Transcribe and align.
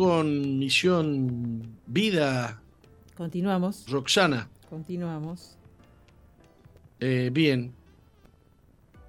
Con 0.00 0.58
Misión 0.58 1.76
Vida. 1.86 2.62
Continuamos. 3.18 3.84
Roxana. 3.86 4.48
Continuamos. 4.70 5.58
Eh, 7.00 7.28
bien. 7.30 7.74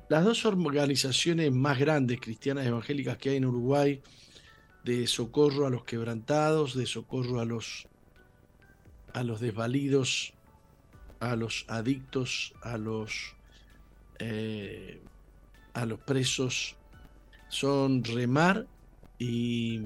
Las 0.10 0.26
dos 0.26 0.46
organizaciones 0.46 1.50
más 1.54 1.80
grandes 1.80 2.20
cristianas 2.20 2.68
evangélicas 2.68 3.18
que 3.18 3.30
hay 3.30 3.38
en 3.38 3.46
Uruguay, 3.46 4.02
de 4.84 5.08
socorro 5.08 5.66
a 5.66 5.70
los 5.70 5.86
quebrantados, 5.86 6.76
de 6.76 6.86
socorro 6.86 7.40
a 7.40 7.46
los, 7.46 7.88
a 9.14 9.24
los 9.24 9.40
desvalidos, 9.40 10.34
a 11.22 11.38
los 11.38 11.64
adictos, 11.70 12.54
a 12.64 12.78
los, 12.78 13.38
eh, 14.20 15.02
a 15.74 15.86
los 15.86 16.00
presos, 16.02 16.76
son 17.48 18.04
Remar 18.04 18.68
y. 19.18 19.80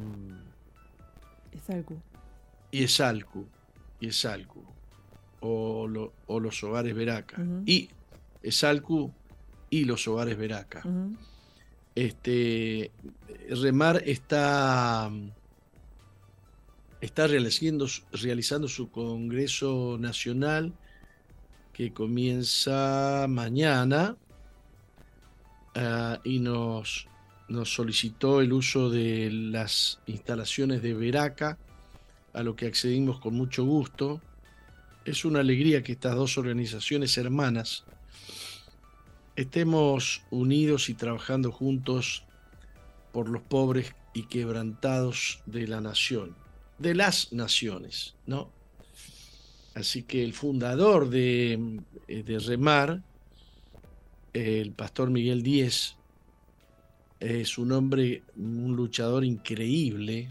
Esalcu. 1.55 2.01
Y 2.71 2.83
Esalcu. 2.83 3.47
Y 3.99 4.07
Esalcu. 4.07 4.63
O, 5.41 5.87
o 6.27 6.39
los 6.39 6.63
hogares 6.63 6.95
Veraca. 6.95 7.41
Y 7.65 7.89
Esalcu 8.41 9.11
y 9.69 9.85
los 9.85 10.07
hogares 10.07 10.37
Veraca. 10.37 10.83
Este. 11.94 12.91
Remar 13.49 14.01
está. 14.05 15.11
Está 17.01 17.27
realizando, 17.27 17.88
realizando 18.13 18.67
su 18.67 18.89
Congreso 18.89 19.97
Nacional 19.99 20.73
que 21.75 21.94
comienza 21.94 23.27
mañana 23.27 24.15
ah, 25.75 26.19
y 26.23 26.39
nos 26.39 27.07
nos 27.47 27.73
solicitó 27.73 28.41
el 28.41 28.53
uso 28.53 28.89
de 28.89 29.29
las 29.31 30.00
instalaciones 30.07 30.81
de 30.81 30.94
Veraca, 30.94 31.57
a 32.33 32.44
lo 32.44 32.56
que 32.56 32.67
accedimos 32.67 33.19
con 33.19 33.35
mucho 33.35 33.63
gusto. 33.63 34.22
Es 35.06 35.23
una 35.25 35.39
alegría 35.39 35.83
que 35.83 35.94
estas 35.94 36.16
dos 36.16 36.38
organizaciones 36.38 37.17
hermanas 37.17 37.85
estemos 39.35 40.23
unidos 40.31 40.89
y 40.89 40.95
trabajando 40.95 41.51
juntos 41.51 42.25
por 43.11 43.29
los 43.29 43.41
pobres 43.41 43.94
y 44.13 44.23
quebrantados 44.23 45.41
de 45.45 45.67
la 45.67 45.81
nación, 45.81 46.35
de 46.79 46.95
las 46.95 47.31
naciones, 47.31 48.16
¿no? 48.25 48.51
Así 49.73 50.03
que 50.03 50.23
el 50.23 50.33
fundador 50.33 51.09
de, 51.09 51.81
eh, 52.07 52.23
de 52.23 52.39
Remar, 52.39 53.01
el 54.33 54.72
pastor 54.72 55.09
Miguel 55.09 55.44
Díez, 55.44 55.97
es 57.25 57.58
un 57.58 57.72
hombre, 57.72 58.24
un 58.36 58.75
luchador 58.75 59.25
increíble, 59.25 60.30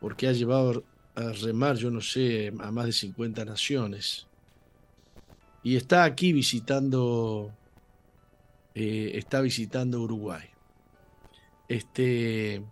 porque 0.00 0.28
ha 0.28 0.32
llevado 0.32 0.84
a 1.16 1.32
remar, 1.32 1.76
yo 1.76 1.90
no 1.90 2.00
sé, 2.00 2.52
a 2.60 2.70
más 2.70 2.86
de 2.86 2.92
50 2.92 3.44
naciones. 3.44 4.28
Y 5.64 5.74
está 5.74 6.04
aquí 6.04 6.32
visitando, 6.32 7.52
eh, 8.74 9.12
está 9.14 9.40
visitando 9.40 10.00
Uruguay. 10.00 10.44
Este, 11.68 12.62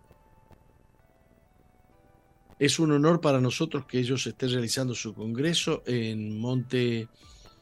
es 2.59 2.79
un 2.79 2.93
honor 2.93 3.21
para 3.21 3.41
nosotros 3.41 3.85
que 3.87 3.99
ellos 3.99 4.27
estén 4.29 4.53
realizando 4.53 4.95
su 4.95 5.13
congreso 5.13 5.83
en 5.87 6.39
Monte 6.39 7.09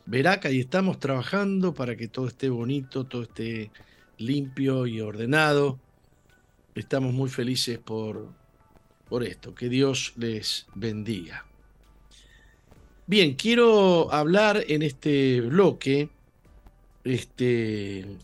Veraca 0.04 0.50
y 0.50 0.60
estamos 0.60 0.98
trabajando 0.98 1.72
para 1.72 1.96
que 1.96 2.08
todo 2.08 2.28
esté 2.28 2.50
bonito, 2.50 3.04
todo 3.04 3.22
esté 3.22 3.70
limpio 4.18 4.86
y 4.86 5.00
ordenado. 5.00 5.78
Estamos 6.74 7.12
muy 7.12 7.30
felices 7.30 7.78
por, 7.78 8.28
por 9.08 9.24
esto. 9.24 9.54
Que 9.54 9.68
Dios 9.68 10.12
les 10.16 10.66
bendiga. 10.74 11.46
Bien, 13.06 13.34
quiero 13.34 14.12
hablar 14.12 14.64
en 14.66 14.82
este 14.82 15.40
bloque 15.40 16.10
este, 17.04 18.18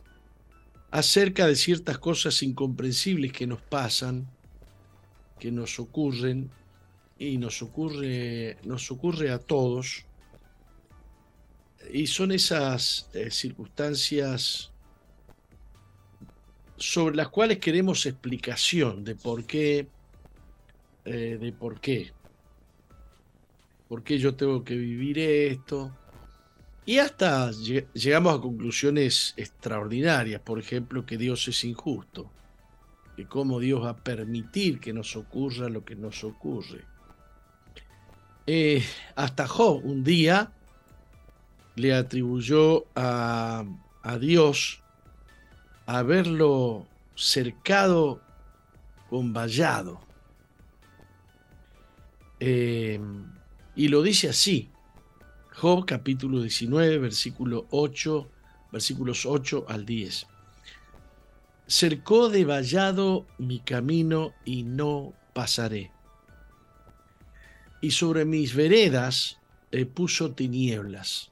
acerca 0.91 1.47
de 1.47 1.54
ciertas 1.54 1.98
cosas 1.98 2.42
incomprensibles 2.42 3.32
que 3.32 3.47
nos 3.47 3.62
pasan, 3.62 4.26
que 5.38 5.52
nos 5.52 5.78
ocurren 5.78 6.50
y 7.16 7.38
nos 7.38 7.62
ocurre, 7.62 8.58
nos 8.64 8.91
ocurre 8.91 9.31
a 9.31 9.38
todos. 9.38 10.04
Y 11.92 12.08
son 12.08 12.32
esas 12.32 13.08
eh, 13.14 13.31
circunstancias 13.31 14.71
sobre 16.82 17.15
las 17.15 17.28
cuales 17.28 17.59
queremos 17.59 18.06
explicación 18.06 19.04
de 19.04 19.15
por 19.15 19.44
qué, 19.44 19.87
eh, 21.04 21.38
de 21.41 21.53
por 21.53 21.81
qué, 21.81 22.10
por 23.88 24.03
qué 24.03 24.19
yo 24.19 24.34
tengo 24.34 24.65
que 24.65 24.76
vivir 24.76 25.16
esto. 25.20 25.97
Y 26.84 26.98
hasta 26.98 27.53
llegamos 27.53 28.37
a 28.37 28.43
conclusiones 28.43 29.32
extraordinarias, 29.37 30.41
por 30.41 30.59
ejemplo, 30.59 31.06
que 31.06 31.16
Dios 31.16 31.47
es 31.47 31.62
injusto, 31.62 32.28
que 33.14 33.26
cómo 33.26 33.60
Dios 33.60 33.84
va 33.84 33.91
a 33.91 33.97
permitir 33.97 34.81
que 34.81 34.93
nos 34.93 35.14
ocurra 35.14 35.69
lo 35.69 35.84
que 35.84 35.94
nos 35.94 36.25
ocurre. 36.25 36.84
Eh, 38.49 38.82
hasta 39.14 39.46
Job 39.46 39.85
un 39.85 40.02
día 40.02 40.50
le 41.76 41.94
atribuyó 41.94 42.87
a, 42.96 43.64
a 44.02 44.19
Dios 44.19 44.81
haberlo 45.87 46.87
cercado 47.14 48.20
con 49.08 49.32
vallado. 49.32 50.00
Em, 52.40 53.31
y 53.76 53.88
lo 53.88 54.02
dice 54.02 54.29
así, 54.29 54.70
Job 55.55 55.84
capítulo 55.87 56.40
19, 56.40 56.99
versículo 56.99 57.67
8, 57.70 58.31
versículos 58.73 59.26
8 59.26 59.67
al 59.69 59.84
10. 59.84 60.26
Cercó 61.67 62.28
de 62.28 62.44
vallado 62.44 63.26
mi 63.38 63.61
camino 63.61 64.32
y 64.44 64.62
no 64.62 65.14
pasaré. 65.32 65.93
Y 67.81 67.93
sobre 67.93 68.25
mis 68.25 68.55
veredas 68.55 69.38
puso 69.94 70.32
tinieblas. 70.32 71.31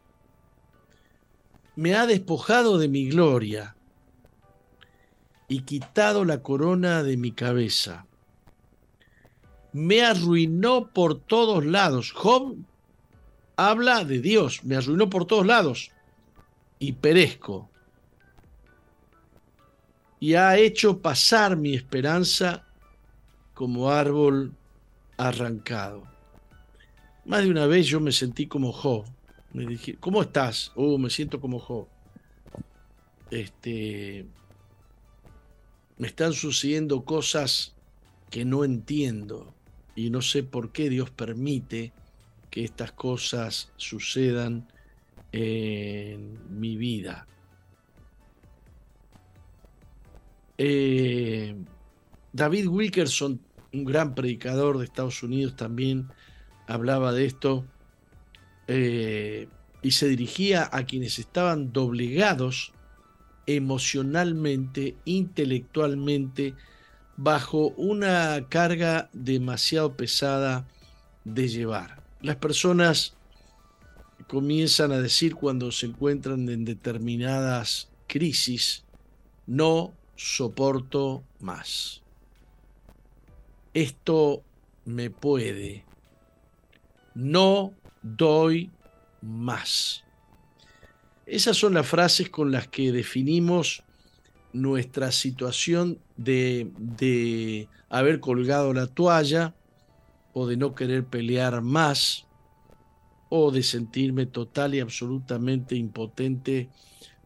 Me 1.76 1.94
ha 1.94 2.06
despojado 2.06 2.79
de 2.79 2.88
mi 2.88 3.08
gloria 3.08 3.76
y 5.50 5.62
quitado 5.62 6.25
la 6.25 6.43
corona 6.43 7.02
de 7.02 7.17
mi 7.17 7.32
cabeza. 7.32 8.06
Me 9.73 10.00
arruinó 10.00 10.93
por 10.93 11.19
todos 11.19 11.67
lados. 11.67 12.12
Job 12.12 12.56
habla 13.56 14.05
de 14.05 14.20
Dios, 14.20 14.64
me 14.64 14.76
arruinó 14.76 15.11
por 15.11 15.26
todos 15.26 15.44
lados 15.44 15.91
y 16.79 16.93
perezco. 16.93 17.69
Y 20.20 20.35
ha 20.35 20.56
hecho 20.56 21.00
pasar 21.00 21.56
mi 21.56 21.75
esperanza 21.75 22.64
como 23.53 23.91
árbol 23.91 24.55
arrancado. 25.17 26.05
Más 27.25 27.43
de 27.43 27.50
una 27.50 27.67
vez 27.67 27.88
yo 27.88 27.99
me 27.99 28.12
sentí 28.12 28.46
como 28.46 28.70
Job. 28.73 29.05
Me 29.53 29.67
dije, 29.67 29.96
¿cómo 29.99 30.23
estás? 30.23 30.70
Oh, 30.76 30.96
me 30.96 31.11
siento 31.11 31.41
como 31.41 31.58
Job. 31.58 31.88
Este, 33.32 34.26
me 36.00 36.06
están 36.06 36.32
sucediendo 36.32 37.05
cosas 37.05 37.75
que 38.31 38.47
no 38.47 38.64
entiendo 38.64 39.55
y 39.94 40.08
no 40.08 40.23
sé 40.23 40.43
por 40.43 40.73
qué 40.73 40.88
Dios 40.88 41.11
permite 41.11 41.93
que 42.50 42.64
estas 42.64 42.93
cosas 42.93 43.70
sucedan 43.76 44.67
en 45.31 46.58
mi 46.58 46.79
vida. 46.79 47.26
Eh, 50.56 51.55
David 52.32 52.69
Wilkerson, 52.69 53.38
un 53.75 53.85
gran 53.85 54.14
predicador 54.14 54.79
de 54.79 54.87
Estados 54.87 55.23
Unidos, 55.23 55.55
también 55.55 56.08
hablaba 56.67 57.12
de 57.12 57.26
esto 57.26 57.67
eh, 58.69 59.49
y 59.82 59.91
se 59.91 60.08
dirigía 60.08 60.67
a 60.73 60.85
quienes 60.85 61.19
estaban 61.19 61.75
doblegados 61.75 62.73
emocionalmente, 63.56 64.97
intelectualmente, 65.05 66.55
bajo 67.17 67.69
una 67.76 68.47
carga 68.49 69.11
demasiado 69.12 69.97
pesada 69.97 70.67
de 71.25 71.49
llevar. 71.49 72.02
Las 72.23 72.37
personas 72.37 73.14
comienzan 74.29 74.93
a 74.93 75.00
decir 75.00 75.35
cuando 75.35 75.73
se 75.73 75.87
encuentran 75.87 76.49
en 76.49 76.64
determinadas 76.64 77.91
crisis, 78.06 78.85
no 79.47 79.93
soporto 80.17 81.23
más. 81.41 82.03
Esto 83.75 84.43
me 84.85 85.11
puede. 85.11 85.85
No 87.14 87.73
doy 88.03 88.70
más. 89.23 90.05
Esas 91.31 91.56
son 91.56 91.75
las 91.75 91.87
frases 91.87 92.29
con 92.29 92.50
las 92.50 92.67
que 92.67 92.91
definimos 92.91 93.85
nuestra 94.53 95.12
situación 95.12 96.00
de, 96.17 96.73
de 96.77 97.69
haber 97.88 98.19
colgado 98.19 98.73
la 98.73 98.88
toalla 98.88 99.55
o 100.32 100.49
de 100.49 100.56
no 100.56 100.75
querer 100.75 101.05
pelear 101.05 101.62
más 101.62 102.27
o 103.29 103.53
de 103.53 103.62
sentirme 103.62 104.27
total 104.27 104.75
y 104.75 104.81
absolutamente 104.81 105.77
impotente 105.77 106.69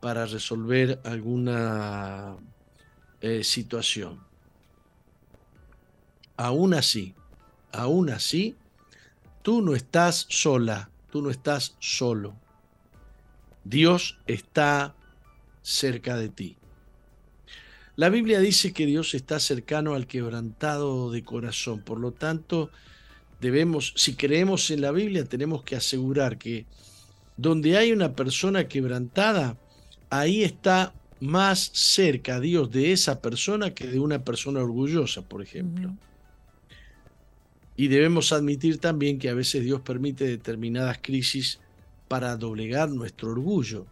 para 0.01 0.27
resolver 0.27 1.01
alguna 1.03 2.37
eh, 3.23 3.43
situación. 3.43 4.21
Aún 6.37 6.75
así, 6.75 7.15
aún 7.73 8.11
así, 8.11 8.55
tú 9.41 9.63
no 9.63 9.75
estás 9.75 10.27
sola, 10.29 10.91
tú 11.11 11.23
no 11.23 11.31
estás 11.31 11.75
solo. 11.79 12.44
Dios 13.65 14.19
está 14.27 14.95
cerca 15.63 16.17
de 16.17 16.29
ti. 16.29 16.57
La 17.97 18.09
Biblia 18.09 18.41
dice 18.41 18.73
que 18.73 18.87
Dios 18.87 19.15
está 19.15 19.39
cercano 19.39 19.95
al 19.95 20.07
quebrantado 20.07 21.11
de 21.11 21.23
corazón. 21.23 21.81
Por 21.81 22.01
lo 22.01 22.13
tanto, 22.13 22.71
debemos, 23.41 23.93
si 23.97 24.15
creemos 24.15 24.71
en 24.71 24.81
la 24.81 24.91
Biblia, 24.91 25.25
tenemos 25.25 25.63
que 25.63 25.77
asegurar 25.77 26.37
que 26.37 26.67
donde 27.37 27.77
hay 27.77 27.93
una 27.93 28.15
persona 28.15 28.69
quebrantada, 28.69 29.57
ahí 30.11 30.43
está 30.43 30.93
más 31.21 31.71
cerca 31.73 32.41
Dios 32.41 32.71
de 32.71 32.93
esa 32.93 33.21
persona 33.21 33.73
que 33.73 33.87
de 33.87 33.99
una 33.99 34.25
persona 34.25 34.61
orgullosa, 34.61 35.23
por 35.23 35.41
ejemplo. 35.43 35.95
Y 37.77 37.89
debemos 37.89 38.33
admitir 38.33 38.79
también 38.79 39.19
que 39.19 39.29
a 39.29 39.35
veces 39.35 39.65
Dios 39.65 39.81
permite 39.81 40.27
determinadas 40.27 40.99
crisis 41.01 41.61
para 42.09 42.37
doblegar 42.37 42.91
nuestro 42.91 43.31
orgullo, 43.31 43.87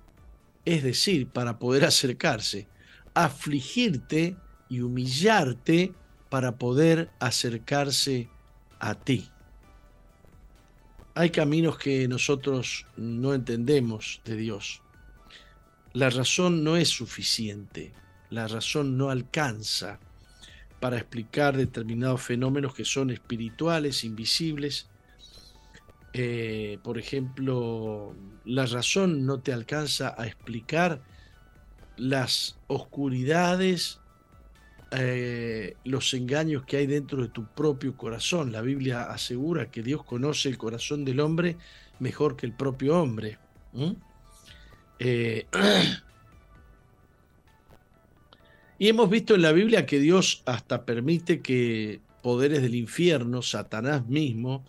es 0.64 0.82
decir, 0.82 1.29
para 1.29 1.59
poder 1.59 1.85
acercarse, 1.85 2.69
afligirte 3.14 4.37
y 4.69 4.81
humillarte 4.81 5.93
para 6.29 6.56
poder 6.56 7.11
acercarse 7.19 8.29
a 8.79 8.94
ti. 8.94 9.29
Hay 11.14 11.31
caminos 11.31 11.76
que 11.79 12.09
nosotros 12.09 12.87
no 12.97 13.35
entendemos 13.35 14.23
de 14.25 14.37
Dios 14.37 14.82
la 15.94 16.09
razón 16.09 16.64
no 16.64 16.79
es 16.79 16.88
suficiente, 16.88 17.93
la 18.31 18.49
razón 18.49 18.97
no 18.97 19.11
alcanza 19.11 20.00
para 20.81 20.97
explicar 20.97 21.55
determinados 21.55 22.23
fenómenos 22.23 22.75
que 22.75 22.87
son 22.87 23.11
espirituales, 23.11 24.03
invisibles. 24.03 24.88
Eh, 26.14 26.79
por 26.82 26.99
ejemplo, 26.99 28.14
la 28.44 28.67
razón 28.67 29.25
no 29.25 29.41
te 29.41 29.53
alcanza 29.53 30.14
a 30.19 30.26
explicar 30.26 31.00
las 31.97 32.59
oscuridades, 32.67 34.00
eh, 34.91 35.76
los 35.85 36.12
engaños 36.12 36.64
que 36.67 36.76
hay 36.76 36.87
dentro 36.87 37.23
de 37.23 37.29
tu 37.29 37.47
propio 37.47 37.97
corazón. 37.97 38.53
La 38.53 38.61
Biblia 38.61 39.05
asegura 39.05 39.70
que 39.70 39.82
Dios 39.82 40.05
conoce 40.05 40.50
el 40.50 40.59
corazón 40.59 41.05
del 41.05 41.20
hombre 41.20 41.56
mejor 41.99 42.37
que 42.37 42.47
el 42.47 42.53
propio 42.53 43.00
hombre. 43.00 43.38
Eh, 44.99 45.47
y 48.79 48.88
hemos 48.88 49.09
visto 49.09 49.35
en 49.35 49.43
la 49.43 49.53
Biblia 49.53 49.87
que 49.87 49.99
Dios 49.99 50.43
hasta 50.44 50.85
permite 50.85 51.41
que 51.41 52.00
poderes 52.23 52.61
del 52.61 52.75
infierno, 52.75 53.41
Satanás 53.41 54.06
mismo 54.06 54.62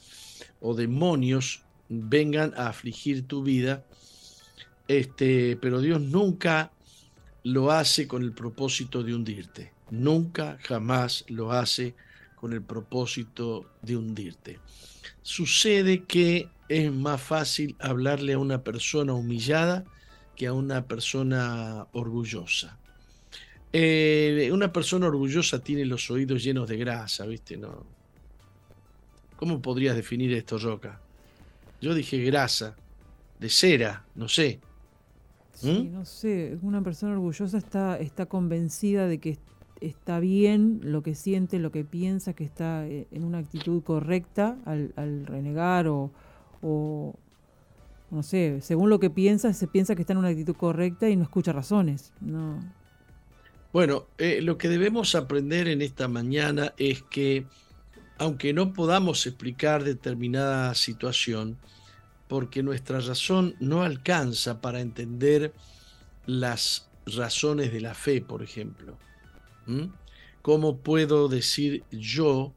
o 0.64 0.74
demonios 0.74 1.62
vengan 1.90 2.54
a 2.56 2.70
afligir 2.70 3.28
tu 3.28 3.44
vida. 3.44 3.86
Este, 4.88 5.58
pero 5.58 5.82
Dios 5.82 6.02
nunca 6.02 6.72
lo 7.44 7.72
hace 7.72 8.08
con 8.08 8.24
el 8.24 8.32
propósito 8.32 9.04
de 9.04 9.14
hundirte. 9.14 9.74
Nunca, 9.92 10.58
jamás 10.64 11.26
lo 11.28 11.52
hace 11.52 11.96
con 12.36 12.54
el 12.54 12.62
propósito 12.62 13.70
de 13.82 13.98
hundirte. 13.98 14.60
Sucede 15.22 16.06
que 16.06 16.50
es 16.70 16.92
más 16.92 17.22
fácil 17.22 17.76
hablarle 17.80 18.34
a 18.34 18.40
una 18.40 18.64
persona 18.64 19.14
humillada 19.14 19.84
que 20.36 20.48
a 20.48 20.54
una 20.54 20.88
persona 20.88 21.88
orgullosa. 21.92 22.80
Eh, 23.74 24.50
una 24.54 24.72
persona 24.72 25.08
orgullosa 25.08 25.60
tiene 25.60 25.86
los 25.86 26.10
oídos 26.10 26.44
llenos 26.44 26.70
de 26.70 26.78
grasa, 26.78 27.26
¿viste? 27.26 27.58
No. 27.58 27.86
¿Cómo 29.44 29.62
podrías 29.62 29.98
definir 29.98 30.32
esto, 30.32 30.58
Roca? 30.58 31.02
Yo 31.82 31.94
dije 31.94 32.18
grasa, 32.20 32.78
de 33.42 33.50
cera, 33.50 34.06
no 34.16 34.30
sé. 34.30 34.62
Sí, 35.52 35.90
¿Mm? 35.90 35.92
no 35.92 36.06
sé. 36.06 36.58
Una 36.62 36.82
persona 36.82 37.12
orgullosa 37.12 37.58
está, 37.58 38.00
está 38.00 38.26
convencida 38.26 39.06
de 39.06 39.18
que 39.18 39.40
está 39.82 40.22
bien 40.22 40.80
lo 40.82 41.04
que 41.04 41.14
siente, 41.14 41.60
lo 41.60 41.74
que 41.74 41.84
piensa, 41.84 42.32
que 42.32 42.46
está 42.46 42.88
eh, 42.88 43.06
en 43.12 43.26
una 43.26 43.40
actitud 43.40 43.84
correcta 43.84 44.58
al, 44.64 45.26
renegar 45.26 45.90
o, 45.90 46.10
no 48.12 48.24
sé, 48.24 48.62
según 48.62 48.90
lo 48.90 49.02
que 49.02 49.10
piensa, 49.10 49.52
se 49.52 49.68
piensa 49.68 49.94
que 49.94 50.04
está 50.04 50.14
en 50.14 50.20
una 50.20 50.30
actitud 50.30 50.56
correcta 50.56 51.10
y 51.10 51.18
no 51.18 51.24
escucha 51.24 51.52
razones. 51.52 52.14
No. 52.22 52.62
Bueno, 53.74 54.06
eh, 54.20 54.40
lo 54.42 54.58
que 54.58 54.70
debemos 54.70 55.16
aprender 55.16 55.68
en 55.68 55.82
esta 55.82 56.08
mañana 56.08 56.74
es 56.78 57.04
que, 57.04 57.46
aunque 58.18 58.54
no 58.54 58.74
podamos 58.74 59.26
explicar 59.26 59.84
determinada 59.84 60.74
situación, 60.76 61.58
porque 62.28 62.64
nuestra 62.64 63.00
razón 63.00 63.56
no 63.60 63.84
alcanza 63.84 64.62
para 64.62 64.82
entender 64.82 65.54
las 66.26 66.90
razones 67.06 67.72
de 67.72 67.82
la 67.82 67.94
fe, 67.94 68.22
por 68.22 68.44
ejemplo. 68.44 68.98
¿Cómo 70.42 70.78
puedo 70.78 71.28
decir 71.28 71.84
yo 71.92 72.54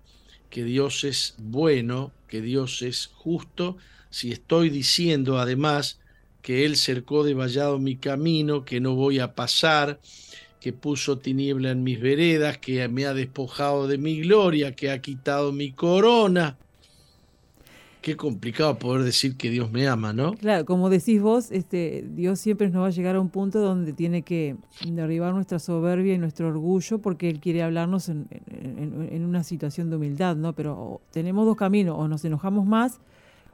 que 0.50 0.64
Dios 0.64 1.04
es 1.04 1.34
bueno, 1.38 2.12
que 2.28 2.40
Dios 2.40 2.82
es 2.82 3.10
justo, 3.14 3.76
si 4.10 4.32
estoy 4.32 4.70
diciendo 4.70 5.38
además 5.38 5.98
que 6.42 6.64
Él 6.64 6.76
cercó 6.76 7.25
de 7.25 7.34
vallado 7.34 7.78
mi 7.78 7.96
camino, 7.96 8.64
que 8.64 8.80
no 8.80 8.94
voy 8.94 9.18
a 9.18 9.34
pasar, 9.34 10.00
que 10.66 10.73
puso 10.73 11.16
tiniebla 11.16 11.70
en 11.70 11.85
mis 11.85 12.00
veredas, 12.00 12.58
que 12.58 12.88
me 12.88 13.06
ha 13.06 13.14
despojado 13.14 13.87
de 13.87 13.99
mi 13.99 14.23
gloria, 14.23 14.75
que 14.75 14.90
ha 14.90 15.00
quitado 15.00 15.52
mi 15.52 15.70
corona. 15.70 16.56
Qué 18.02 18.16
complicado 18.16 18.76
poder 18.76 19.04
decir 19.04 19.37
que 19.37 19.49
Dios 19.49 19.70
me 19.70 19.87
ama, 19.87 20.12
¿no? 20.12 20.35
Claro, 20.35 20.64
como 20.64 20.90
decís 20.90 21.23
vos, 21.23 21.52
este, 21.52 22.04
Dios 22.16 22.40
siempre 22.40 22.68
nos 22.68 22.82
va 22.82 22.88
a 22.88 22.90
llegar 22.90 23.14
a 23.14 23.20
un 23.20 23.28
punto 23.28 23.61
donde 23.61 23.92
tiene 23.92 24.23
que 24.23 24.56
derribar 24.85 25.32
nuestra 25.35 25.61
soberbia 25.61 26.14
y 26.14 26.18
nuestro 26.18 26.49
orgullo 26.49 26.99
porque 26.99 27.30
Él 27.30 27.38
quiere 27.38 27.62
hablarnos 27.62 28.08
en, 28.08 28.26
en 28.49 29.25
una 29.25 29.44
situación 29.44 29.88
de 29.88 29.94
humildad, 29.94 30.35
¿no? 30.35 30.52
Pero 30.52 31.00
tenemos 31.12 31.46
dos 31.46 31.56
caminos, 31.56 31.94
o 31.96 32.08
nos 32.08 32.25
enojamos 32.25 32.66
más 32.66 32.99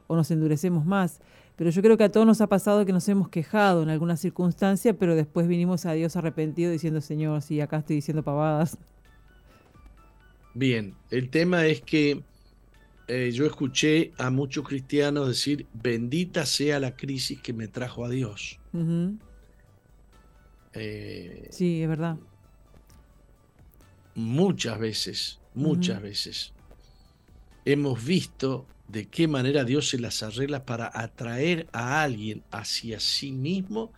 o 0.06 0.16
nos 0.16 0.30
endurecemos 0.30 0.86
más. 0.86 1.20
Pero 1.56 1.70
yo 1.70 1.82
creo 1.82 1.96
que 1.96 2.04
a 2.04 2.10
todos 2.10 2.26
nos 2.26 2.40
ha 2.40 2.46
pasado 2.46 2.84
que 2.86 2.92
nos 2.92 3.08
hemos 3.08 3.28
quejado 3.28 3.82
en 3.82 3.90
alguna 3.90 4.16
circunstancia, 4.16 4.94
pero 4.94 5.14
después 5.14 5.46
vinimos 5.46 5.86
a 5.86 5.92
Dios 5.92 6.16
arrepentido 6.16 6.72
diciendo, 6.72 7.00
Señor, 7.00 7.42
sí, 7.42 7.60
acá 7.60 7.78
estoy 7.78 7.96
diciendo 7.96 8.22
pavadas. 8.22 8.78
Bien, 10.54 10.94
el 11.10 11.30
tema 11.30 11.66
es 11.66 11.80
que 11.82 12.22
eh, 13.08 13.30
yo 13.32 13.46
escuché 13.46 14.12
a 14.18 14.30
muchos 14.30 14.66
cristianos 14.66 15.28
decir, 15.28 15.66
bendita 15.72 16.46
sea 16.46 16.80
la 16.80 16.96
crisis 16.96 17.40
que 17.40 17.52
me 17.52 17.68
trajo 17.68 18.04
a 18.04 18.08
Dios. 18.08 18.58
Eh, 20.72 21.48
sí, 21.50 21.82
es 21.82 21.88
verdad. 21.88 22.16
Muchas 24.14 24.78
veces, 24.78 25.40
muchas 25.54 26.00
veces, 26.00 26.52
hemos 27.64 28.04
visto 28.04 28.66
de 28.92 29.06
qué 29.08 29.26
manera 29.26 29.64
Dios 29.64 29.88
se 29.88 29.98
las 29.98 30.22
arregla 30.22 30.66
para 30.66 30.90
atraer 30.92 31.66
a 31.72 32.02
alguien 32.02 32.44
hacia 32.50 33.00
sí 33.00 33.32
mismo 33.32 33.90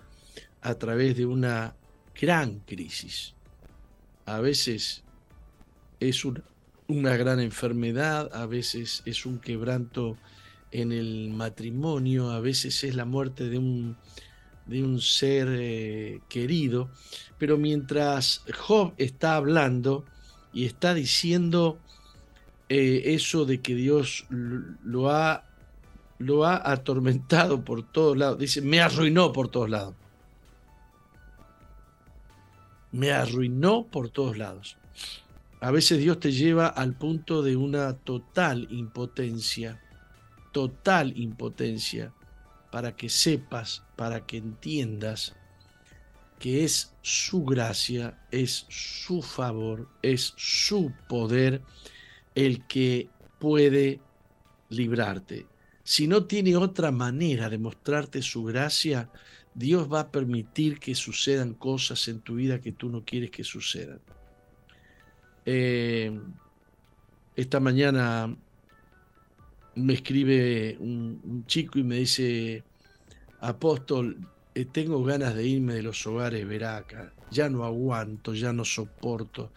a 0.63 0.77
través 0.77 1.17
de 1.17 1.27
una 1.27 1.75
gran 2.21 2.61
crisis. 2.61 3.35
A 4.25 4.39
veces 4.39 5.03
es 5.99 6.25
una 6.87 7.17
gran 7.17 7.41
enfermedad, 7.41 8.33
a 8.33 8.47
veces 8.47 9.03
es 9.05 9.27
un 9.27 9.41
quebranto 9.41 10.17
en 10.71 10.93
el 10.93 11.31
matrimonio, 11.31 12.31
a 12.31 12.39
veces 12.39 12.85
es 12.85 12.95
la 12.95 13.05
muerte 13.05 13.49
de 13.49 13.59
un, 13.59 13.97
de 14.67 14.85
un 14.85 15.01
ser 15.01 15.49
eh, 15.51 16.21
querido, 16.29 16.89
pero 17.37 17.59
mientras 17.59 18.45
Job 18.57 18.95
está 18.97 19.35
hablando 19.35 20.05
y 20.53 20.67
está 20.67 20.95
diciendo 20.95 21.81
eh, 22.68 23.02
eso 23.14 23.44
de 23.44 23.61
que 23.61 23.75
Dios 23.75 24.26
lo 24.30 25.11
ha, 25.11 25.44
lo 26.18 26.44
ha 26.44 26.71
atormentado 26.71 27.64
por 27.64 27.83
todos 27.90 28.16
lados, 28.16 28.38
dice, 28.38 28.62
me 28.62 28.80
arruinó 28.80 29.33
por 29.33 29.49
todos 29.49 29.68
lados. 29.68 29.94
Me 32.92 33.12
arruinó 33.12 33.87
por 33.87 34.09
todos 34.09 34.38
lados. 34.38 34.76
A 35.61 35.71
veces 35.71 35.99
Dios 35.99 36.21
te 36.21 36.33
lleva 36.33 36.68
al 36.68 36.94
punto 36.94 37.42
de 37.42 37.56
una 37.56 37.94
total 37.94 38.68
impotencia, 38.71 39.80
total 40.52 41.18
impotencia, 41.18 42.12
para 42.71 42.94
que 42.97 43.09
sepas, 43.09 43.83
para 43.97 44.26
que 44.26 44.37
entiendas 44.37 45.35
que 46.38 46.64
es 46.64 46.92
su 47.02 47.44
gracia, 47.44 48.18
es 48.30 48.66
su 48.68 49.23
favor, 49.23 49.88
es 50.02 50.35
su 50.37 50.92
poder 51.09 51.62
el 52.35 52.67
que 52.67 53.09
puede 53.38 54.00
librarte. 54.69 55.47
Si 55.83 56.07
no 56.09 56.25
tiene 56.25 56.57
otra 56.57 56.91
manera 56.91 57.49
de 57.49 57.59
mostrarte 57.59 58.23
su 58.23 58.45
gracia, 58.45 59.11
Dios 59.55 59.93
va 59.93 60.00
a 60.00 60.11
permitir 60.11 60.81
que 60.81 60.95
sucedan 60.95 61.55
cosas 61.55 62.09
en 62.09 62.21
tu 62.21 62.37
vida 62.37 62.61
que 62.61 62.73
tú 62.73 62.88
no 62.88 63.05
quieres 63.05 63.31
que 63.31 63.45
sucedan. 63.45 64.00
Eh, 65.45 66.19
esta 67.37 67.61
mañana 67.61 68.35
me 69.76 69.93
escribe 69.93 70.76
un, 70.81 71.45
chico 71.47 71.79
y 71.79 71.83
me 71.83 71.97
dice, 71.97 72.64
apóstol, 73.41 74.19
eh, 74.55 74.64
tengo 74.64 75.03
ganas 75.05 75.35
de 75.35 75.47
irme 75.47 75.75
de 75.75 75.83
los 75.83 76.07
hogares 76.07 76.47
Veraca, 76.47 77.12
ya 77.31 77.49
no 77.49 77.64
aguanto, 77.64 78.35
ya 78.35 78.53
no 78.53 78.64
soporto 78.64 79.53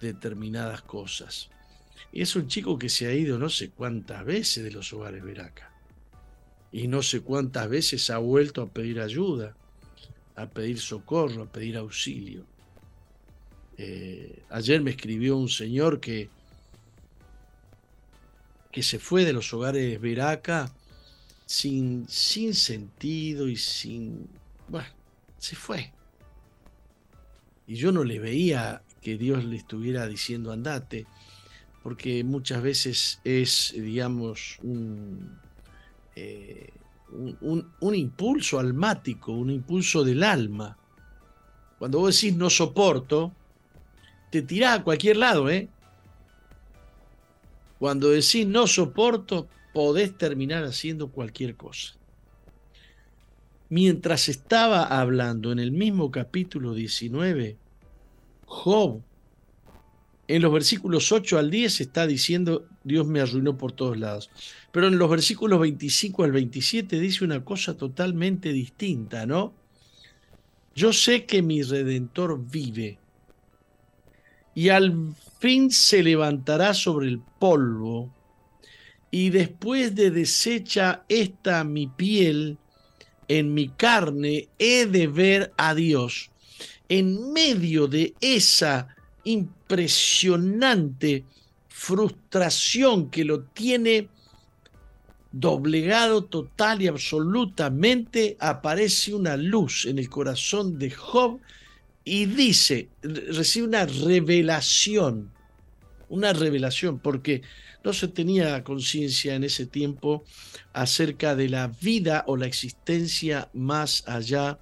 determinadas 0.00 0.82
cosas. 0.82 1.50
Es 2.14 2.36
un 2.36 2.46
chico 2.46 2.78
que 2.78 2.88
se 2.88 3.08
ha 3.08 3.12
ido 3.12 3.38
no 3.40 3.48
sé 3.48 3.70
cuántas 3.70 4.24
veces 4.24 4.62
de 4.62 4.70
los 4.70 4.92
hogares 4.92 5.24
Veraca. 5.24 5.72
Y 6.70 6.86
no 6.86 7.02
sé 7.02 7.22
cuántas 7.22 7.68
veces 7.68 8.08
ha 8.08 8.18
vuelto 8.18 8.62
a 8.62 8.68
pedir 8.68 9.00
ayuda, 9.00 9.56
a 10.36 10.46
pedir 10.46 10.78
socorro, 10.78 11.42
a 11.42 11.46
pedir 11.46 11.76
auxilio. 11.76 12.44
Eh, 13.76 14.44
ayer 14.50 14.80
me 14.80 14.92
escribió 14.92 15.36
un 15.36 15.48
señor 15.48 15.98
que, 15.98 16.28
que 18.70 18.82
se 18.84 19.00
fue 19.00 19.24
de 19.24 19.32
los 19.32 19.52
hogares 19.52 20.00
Veraca 20.00 20.72
sin, 21.46 22.08
sin 22.08 22.54
sentido 22.54 23.48
y 23.48 23.56
sin... 23.56 24.28
Bueno, 24.68 24.88
se 25.38 25.56
fue. 25.56 25.92
Y 27.66 27.74
yo 27.74 27.90
no 27.90 28.04
le 28.04 28.20
veía 28.20 28.82
que 29.02 29.18
Dios 29.18 29.44
le 29.44 29.56
estuviera 29.56 30.06
diciendo 30.06 30.52
andate, 30.52 31.06
porque 31.84 32.24
muchas 32.24 32.62
veces 32.62 33.20
es, 33.24 33.74
digamos, 33.76 34.58
un, 34.62 35.38
eh, 36.16 36.70
un, 37.12 37.70
un, 37.78 37.94
impulso 37.94 38.58
almático, 38.58 39.32
un 39.32 39.50
impulso 39.50 40.02
del 40.02 40.24
alma. 40.24 40.78
Cuando 41.78 41.98
vos 41.98 42.18
decís 42.18 42.34
no 42.34 42.48
soporto, 42.48 43.34
te 44.30 44.40
tirás 44.40 44.80
a 44.80 44.82
cualquier 44.82 45.18
lado, 45.18 45.50
¿eh? 45.50 45.68
Cuando 47.78 48.08
decís 48.08 48.46
no 48.46 48.66
soporto, 48.66 49.46
podés 49.74 50.16
terminar 50.16 50.64
haciendo 50.64 51.08
cualquier 51.08 51.54
cosa. 51.54 51.96
Mientras 53.68 54.30
estaba 54.30 54.84
hablando 54.84 55.52
en 55.52 55.58
el 55.58 55.70
mismo 55.70 56.10
capítulo 56.10 56.72
19, 56.72 57.58
Job, 58.46 59.02
en 60.26 60.42
los 60.42 60.52
versículos 60.52 61.12
8 61.12 61.38
al 61.38 61.50
10 61.50 61.80
está 61.80 62.06
diciendo, 62.06 62.66
Dios 62.82 63.06
me 63.06 63.20
arruinó 63.20 63.56
por 63.56 63.72
todos 63.72 63.98
lados. 63.98 64.30
Pero 64.72 64.88
en 64.88 64.98
los 64.98 65.10
versículos 65.10 65.60
25 65.60 66.24
al 66.24 66.32
27 66.32 66.98
dice 66.98 67.24
una 67.24 67.44
cosa 67.44 67.76
totalmente 67.76 68.52
distinta, 68.52 69.26
¿no? 69.26 69.54
Yo 70.74 70.92
sé 70.92 71.24
que 71.24 71.42
mi 71.42 71.62
redentor 71.62 72.44
vive 72.50 72.98
y 74.54 74.68
al 74.68 75.14
fin 75.38 75.70
se 75.70 76.02
levantará 76.02 76.74
sobre 76.74 77.08
el 77.08 77.20
polvo, 77.38 78.14
y 79.10 79.30
después 79.30 79.94
de 79.94 80.10
deshecha 80.10 81.04
esta 81.08 81.62
mi 81.64 81.86
piel, 81.86 82.58
en 83.28 83.54
mi 83.54 83.68
carne 83.68 84.48
he 84.58 84.86
de 84.86 85.06
ver 85.06 85.52
a 85.56 85.74
Dios. 85.74 86.30
En 86.88 87.32
medio 87.32 87.86
de 87.86 88.14
esa 88.20 88.93
impresionante 89.24 91.24
frustración 91.68 93.10
que 93.10 93.24
lo 93.24 93.42
tiene 93.42 94.08
doblegado 95.32 96.24
total 96.24 96.80
y 96.80 96.86
absolutamente, 96.86 98.36
aparece 98.38 99.12
una 99.14 99.36
luz 99.36 99.84
en 99.84 99.98
el 99.98 100.08
corazón 100.08 100.78
de 100.78 100.92
Job 100.92 101.40
y 102.04 102.26
dice, 102.26 102.88
recibe 103.02 103.66
una 103.66 103.86
revelación, 103.86 105.32
una 106.08 106.32
revelación, 106.32 107.00
porque 107.00 107.42
no 107.82 107.92
se 107.92 108.06
tenía 108.08 108.62
conciencia 108.62 109.34
en 109.34 109.42
ese 109.42 109.66
tiempo 109.66 110.22
acerca 110.72 111.34
de 111.34 111.48
la 111.48 111.66
vida 111.66 112.22
o 112.28 112.36
la 112.36 112.46
existencia 112.46 113.48
más 113.52 114.04
allá 114.06 114.60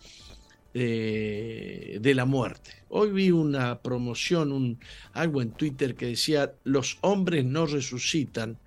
de, 0.72 2.12
la 2.14 2.24
muerte. 2.24 2.81
Hoy 2.94 3.10
vi 3.10 3.30
una 3.30 3.80
promoción, 3.80 4.52
un, 4.52 4.78
algo 5.12 5.40
en 5.40 5.52
Twitter 5.52 5.94
que 5.94 6.06
decía, 6.06 6.52
los 6.64 6.98
hombres 7.00 7.44
no 7.44 7.66
resucitan, 7.66 8.58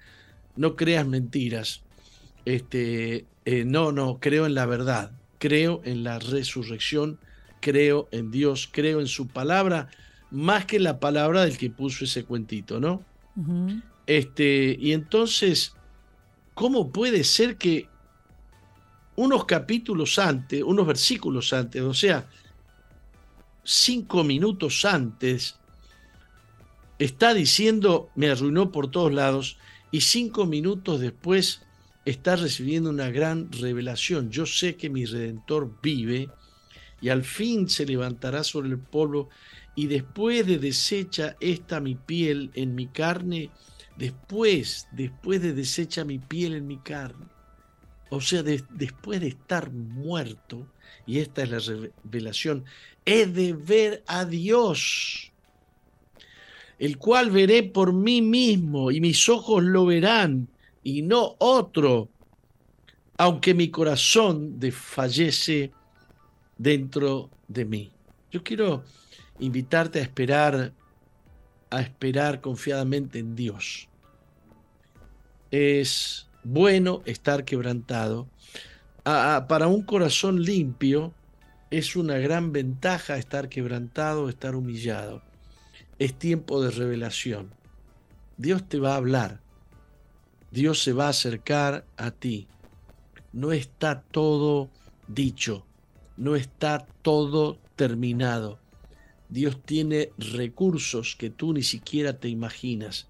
no 0.55 0.75
creas 0.75 1.07
mentiras, 1.07 1.81
este, 2.45 3.25
eh, 3.45 3.65
no, 3.65 3.91
no, 3.91 4.19
creo 4.19 4.45
en 4.45 4.55
la 4.55 4.65
verdad, 4.65 5.11
creo 5.37 5.81
en 5.85 6.03
la 6.03 6.19
resurrección 6.19 7.19
creo 7.65 8.07
en 8.11 8.29
Dios, 8.29 8.69
creo 8.71 8.99
en 8.99 9.07
su 9.07 9.27
palabra, 9.27 9.89
más 10.29 10.65
que 10.65 10.79
la 10.79 10.99
palabra 10.99 11.45
del 11.45 11.57
que 11.57 11.71
puso 11.71 12.05
ese 12.05 12.23
cuentito, 12.23 12.79
¿no? 12.79 13.03
este, 14.05 14.77
y 14.79 14.91
entonces, 14.93 15.73
¿cómo 16.53 16.91
puede 16.91 17.23
ser 17.23 17.57
que 17.57 17.89
unos 19.15 19.45
capítulos 19.45 20.19
antes, 20.19 20.61
unos 20.61 20.85
versículos 20.85 21.53
antes, 21.53 21.81
o 21.81 21.95
sea, 21.95 22.29
cinco 23.65 24.23
minutos 24.23 24.85
antes, 24.85 25.57
está 26.99 27.33
diciendo, 27.33 28.09
me 28.15 28.29
arruinó 28.29 28.71
por 28.71 28.89
todos 28.89 29.11
lados, 29.11 29.57
y 29.91 30.01
cinco 30.01 30.45
minutos 30.45 31.01
después 31.01 31.61
está 32.05 32.35
recibiendo 32.35 32.89
una 32.89 33.09
gran 33.09 33.51
revelación. 33.51 34.29
Yo 34.29 34.45
sé 34.45 34.75
que 34.75 34.89
mi 34.89 35.05
redentor 35.05 35.75
vive 35.81 36.29
y 37.01 37.09
al 37.09 37.23
fin 37.23 37.67
se 37.67 37.85
levantará 37.85 38.43
sobre 38.43 38.69
el 38.69 38.79
polvo, 38.79 39.29
y 39.75 39.87
después 39.87 40.45
de 40.45 40.57
deshecha 40.57 41.35
esta 41.39 41.81
mi 41.81 41.95
piel 41.95 42.51
en 42.53 42.75
mi 42.75 42.87
carne, 42.87 43.49
después, 43.97 44.87
después 44.91 45.41
de 45.41 45.53
deshecha 45.53 46.05
mi 46.05 46.19
piel 46.19 46.53
en 46.53 46.67
mi 46.67 46.77
carne, 46.77 47.25
o 48.09 48.21
sea, 48.21 48.43
después 48.43 49.19
de 49.19 49.27
estar 49.27 49.71
muerto, 49.71 50.67
y 51.05 51.19
esta 51.19 51.43
es 51.43 51.49
la 51.49 51.59
revelación, 51.59 52.63
he 53.05 53.25
de 53.25 53.53
ver 53.53 54.03
a 54.07 54.25
Dios, 54.25 55.31
el 56.79 56.97
cual 56.97 57.31
veré 57.31 57.63
por 57.63 57.93
mí 57.93 58.21
mismo, 58.21 58.91
y 58.91 58.99
mis 58.99 59.29
ojos 59.29 59.63
lo 59.63 59.85
verán, 59.85 60.47
y 60.83 61.01
no 61.01 61.35
otro, 61.39 62.09
aunque 63.17 63.53
mi 63.53 63.69
corazón 63.69 64.59
desfallece 64.59 65.71
dentro 66.57 67.29
de 67.47 67.65
mí. 67.65 67.91
Yo 68.31 68.43
quiero 68.43 68.83
invitarte 69.39 69.99
a 69.99 70.01
esperar, 70.01 70.73
a 71.69 71.81
esperar 71.81 72.41
confiadamente 72.41 73.19
en 73.19 73.35
Dios. 73.35 73.87
es 75.51 76.27
bueno 76.43 77.01
estar 77.05 77.45
quebrantado. 77.45 78.27
para 79.03 79.67
un 79.67 79.83
corazón 79.83 80.41
limpio 80.41 81.13
es 81.71 81.95
una 81.95 82.17
gran 82.17 82.51
ventaja 82.51 83.17
estar 83.17 83.49
quebrantado, 83.49 84.29
estar 84.29 84.55
humillado. 84.55 85.21
Es 85.97 86.13
tiempo 86.13 86.61
de 86.61 86.71
revelación. 86.71 87.51
Dios 88.37 88.67
te 88.67 88.79
va 88.79 88.93
a 88.93 88.97
hablar. 88.97 89.41
Dios 90.51 90.83
se 90.83 90.93
va 90.93 91.07
a 91.07 91.09
acercar 91.09 91.85
a 91.97 92.11
ti. 92.11 92.47
No 93.33 93.51
está 93.51 94.01
todo 94.01 94.69
dicho. 95.07 95.65
No 96.17 96.35
está 96.35 96.85
todo 97.01 97.59
terminado. 97.75 98.59
Dios 99.29 99.61
tiene 99.63 100.11
recursos 100.17 101.15
que 101.17 101.29
tú 101.29 101.53
ni 101.53 101.63
siquiera 101.63 102.19
te 102.19 102.29
imaginas. 102.29 103.07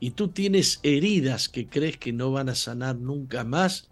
Y 0.00 0.12
tú 0.12 0.28
tienes 0.28 0.80
heridas 0.82 1.48
que 1.48 1.68
crees 1.68 1.98
que 1.98 2.12
no 2.12 2.32
van 2.32 2.48
a 2.48 2.54
sanar 2.54 2.96
nunca 2.96 3.44
más. 3.44 3.88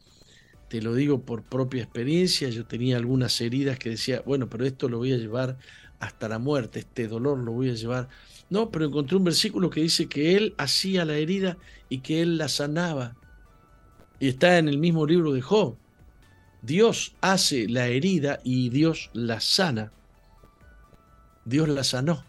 Te 0.71 0.81
lo 0.81 0.95
digo 0.95 1.21
por 1.23 1.43
propia 1.43 1.83
experiencia. 1.83 2.49
Yo 2.49 2.65
tenía 2.65 2.97
algunas 2.97 3.41
heridas 3.41 3.77
que 3.77 3.91
decía, 3.91 4.23
bueno, 4.25 4.49
pero 4.49 4.65
esto 4.65 4.89
lo 4.89 4.99
voy 4.99 5.13
a 5.13 5.17
llevar 5.17 5.59
hasta 5.99 6.29
la 6.29 6.39
muerte, 6.39 6.79
este 6.79 7.09
dolor 7.09 7.39
lo 7.39 7.51
voy 7.51 7.71
a 7.71 7.75
llevar. 7.75 8.09
No, 8.51 8.71
pero 8.71 8.85
encontré 8.85 9.17
un 9.17 9.25
versículo 9.25 9.69
que 9.69 9.83
dice 9.83 10.07
que 10.07 10.37
Él 10.37 10.55
hacía 10.59 11.05
la 11.05 11.17
herida 11.17 11.59
y 11.89 11.99
que 11.99 12.23
Él 12.23 12.39
la 12.39 12.49
sanaba. 12.49 13.17
Y 14.21 14.29
está 14.29 14.59
en 14.59 14.69
el 14.69 14.79
mismo 14.79 15.07
libro 15.07 15.33
de 15.33 15.43
Job. 15.43 15.75
Dios 16.63 17.17
hace 17.21 17.69
la 17.69 17.89
herida 17.89 18.39
y 18.45 18.69
Dios 18.69 19.11
la 19.13 19.41
sana. 19.41 19.93
Dios 21.45 21.69
la 21.69 21.83
sanó. 21.83 22.25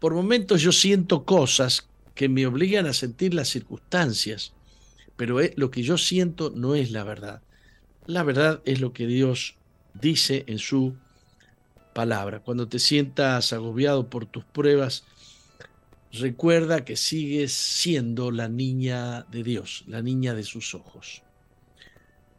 Por 0.00 0.14
momentos 0.14 0.62
yo 0.62 0.72
siento 0.72 1.26
cosas 1.26 1.86
que 2.14 2.30
me 2.30 2.46
obligan 2.46 2.86
a 2.86 2.94
sentir 2.94 3.34
las 3.34 3.48
circunstancias, 3.48 4.54
pero 5.18 5.40
lo 5.56 5.70
que 5.72 5.82
yo 5.82 5.98
siento 5.98 6.50
no 6.54 6.76
es 6.76 6.92
la 6.92 7.02
verdad. 7.02 7.42
La 8.06 8.22
verdad 8.22 8.62
es 8.64 8.80
lo 8.80 8.92
que 8.92 9.08
Dios 9.08 9.56
dice 9.92 10.44
en 10.46 10.58
su 10.58 10.94
palabra. 11.92 12.38
Cuando 12.38 12.68
te 12.68 12.78
sientas 12.78 13.52
agobiado 13.52 14.08
por 14.08 14.26
tus 14.26 14.44
pruebas, 14.44 15.04
recuerda 16.12 16.84
que 16.84 16.94
sigues 16.94 17.52
siendo 17.52 18.30
la 18.30 18.48
niña 18.48 19.24
de 19.24 19.42
Dios, 19.42 19.82
la 19.88 20.02
niña 20.02 20.34
de 20.34 20.44
sus 20.44 20.72
ojos. 20.72 21.24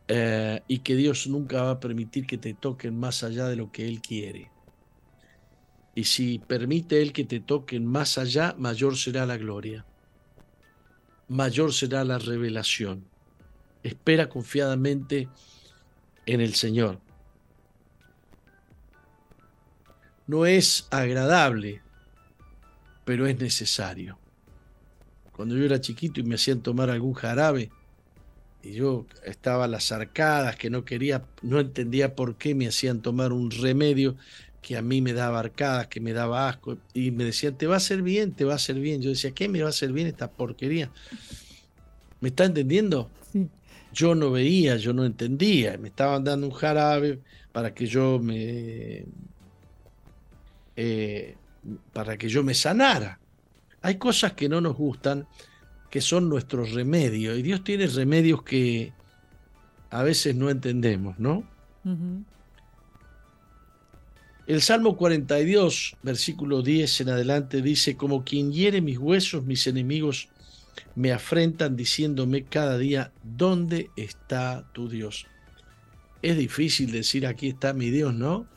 Eh, 0.08 0.62
y 0.70 0.80
que 0.80 0.96
Dios 0.96 1.28
nunca 1.28 1.62
va 1.64 1.72
a 1.72 1.80
permitir 1.82 2.26
que 2.26 2.38
te 2.38 2.54
toquen 2.54 2.98
más 2.98 3.24
allá 3.24 3.48
de 3.48 3.58
lo 3.58 3.74
que 3.74 3.90
Él 3.90 4.02
quiere. 4.02 4.50
Y 5.96 6.06
si 6.06 6.40
permite 6.40 7.02
Él 7.02 7.12
que 7.12 7.26
te 7.26 7.42
toquen 7.42 7.86
más 7.86 8.18
allá, 8.18 8.56
mayor 8.58 8.96
será 8.96 9.26
la 9.26 9.36
gloria, 9.36 9.86
mayor 11.30 11.74
será 11.74 12.04
la 12.04 12.18
revelación. 12.18 13.06
Espera 13.84 14.28
confiadamente 14.28 15.30
en 16.26 16.42
el 16.42 16.54
Señor. 16.56 17.00
No 20.28 20.46
es 20.46 20.88
agradable, 20.92 21.82
pero 23.06 23.26
es 23.26 23.40
necesario. 23.40 24.20
Cuando 25.32 25.56
yo 25.56 25.64
era 25.64 25.80
chiquito 25.80 26.20
y 26.20 26.24
me 26.24 26.36
hacían 26.36 26.62
tomar 26.62 26.90
algún 26.90 27.14
jarabe, 27.14 27.72
y 28.62 28.74
yo 28.74 29.06
estaba 29.24 29.66
a 29.66 29.70
las 29.70 29.92
arcadas, 29.92 30.58
que 30.58 30.70
no 30.70 30.84
quería, 30.84 31.24
no 31.42 31.60
entendía 31.60 32.16
por 32.16 32.36
qué 32.36 32.54
me 32.54 32.68
hacían 32.68 33.02
tomar 33.02 33.32
un 33.32 33.50
remedio 33.50 34.18
que 34.62 34.78
a 34.78 34.82
mí 34.82 35.02
me 35.02 35.14
daba 35.14 35.40
arcadas, 35.40 35.88
que 35.88 36.00
me 36.00 36.14
daba 36.14 36.50
asco, 36.50 36.78
y 36.94 37.12
me 37.12 37.24
decían, 37.24 37.58
te 37.58 37.68
va 37.68 37.76
a 37.76 37.78
hacer 37.78 38.02
bien, 38.02 38.34
te 38.34 38.44
va 38.44 38.54
a 38.54 38.56
hacer 38.56 38.80
bien. 38.80 39.02
Yo 39.02 39.10
decía, 39.10 39.32
¿qué 39.32 39.48
me 39.48 39.62
va 39.62 39.68
a 39.68 39.70
hacer 39.70 39.92
bien 39.92 40.08
esta 40.08 40.30
porquería? 40.30 40.92
¿Me 42.20 42.30
está 42.30 42.46
entendiendo? 42.46 43.10
Yo 43.94 44.14
no 44.16 44.32
veía, 44.32 44.76
yo 44.78 44.94
no 44.94 45.06
entendía, 45.06 45.78
me 45.78 45.88
estaban 45.88 46.24
dando 46.24 46.48
un 46.48 46.54
jarabe 46.54 47.20
para 47.52 47.74
que 47.74 47.88
yo 47.88 48.20
me, 48.20 49.06
eh, 50.76 51.36
para 51.94 52.18
que 52.18 52.30
yo 52.30 52.44
me 52.44 52.54
sanara. 52.54 53.20
Hay 53.82 53.96
cosas 53.96 54.34
que 54.34 54.48
no 54.48 54.62
nos 54.62 54.76
gustan, 54.76 55.26
que 55.90 56.02
son 56.02 56.30
nuestros 56.30 56.74
remedios, 56.74 57.38
y 57.38 57.42
Dios 57.42 57.64
tiene 57.64 57.88
remedios 57.88 58.44
que 58.44 58.94
a 59.90 60.04
veces 60.04 60.36
no 60.36 60.50
entendemos, 60.50 61.18
¿no? 61.18 61.44
El 64.50 64.62
Salmo 64.62 64.98
42, 64.98 65.96
versículo 66.02 66.62
10 66.64 67.02
en 67.02 67.10
adelante 67.10 67.62
dice, 67.62 67.96
como 67.96 68.26
quien 68.26 68.52
hiere 68.52 68.82
mis 68.82 68.98
huesos, 68.98 69.46
mis 69.46 69.68
enemigos 69.68 70.30
me 70.96 71.12
afrentan 71.14 71.76
diciéndome 71.76 72.46
cada 72.46 72.78
día, 72.78 73.12
¿dónde 73.24 73.92
está 73.96 74.68
tu 74.74 74.90
Dios? 74.90 75.28
Es 76.24 76.36
difícil 76.36 76.92
decir, 76.92 77.28
aquí 77.28 77.50
está 77.50 77.74
mi 77.74 77.92
Dios, 77.92 78.14
¿no? 78.14 78.48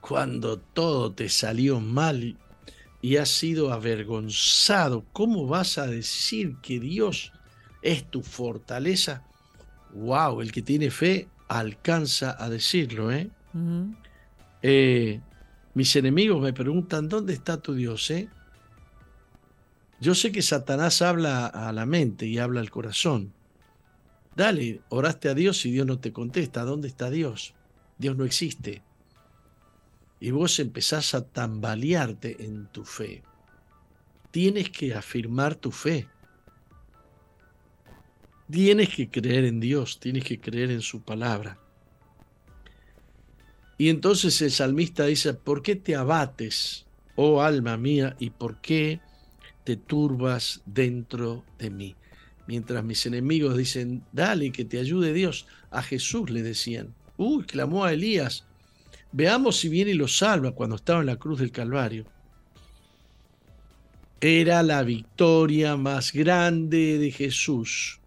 cuando 0.00 0.58
todo 0.58 1.12
te 1.12 1.28
salió 1.28 1.80
mal 1.80 2.36
y 3.02 3.16
has 3.16 3.28
sido 3.28 3.72
avergonzado, 3.72 5.04
¿cómo 5.12 5.46
vas 5.46 5.78
a 5.78 5.86
decir 5.86 6.56
que 6.62 6.80
Dios 6.80 7.32
es 7.82 8.10
tu 8.10 8.22
fortaleza? 8.22 9.22
Wow, 9.92 10.40
el 10.40 10.52
que 10.52 10.62
tiene 10.62 10.90
fe 10.90 11.28
alcanza 11.48 12.42
a 12.42 12.48
decirlo, 12.48 13.12
¿eh? 13.12 13.30
¿Eh? 14.62 15.20
mis 15.74 15.94
enemigos 15.96 16.40
me 16.40 16.52
preguntan, 16.52 17.08
¿dónde 17.08 17.32
está 17.32 17.60
tu 17.60 17.74
Dios? 17.74 18.10
Eh? 18.10 18.28
Yo 20.00 20.14
sé 20.14 20.32
que 20.32 20.42
Satanás 20.42 21.02
habla 21.02 21.46
a 21.46 21.72
la 21.72 21.86
mente 21.86 22.26
y 22.26 22.38
habla 22.38 22.60
al 22.60 22.70
corazón. 22.70 23.32
Dale, 24.36 24.80
oraste 24.88 25.28
a 25.28 25.34
Dios 25.34 25.66
y 25.66 25.72
Dios 25.72 25.86
no 25.86 25.98
te 25.98 26.12
contesta. 26.12 26.64
¿Dónde 26.64 26.88
está 26.88 27.10
Dios? 27.10 27.54
Dios 27.98 28.16
no 28.16 28.24
existe 28.24 28.82
y 30.20 30.30
vos 30.30 30.58
empezás 30.58 31.14
a 31.14 31.26
tambalearte 31.26 32.44
en 32.44 32.66
tu 32.66 32.84
fe. 32.84 33.22
Tienes 34.30 34.70
que 34.70 34.94
afirmar 34.94 35.54
tu 35.54 35.70
fe. 35.70 36.08
Tienes 38.50 38.94
que 38.94 39.10
creer 39.10 39.44
en 39.44 39.60
Dios, 39.60 40.00
tienes 40.00 40.24
que 40.24 40.40
creer 40.40 40.70
en 40.70 40.80
su 40.80 41.02
palabra. 41.02 41.58
Y 43.78 43.88
entonces 43.88 44.42
el 44.42 44.50
salmista 44.50 45.06
dice, 45.06 45.34
¿por 45.34 45.62
qué 45.62 45.76
te 45.76 45.96
abates, 45.96 46.86
oh 47.16 47.40
alma 47.40 47.76
mía, 47.76 48.16
y 48.18 48.30
por 48.30 48.60
qué 48.60 49.00
te 49.64 49.76
turbas 49.76 50.62
dentro 50.66 51.44
de 51.58 51.70
mí? 51.70 51.96
Mientras 52.46 52.84
mis 52.84 53.06
enemigos 53.06 53.56
dicen, 53.56 54.02
dale, 54.12 54.52
que 54.52 54.64
te 54.64 54.78
ayude 54.78 55.12
Dios. 55.12 55.46
A 55.70 55.82
Jesús 55.82 56.28
le 56.28 56.42
decían, 56.42 56.94
uy, 57.16 57.44
clamó 57.44 57.84
a 57.84 57.92
Elías, 57.92 58.48
Veamos 59.10 59.56
si 59.56 59.68
viene 59.68 59.92
y 59.92 59.94
lo 59.94 60.06
salva 60.06 60.52
cuando 60.52 60.76
estaba 60.76 61.00
en 61.00 61.06
la 61.06 61.16
cruz 61.16 61.40
del 61.40 61.50
Calvario. 61.50 62.04
Era 64.20 64.62
la 64.62 64.82
victoria 64.82 65.76
más 65.76 66.12
grande 66.12 66.98
de 66.98 67.10
Jesús. 67.10 68.00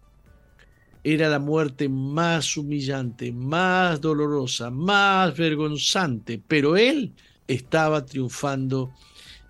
Era 1.04 1.28
la 1.28 1.40
muerte 1.40 1.88
más 1.88 2.56
humillante, 2.56 3.32
más 3.32 4.00
dolorosa, 4.00 4.70
más 4.70 5.36
vergonzante, 5.36 6.40
pero 6.46 6.76
Él 6.76 7.12
estaba 7.48 8.04
triunfando 8.04 8.92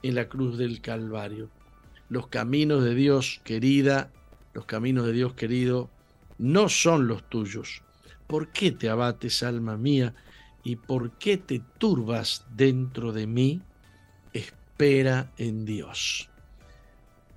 en 0.03 0.15
la 0.15 0.29
cruz 0.29 0.57
del 0.57 0.81
Calvario. 0.81 1.51
Los 2.09 2.29
caminos 2.29 2.85
de 2.85 2.95
Dios, 2.95 3.41
querida, 3.45 4.11
los 4.55 4.65
caminos 4.65 5.07
de 5.07 5.13
Dios, 5.13 5.35
querido, 5.35 5.91
no 6.39 6.69
son 6.69 7.07
los 7.07 7.29
tuyos. 7.29 7.83
¿Por 8.27 8.49
qué 8.49 8.73
te 8.73 8.89
abates, 8.89 9.43
alma 9.43 9.77
mía? 9.77 10.15
¿Y 10.65 10.77
por 10.77 11.13
qué 11.19 11.37
te 11.37 11.61
turbas 11.79 12.47
dentro 12.55 13.13
de 13.13 13.27
mí? 13.27 13.61
Espera 14.33 15.33
en 15.37 15.65
Dios. 15.65 16.31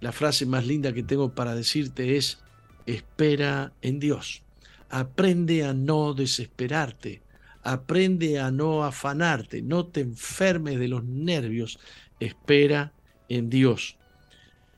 La 0.01 0.12
frase 0.12 0.45
más 0.45 0.65
linda 0.65 0.93
que 0.93 1.04
tengo 1.04 1.34
para 1.34 1.56
decirte 1.56 2.17
es, 2.17 2.39
espera 2.85 3.73
en 3.81 3.99
Dios. 3.99 4.43
Aprende 4.89 5.65
a 5.65 5.73
no 5.73 6.13
desesperarte. 6.13 7.21
Aprende 7.63 8.39
a 8.39 8.51
no 8.51 8.83
afanarte. 8.83 9.61
No 9.61 9.87
te 9.87 10.01
enfermes 10.01 10.79
de 10.79 10.87
los 10.87 11.03
nervios. 11.03 11.79
Espera 12.19 12.93
en 13.27 13.49
Dios. 13.49 13.97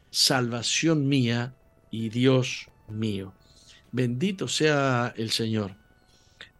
Salvación 0.09 1.07
mía 1.07 1.53
y 1.91 2.09
Dios 2.09 2.69
mío. 2.87 3.33
Bendito 3.91 4.47
sea 4.47 5.13
el 5.17 5.31
Señor. 5.31 5.75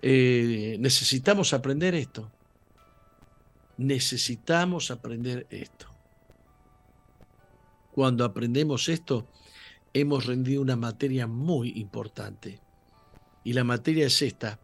Eh, 0.01 0.77
necesitamos 0.79 1.53
aprender 1.53 1.95
esto. 1.95 2.31
Necesitamos 3.77 4.91
aprender 4.91 5.47
esto. 5.49 5.87
Cuando 7.91 8.25
aprendemos 8.25 8.89
esto, 8.89 9.27
hemos 9.93 10.25
rendido 10.25 10.61
una 10.61 10.75
materia 10.75 11.27
muy 11.27 11.71
importante. 11.77 12.59
Y 13.43 13.53
la 13.53 13.63
materia 13.63 14.05
es 14.05 14.21
esta, 14.21 14.59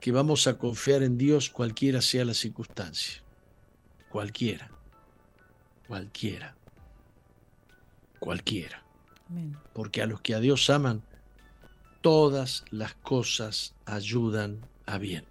que 0.00 0.12
vamos 0.12 0.46
a 0.46 0.58
confiar 0.58 1.02
en 1.02 1.18
Dios 1.18 1.50
cualquiera 1.50 2.00
sea 2.00 2.24
la 2.24 2.34
circunstancia. 2.34 3.22
Cualquiera. 4.08 4.70
Cualquiera. 5.86 6.54
Cualquiera. 8.18 8.82
Porque 9.74 10.02
a 10.02 10.06
los 10.06 10.20
que 10.20 10.34
a 10.34 10.40
Dios 10.40 10.70
aman, 10.70 11.02
todas 12.00 12.64
las 12.70 12.94
cosas 12.94 13.74
ayudan 13.84 14.60
a 14.86 14.98
bien. 14.98 15.24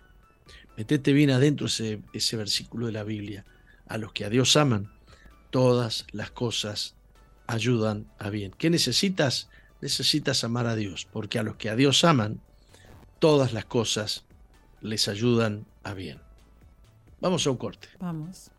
Metete 0.76 1.14
bien 1.14 1.32
adentro 1.32 1.66
ese, 1.66 2.02
ese 2.14 2.38
versículo 2.38 2.86
de 2.86 2.92
la 2.92 3.04
Biblia. 3.04 3.46
A 3.88 3.98
los 3.98 4.14
que 4.14 4.26
a 4.26 4.30
Dios 4.30 4.56
aman, 4.58 4.92
todas 5.50 6.06
las 6.12 6.30
cosas 6.30 6.97
ayudan 7.48 8.08
a 8.20 8.30
bien. 8.30 8.54
¿Qué 8.58 8.70
necesitas? 8.70 9.50
Necesitas 9.82 10.44
amar 10.44 10.68
a 10.68 10.76
Dios, 10.76 11.08
porque 11.12 11.40
a 11.40 11.44
los 11.44 11.56
que 11.56 11.70
a 11.70 11.76
Dios 11.76 12.04
aman, 12.04 12.42
todas 13.20 13.54
las 13.54 13.66
cosas 13.66 14.24
les 14.82 15.08
ayudan 15.08 15.66
a 15.84 15.94
bien. 15.94 16.20
Vamos 17.20 17.48
a 17.48 17.52
un 17.52 17.58
corte. 17.58 17.88
Vamos. 18.00 18.52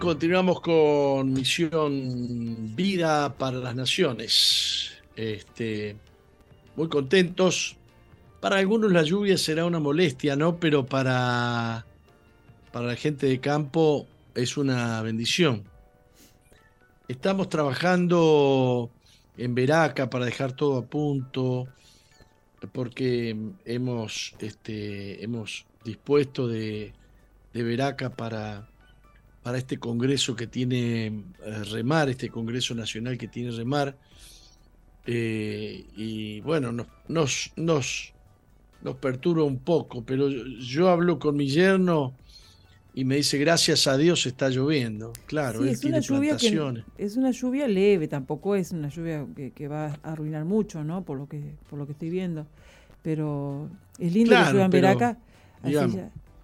Continuamos 0.00 0.62
con 0.62 1.30
Misión 1.34 2.74
Vida 2.74 3.36
para 3.36 3.58
las 3.58 3.76
Naciones. 3.76 4.92
Este, 5.14 5.94
muy 6.74 6.88
contentos. 6.88 7.76
Para 8.40 8.56
algunos 8.56 8.90
la 8.92 9.02
lluvia 9.02 9.36
será 9.36 9.66
una 9.66 9.78
molestia, 9.78 10.36
¿no? 10.36 10.56
Pero 10.58 10.86
para, 10.86 11.84
para 12.72 12.86
la 12.86 12.96
gente 12.96 13.26
de 13.26 13.40
campo 13.40 14.06
es 14.34 14.56
una 14.56 15.02
bendición. 15.02 15.64
Estamos 17.06 17.50
trabajando 17.50 18.90
en 19.36 19.54
Veraca 19.54 20.08
para 20.08 20.24
dejar 20.24 20.52
todo 20.52 20.78
a 20.78 20.86
punto, 20.86 21.68
porque 22.72 23.36
hemos, 23.66 24.34
este, 24.38 25.22
hemos 25.22 25.66
dispuesto 25.84 26.48
de, 26.48 26.94
de 27.52 27.62
Veraca 27.62 28.08
para 28.08 28.69
para 29.42 29.58
este 29.58 29.78
Congreso 29.78 30.36
que 30.36 30.46
tiene 30.46 31.06
eh, 31.06 31.64
Remar, 31.70 32.08
este 32.08 32.28
Congreso 32.28 32.74
Nacional 32.74 33.16
que 33.16 33.28
tiene 33.28 33.50
Remar. 33.50 33.96
Eh, 35.06 35.86
y 35.96 36.40
bueno, 36.42 36.72
nos, 36.72 36.86
nos, 37.08 37.52
nos, 37.56 38.12
nos, 38.82 38.96
perturba 38.96 39.44
un 39.44 39.58
poco, 39.58 40.04
pero 40.04 40.28
yo, 40.28 40.90
hablo 40.90 41.18
con 41.18 41.36
mi 41.36 41.48
yerno 41.48 42.14
y 42.92 43.04
me 43.04 43.16
dice, 43.16 43.38
gracias 43.38 43.86
a 43.86 43.96
Dios 43.96 44.26
está 44.26 44.50
lloviendo. 44.50 45.12
Claro, 45.26 45.64
es 45.64 45.82
una 45.84 46.00
lluvia 46.00 46.36
es 46.98 47.16
una 47.16 47.30
lluvia 47.30 47.66
leve, 47.66 48.08
tampoco 48.08 48.54
es 48.56 48.72
una 48.72 48.88
lluvia 48.88 49.26
que, 49.54 49.68
va 49.68 49.98
a 50.02 50.12
arruinar 50.12 50.44
mucho, 50.44 50.84
¿no? 50.84 51.02
Por 51.02 51.16
lo 51.16 51.26
que, 51.26 51.40
por 51.70 51.78
lo 51.78 51.86
que 51.86 51.92
estoy 51.92 52.10
viendo. 52.10 52.46
Pero 53.02 53.70
es 53.98 54.12
lindo 54.12 54.32
que 54.32 54.52
llueva 54.52 54.64
en 54.66 54.70
Veraca. 54.70 55.18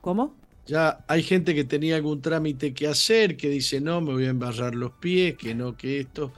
¿Cómo? 0.00 0.34
Ya 0.66 0.98
hay 1.06 1.22
gente 1.22 1.54
que 1.54 1.64
tenía 1.64 1.96
algún 1.96 2.20
trámite 2.20 2.74
que 2.74 2.88
hacer, 2.88 3.36
que 3.36 3.48
dice, 3.48 3.80
no, 3.80 4.00
me 4.00 4.12
voy 4.12 4.24
a 4.24 4.30
embarrar 4.30 4.74
los 4.74 4.92
pies, 4.92 5.36
que 5.36 5.54
no, 5.54 5.76
que 5.76 6.00
esto. 6.00 6.32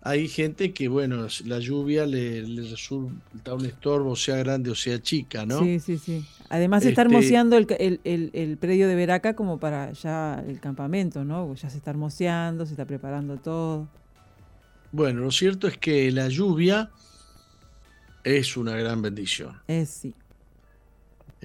Hay 0.00 0.28
gente 0.28 0.72
que, 0.72 0.88
bueno, 0.88 1.26
la 1.44 1.58
lluvia 1.58 2.06
le, 2.06 2.42
resulta 2.70 3.54
un 3.54 3.66
estorbo, 3.66 4.14
sea 4.14 4.36
grande 4.36 4.70
o 4.70 4.74
sea 4.74 5.02
chica, 5.02 5.44
¿no? 5.44 5.60
Sí, 5.60 5.80
sí, 5.80 5.98
sí. 5.98 6.24
Además 6.48 6.84
se 6.84 6.90
está 6.90 7.02
este 7.02 7.12
hermoseando 7.12 7.56
el, 7.56 8.00
el, 8.04 8.56
predio 8.56 8.86
de 8.88 8.94
Veraca 8.94 9.34
como 9.34 9.58
para 9.58 9.92
ya 9.92 10.42
el 10.46 10.60
campamento, 10.60 11.24
¿no? 11.24 11.52
Ya 11.56 11.68
se 11.68 11.78
está 11.78 11.90
hermoseando, 11.90 12.66
se 12.66 12.72
está 12.72 12.84
preparando 12.84 13.36
todo. 13.36 13.88
Bueno, 14.92 15.22
lo 15.22 15.32
cierto 15.32 15.66
es 15.66 15.76
que 15.76 16.10
la 16.12 16.28
lluvia 16.28 16.90
es 18.22 18.56
una 18.56 18.76
gran 18.76 19.02
bendición. 19.02 19.60
Es 19.66 19.90
sí. 19.90 20.14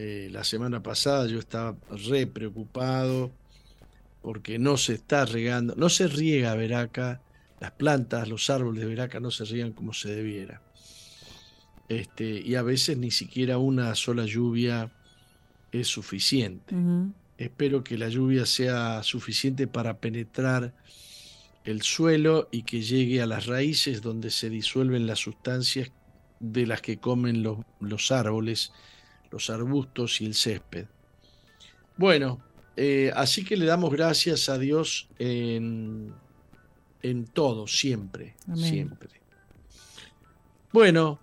Eh, 0.04 0.30
la 0.32 0.44
semana 0.44 0.82
pasada 0.82 1.28
yo 1.28 1.38
estaba 1.38 1.78
re 2.08 2.26
preocupado 2.26 3.32
porque 4.24 4.58
no 4.58 4.76
se 4.76 4.96
está 4.96 5.26
regando, 5.26 5.76
no 5.76 5.90
se 5.90 6.08
riega 6.08 6.56
Veraca, 6.56 7.22
las 7.60 7.70
plantas, 7.74 8.28
los 8.28 8.50
árboles 8.50 8.82
de 8.82 8.88
Veraca 8.88 9.20
no 9.20 9.30
se 9.30 9.46
riegan 9.46 9.74
como 9.74 9.94
se 9.94 10.10
debiera. 10.10 10.64
Este, 11.88 12.42
y 12.42 12.56
a 12.56 12.64
veces 12.64 12.98
ni 12.98 13.12
siquiera 13.12 13.60
una 13.60 13.94
sola 13.94 14.26
lluvia 14.26 14.92
es 15.72 15.88
suficiente. 15.88 16.74
Espero 17.38 17.84
que 17.84 17.96
la 17.96 18.10
lluvia 18.10 18.48
sea 18.48 19.04
suficiente 19.04 19.68
para 19.68 20.00
penetrar 20.00 20.74
el 21.64 21.84
suelo 21.84 22.50
y 22.52 22.64
que 22.64 22.82
llegue 22.82 23.22
a 23.22 23.28
las 23.28 23.46
raíces 23.46 24.02
donde 24.02 24.32
se 24.32 24.50
disuelven 24.50 25.06
las 25.06 25.20
sustancias 25.20 25.92
de 26.40 26.66
las 26.66 26.82
que 26.82 26.98
comen 26.98 27.44
los, 27.44 27.60
los 27.80 28.12
árboles 28.12 28.72
los 29.32 29.50
arbustos 29.50 30.22
y 30.22 30.26
el 30.26 30.36
césped. 30.36 30.86
Bueno, 31.98 32.42
eh, 32.76 33.12
así 33.16 33.44
que 33.44 33.58
le 33.58 33.66
damos 33.66 33.92
gracias 33.92 34.50
a 34.50 34.58
Dios 34.58 35.08
en, 35.20 36.14
en 37.02 37.26
todo, 37.26 37.68
siempre, 37.68 38.36
siempre. 38.56 39.10
Bueno, 40.72 41.20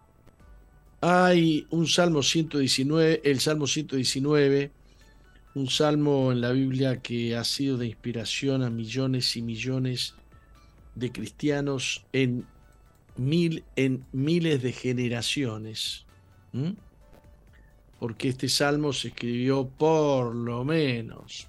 hay 1.00 1.66
un 1.70 1.86
Salmo 1.86 2.22
119, 2.22 3.22
el 3.24 3.40
Salmo 3.40 3.66
119, 3.66 4.72
un 5.54 5.68
salmo 5.68 6.30
en 6.32 6.40
la 6.40 6.52
Biblia 6.52 7.00
que 7.00 7.36
ha 7.36 7.44
sido 7.44 7.78
de 7.78 7.86
inspiración 7.86 8.62
a 8.62 8.70
millones 8.70 9.36
y 9.36 9.42
millones 9.42 10.14
de 10.94 11.10
cristianos 11.10 12.04
en, 12.12 12.46
mil, 13.16 13.64
en 13.76 14.04
miles 14.12 14.62
de 14.62 14.72
generaciones 14.72 16.04
porque 17.98 18.28
este 18.28 18.48
salmo 18.48 18.92
se 18.92 19.08
escribió 19.08 19.66
por 19.66 20.34
lo 20.34 20.64
menos 20.64 21.48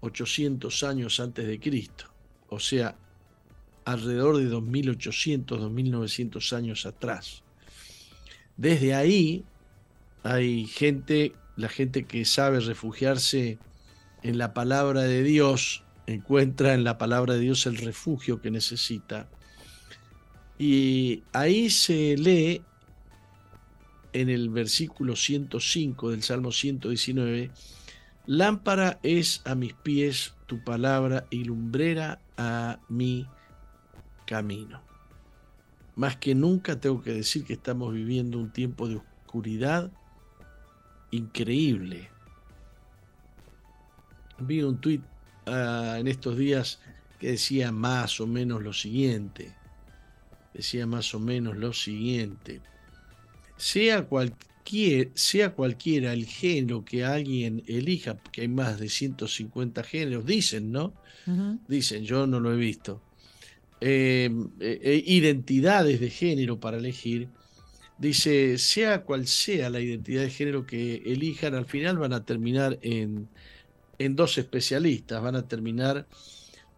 800 0.00 0.82
años 0.82 1.20
antes 1.20 1.46
de 1.46 1.60
Cristo, 1.60 2.06
o 2.48 2.58
sea, 2.58 2.96
alrededor 3.84 4.38
de 4.38 4.46
2800, 4.46 5.60
2900 5.60 6.52
años 6.52 6.86
atrás. 6.86 7.42
Desde 8.56 8.94
ahí 8.94 9.44
hay 10.24 10.66
gente, 10.66 11.34
la 11.56 11.68
gente 11.68 12.04
que 12.04 12.24
sabe 12.24 12.60
refugiarse 12.60 13.58
en 14.22 14.38
la 14.38 14.54
palabra 14.54 15.02
de 15.02 15.22
Dios, 15.22 15.84
encuentra 16.06 16.74
en 16.74 16.82
la 16.82 16.98
palabra 16.98 17.34
de 17.34 17.40
Dios 17.40 17.66
el 17.66 17.76
refugio 17.76 18.40
que 18.40 18.50
necesita. 18.50 19.28
Y 20.58 21.22
ahí 21.32 21.70
se 21.70 22.16
lee 22.16 22.62
en 24.12 24.28
el 24.28 24.50
versículo 24.50 25.16
105 25.16 26.10
del 26.10 26.22
Salmo 26.22 26.52
119, 26.52 27.50
lámpara 28.26 28.98
es 29.02 29.42
a 29.44 29.54
mis 29.54 29.72
pies 29.74 30.34
tu 30.46 30.62
palabra 30.62 31.26
y 31.30 31.44
lumbrera 31.44 32.20
a 32.36 32.78
mi 32.88 33.26
camino. 34.26 34.82
Más 35.96 36.16
que 36.16 36.34
nunca 36.34 36.80
tengo 36.80 37.02
que 37.02 37.12
decir 37.12 37.44
que 37.44 37.54
estamos 37.54 37.92
viviendo 37.92 38.38
un 38.38 38.50
tiempo 38.50 38.88
de 38.88 38.96
oscuridad 38.96 39.90
increíble. 41.10 42.08
Vi 44.38 44.62
un 44.62 44.78
tuit 44.80 45.02
ah, 45.46 45.96
en 45.98 46.08
estos 46.08 46.36
días 46.36 46.80
que 47.18 47.32
decía 47.32 47.72
más 47.72 48.20
o 48.20 48.26
menos 48.26 48.62
lo 48.62 48.72
siguiente. 48.72 49.54
Decía 50.54 50.86
más 50.86 51.14
o 51.14 51.20
menos 51.20 51.56
lo 51.56 51.72
siguiente 51.72 52.60
sea, 53.62 54.08
sea 55.14 55.54
cualquiera 55.54 56.12
el 56.12 56.26
género 56.26 56.84
que 56.84 57.04
alguien 57.04 57.62
elija, 57.68 58.18
que 58.32 58.42
hay 58.42 58.48
más 58.48 58.80
de 58.80 58.88
150 58.88 59.84
géneros, 59.84 60.26
dicen, 60.26 60.72
¿no? 60.72 60.92
Dicen, 61.68 62.04
yo 62.04 62.26
no 62.26 62.40
lo 62.40 62.52
he 62.52 62.56
visto. 62.56 63.00
Em, 63.80 64.48
eh, 64.58 64.80
eh, 64.82 65.02
identidades 65.06 66.00
de 66.00 66.10
género 66.10 66.58
para 66.58 66.78
elegir. 66.78 67.28
Dice, 67.98 68.58
sea 68.58 69.02
cual 69.02 69.28
sea 69.28 69.70
la 69.70 69.80
identidad 69.80 70.22
de 70.22 70.30
género 70.30 70.66
que 70.66 70.96
elijan, 71.06 71.54
al 71.54 71.66
final 71.66 71.98
van 71.98 72.12
a 72.12 72.24
terminar 72.24 72.80
en, 72.82 73.28
en 73.98 74.16
dos 74.16 74.38
especialistas, 74.38 75.22
van 75.22 75.36
a 75.36 75.46
terminar 75.46 76.06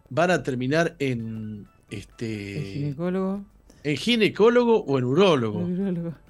van 0.07 0.29
a 0.29 0.43
terminar 0.43 0.95
en 0.99 1.65
este 1.89 2.57
¿El 2.59 2.73
ginecólogo? 2.73 3.43
en 3.83 3.97
ginecólogo 3.97 4.83
o 4.83 4.99
en 4.99 5.03
urólogo. 5.03 5.65
El 5.65 5.79
urólogo. 5.79 6.24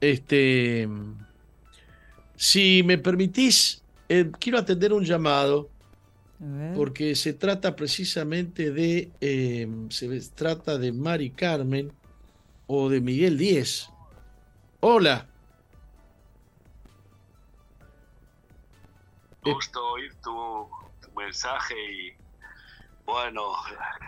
Este, 0.00 0.88
si 2.36 2.82
me 2.84 2.98
permitís, 2.98 3.82
eh, 4.08 4.30
quiero 4.38 4.58
atender 4.58 4.92
un 4.92 5.04
llamado 5.04 5.70
porque 6.74 7.14
se 7.14 7.32
trata 7.32 7.74
precisamente 7.74 8.70
de, 8.70 9.10
eh, 9.20 9.66
se 9.88 10.20
trata 10.34 10.76
de 10.76 10.92
Mari 10.92 11.30
Carmen 11.30 11.92
o 12.66 12.88
de 12.90 13.00
Miguel 13.00 13.38
Díez. 13.38 13.88
Hola. 14.80 15.26
gusto 19.52 19.92
oír 19.92 20.14
tu, 20.22 20.68
tu 21.02 21.12
mensaje 21.16 21.74
y 21.92 22.12
bueno, 23.04 23.52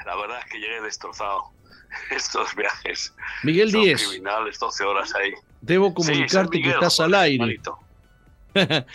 la 0.07 0.16
verdad 0.16 0.38
es 0.40 0.51
que 0.51 0.59
llegué 0.59 0.81
destrozado. 0.81 1.53
Estos 2.11 2.55
viajes 2.57 3.14
Miguel 3.42 3.70
son 3.70 3.83
Díez, 3.83 4.03
criminales, 4.09 4.59
12 4.59 4.85
horas 4.85 5.14
ahí. 5.14 5.33
Debo 5.60 5.92
comunicarte 5.94 6.60
que 6.62 6.70
estás 6.70 7.00
al 7.00 7.14
aire. 7.14 7.60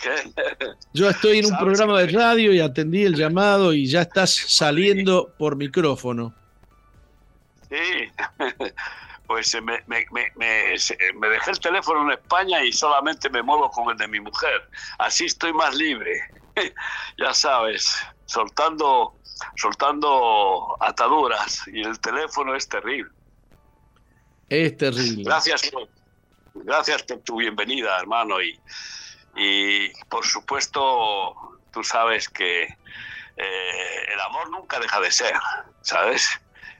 Yo 0.92 1.08
estoy 1.08 1.38
en 1.38 1.46
un 1.46 1.56
programa 1.58 2.00
de 2.00 2.08
radio 2.08 2.52
y 2.52 2.60
atendí 2.60 3.04
el 3.04 3.14
llamado 3.14 3.72
y 3.72 3.86
ya 3.86 4.02
estás 4.02 4.34
saliendo 4.34 5.32
por 5.38 5.54
micrófono. 5.56 6.34
Sí, 7.68 8.10
pues 9.26 9.54
eh, 9.54 9.60
me, 9.60 9.82
me, 9.86 10.04
me, 10.10 10.32
me- 10.36 11.28
dejé 11.28 11.50
el 11.52 11.60
teléfono 11.60 12.02
en 12.02 12.18
España 12.18 12.64
y 12.64 12.72
solamente 12.72 13.30
me 13.30 13.42
muevo 13.42 13.70
con 13.70 13.90
el 13.90 13.96
de 13.96 14.08
mi 14.08 14.20
mujer. 14.20 14.68
Así 14.98 15.26
estoy 15.26 15.52
más 15.52 15.74
libre. 15.76 16.20
ya 17.18 17.32
sabes, 17.32 17.94
soltando, 18.26 19.14
soltando 19.56 20.76
ataduras 20.80 21.62
y 21.72 21.82
el 21.82 21.98
teléfono 22.00 22.54
es 22.56 22.68
terrible. 22.68 23.10
Es 24.48 24.76
terrible. 24.76 25.22
Gracias, 25.24 25.70
por- 25.70 25.88
gracias 26.54 27.02
por 27.04 27.20
tu 27.22 27.36
bienvenida, 27.36 27.98
hermano. 27.98 28.40
Y, 28.42 28.60
y 29.36 29.90
por 30.08 30.24
supuesto, 30.24 31.34
tú 31.70 31.82
sabes 31.84 32.28
que 32.28 32.62
eh, 33.36 34.04
el 34.08 34.20
amor 34.20 34.50
nunca 34.50 34.78
deja 34.78 35.00
de 35.00 35.10
ser, 35.10 35.34
¿sabes? 35.82 36.28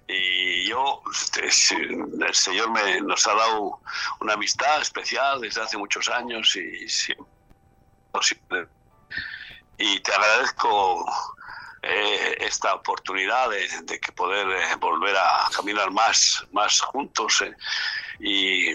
Y 0.07 0.69
yo, 0.69 1.01
este, 1.43 1.47
el 1.47 2.35
Señor 2.35 2.71
me, 2.71 3.01
nos 3.01 3.27
ha 3.27 3.35
dado 3.35 3.81
una 4.21 4.35
amistad 4.35 4.81
especial 4.83 5.41
desde 5.41 5.63
hace 5.63 5.79
muchos 5.79 6.09
años 6.09 6.55
y 6.57 6.89
siempre- 6.89 8.69
y 9.79 10.01
te 10.01 10.13
agradezco 10.13 11.05
eh, 11.83 12.37
esta 12.41 12.75
oportunidad 12.75 13.51
de, 13.51 13.69
de 13.85 13.99
que 13.99 14.13
poder 14.13 14.47
eh, 14.49 14.77
volver 14.79 15.17
a 15.17 15.49
caminar 15.55 15.91
más, 15.91 16.45
más 16.53 16.81
juntos 16.81 17.43
y, 18.21 18.73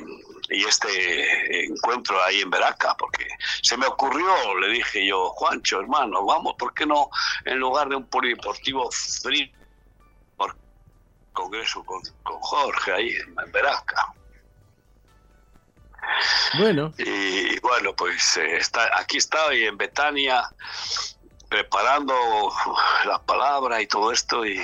y 0.49 0.63
este 0.63 1.65
encuentro 1.65 2.21
ahí 2.23 2.41
en 2.41 2.49
Veraca, 2.49 2.95
porque 2.97 3.27
se 3.62 3.77
me 3.77 3.86
ocurrió, 3.86 4.57
le 4.60 4.69
dije 4.69 5.05
yo, 5.05 5.29
Juancho, 5.31 5.79
hermano, 5.79 6.25
vamos, 6.25 6.55
¿por 6.57 6.73
qué 6.73 6.86
no 6.86 7.10
en 7.45 7.60
lugar 7.60 7.89
de 7.89 7.95
un 7.97 8.07
polideportivo 8.07 8.89
frío, 8.91 9.47
por 10.36 10.55
congreso 11.33 11.83
con, 11.83 12.01
con 12.23 12.39
Jorge 12.39 12.93
ahí 12.93 13.10
en 13.10 13.51
Veraca? 13.51 14.13
Bueno, 16.57 16.93
Y 16.97 17.60
bueno, 17.60 17.93
pues 17.93 18.38
eh, 18.38 18.57
está, 18.57 18.97
aquí 18.97 19.17
estoy 19.17 19.65
en 19.65 19.77
Betania 19.77 20.49
preparando 21.49 22.13
la 23.05 23.21
palabra 23.21 23.81
y 23.81 23.88
todo 23.88 24.12
esto 24.12 24.45
y 24.45 24.60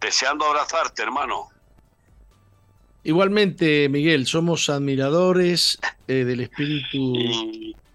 deseando 0.00 0.46
abrazarte, 0.46 1.02
hermano. 1.02 1.48
Igualmente, 3.08 3.88
Miguel, 3.88 4.26
somos 4.26 4.68
admiradores 4.68 5.78
eh, 6.06 6.24
del 6.24 6.40
espíritu 6.40 7.14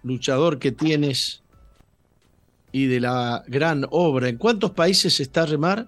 luchador 0.02 0.58
que 0.58 0.72
tienes 0.72 1.42
y 2.72 2.86
de 2.86 2.98
la 2.98 3.44
gran 3.46 3.86
obra. 3.90 4.28
¿En 4.28 4.38
cuántos 4.38 4.72
países 4.72 5.20
está 5.20 5.46
Remar? 5.46 5.86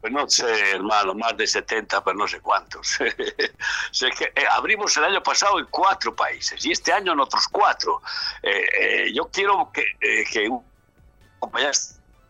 pues 0.00 0.12
no 0.12 0.30
sé, 0.30 0.70
hermano, 0.70 1.12
más 1.12 1.36
de 1.36 1.44
70, 1.44 2.04
pero 2.04 2.16
no 2.16 2.28
sé 2.28 2.40
cuántos. 2.40 2.86
sé 3.90 4.10
que 4.16 4.26
eh, 4.26 4.44
abrimos 4.52 4.96
el 4.96 5.02
año 5.02 5.20
pasado 5.20 5.58
en 5.58 5.66
cuatro 5.68 6.14
países 6.14 6.64
y 6.64 6.70
este 6.70 6.92
año 6.92 7.14
en 7.14 7.20
otros 7.20 7.48
cuatro. 7.48 8.00
Eh, 8.40 9.12
yo 9.12 9.28
quiero 9.32 9.72
que, 9.72 9.84
que 10.30 10.48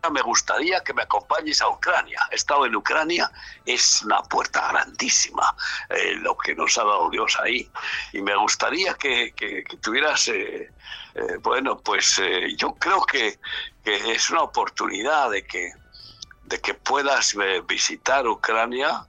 me 0.09 0.21
gustaría 0.21 0.81
que 0.81 0.93
me 0.93 1.03
acompañes 1.03 1.61
a 1.61 1.67
Ucrania. 1.67 2.21
He 2.31 2.35
estado 2.35 2.65
en 2.65 2.75
Ucrania, 2.75 3.29
es 3.65 4.01
una 4.03 4.23
puerta 4.23 4.71
grandísima 4.71 5.53
eh, 5.89 6.15
lo 6.15 6.37
que 6.37 6.55
nos 6.55 6.77
ha 6.77 6.83
dado 6.85 7.09
Dios 7.09 7.37
ahí. 7.41 7.69
Y 8.13 8.21
me 8.21 8.35
gustaría 8.35 8.93
que, 8.93 9.33
que- 9.35 9.63
que 9.63 9.77
tuvieras, 9.77 10.29
eh, 10.29 10.71
eh, 11.15 11.37
bueno, 11.41 11.77
pues 11.79 12.21
yo 12.57 12.73
creo 12.75 13.01
que, 13.05 13.39
que 13.83 14.11
es 14.13 14.29
una 14.29 14.43
oportunidad 14.43 15.29
de 15.31 15.45
que, 15.45 15.73
de 16.43 16.61
que 16.61 16.73
puedas 16.75 17.35
visitar 17.67 18.25
Ucrania 18.27 19.05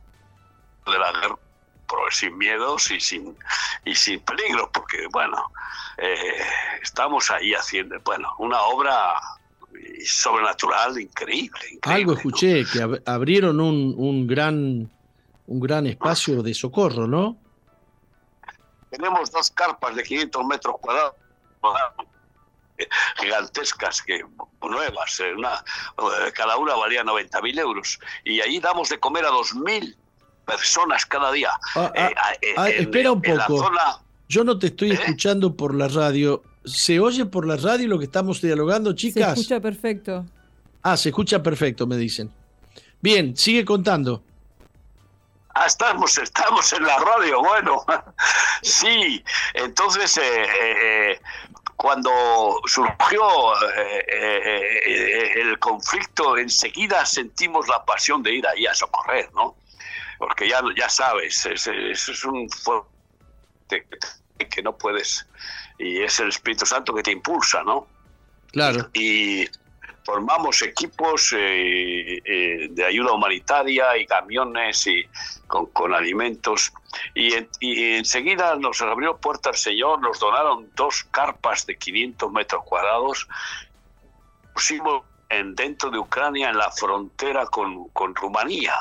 de 0.87 0.99
la 0.99 1.13
guerra 1.13 1.37
sin 2.11 2.37
miedos 2.39 2.91
y 2.93 3.01
sin 3.01 3.37
y 3.85 3.95
sin 3.97 4.21
peligro 4.21 4.71
porque 4.71 5.07
bueno 5.11 5.51
estamos 6.83 7.31
ahí 7.33 7.53
haciendo 7.53 7.99
bueno 8.01 8.33
una 8.39 8.61
obra 8.63 9.21
sobrenatural 10.07 11.01
increíble, 11.01 11.61
increíble 11.73 11.81
Algo 12.03 12.13
¿no? 12.13 12.17
escuché, 12.19 12.65
que 12.73 12.79
ab- 12.81 13.03
abrieron 13.07 13.61
un, 13.61 13.95
un 13.97 14.27
gran 14.27 14.91
un 15.47 15.61
gran 15.61 15.87
espacio 15.87 16.43
de 16.43 16.55
socorro, 16.55 17.07
¿no? 17.09 17.37
Tenemos 18.91 19.31
dos 19.33 19.51
carpas 19.51 19.95
de 19.97 20.03
500 20.05 20.45
metros 20.47 20.77
cuadrados 20.81 21.15
gigantescas, 23.21 24.01
que 24.03 24.25
nuevas, 24.63 25.21
eh, 25.21 25.33
una, 25.37 25.55
eh, 26.27 26.33
cada 26.35 26.57
una 26.57 26.75
valía 26.75 27.03
90.000 27.05 27.59
euros. 27.59 27.99
Y 28.25 28.41
ahí 28.41 28.59
damos 28.59 28.89
de 28.89 28.99
comer 28.99 29.25
a 29.25 29.31
2.000 29.31 29.97
personas 30.47 31.05
cada 31.07 31.31
día. 31.33 31.51
Ah, 31.75 31.93
ah, 31.97 32.01
Eh, 32.01 32.15
eh, 32.43 32.55
ah, 32.57 32.71
en- 32.71 32.81
espera 32.83 33.13
un 33.13 33.23
poco. 33.23 33.59
zona- 33.59 33.99
yo 34.29 34.45
no 34.45 34.59
te 34.59 34.69
estoy 34.69 34.91
¿Eh? 34.91 34.95
escuchando 34.95 35.57
por 35.57 35.75
la 35.75 35.89
radio. 35.89 36.43
¿Se 36.65 37.01
oye 37.01 37.25
por 37.27 37.47
la 37.47 37.57
radio 37.57 37.89
lo 37.89 37.99
que 37.99 38.05
estamos 38.05 38.41
dialogando, 38.43 38.91
Se 38.91 38.97
chicas? 38.97 39.39
escucha 39.39 39.61
perfecto. 39.61 40.27
Ah, 40.83 40.97
se 40.97 41.09
escucha 41.11 41.43
perfecto, 41.43 41.87
me 41.87 41.97
dicen. 41.97 42.31
Bien, 43.01 43.37
sigue 43.37 43.65
contando. 43.65 44.23
Ah, 45.55 45.67
estamos, 45.67 46.17
estamos 46.19 46.73
en 46.73 46.83
la 46.85 46.99
radio, 46.99 47.41
bueno. 47.41 47.85
sí, 48.63 49.23
entonces 49.55 50.17
eh, 50.19 50.23
eh, 51.13 51.21
cuando 51.77 52.11
surgió 52.67 53.21
eh, 53.77 55.33
el 55.37 55.59
conflicto, 55.59 56.37
enseguida 56.39 57.05
sentimos 57.07 57.67
la 57.69 57.85
pasión 57.85 58.23
de 58.23 58.35
ir 58.35 58.47
ahí 58.47 58.67
a 58.67 58.75
socorrer, 58.75 59.31
¿no? 59.35 59.57
Porque 60.19 60.49
ya, 60.49 60.61
ya 60.77 60.89
sabes, 60.89 61.45
es, 61.47 61.67
es- 61.67 62.09
es 62.09 62.25
un 62.25 62.49
fuego 62.51 62.87
que- 63.69 63.85
que 64.49 64.63
no 64.63 64.77
puedes, 64.77 65.27
y 65.81 66.03
es 66.03 66.21
el 66.21 66.29
Espíritu 66.29 66.67
Santo 66.67 66.95
que 66.95 67.03
te 67.03 67.11
impulsa, 67.13 67.63
¿no? 67.65 67.87
Claro. 68.53 68.89
y 68.95 69.45
formamos 70.05 70.61
equipos 70.63 71.33
eh, 71.37 72.21
eh, 72.25 72.69
de 72.71 72.85
ayuda 72.85 73.13
humanitaria 73.13 73.97
y 73.97 74.07
camiones 74.07 74.85
y 74.89 75.05
con, 75.47 75.67
con 75.67 75.95
alimentos 75.95 76.73
y, 77.15 77.35
en- 77.35 77.49
y 77.61 77.93
enseguida 77.95 78.57
nos 78.57 78.81
abrió 78.83 79.17
puerta 79.19 79.51
el 79.51 79.57
Señor, 79.57 80.01
nos 80.01 80.19
donaron 80.19 80.69
dos 80.75 81.05
carpas 81.13 81.65
de 81.67 81.77
500 81.77 82.33
metros 82.33 82.65
cuadrados, 82.65 83.29
pusimos 84.55 85.05
en, 85.29 85.55
dentro 85.55 85.91
de 85.91 85.99
Ucrania 85.99 86.51
en 86.51 86.59
la 86.59 86.71
frontera 86.73 87.47
con, 87.47 87.89
con 87.91 88.15
Rumanía. 88.15 88.75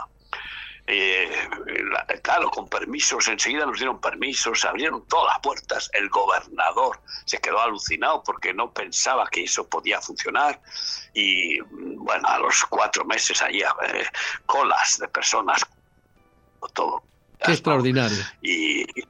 Eh, 0.92 1.30
la- 1.92 2.06
claro, 2.22 2.50
con 2.50 2.68
permisos, 2.68 3.28
enseguida 3.28 3.64
nos 3.66 3.78
dieron 3.78 4.02
permisos, 4.02 4.60
se 4.62 4.68
abrieron 4.68 5.06
todas 5.08 5.34
las 5.34 5.40
puertas. 5.40 5.90
El 5.94 6.10
gobernador 6.10 7.00
se 7.26 7.40
quedó 7.40 7.60
alucinado 7.62 8.24
porque 8.24 8.54
no 8.56 8.72
pensaba 8.74 9.28
que 9.30 9.44
eso 9.44 9.68
podía 9.70 10.02
funcionar. 10.02 10.60
Y 11.14 11.60
bueno, 11.62 12.28
a 12.28 12.40
los 12.40 12.64
cuatro 12.66 13.06
meses 13.06 13.40
allí 13.42 13.62
eh, 13.62 14.06
colas 14.48 14.98
de 15.00 15.08
personas, 15.10 15.64
todo. 16.74 17.04
Qué 17.46 17.52
extraordinario. 17.52 18.18
Y, 18.42 18.82
y 18.82 19.04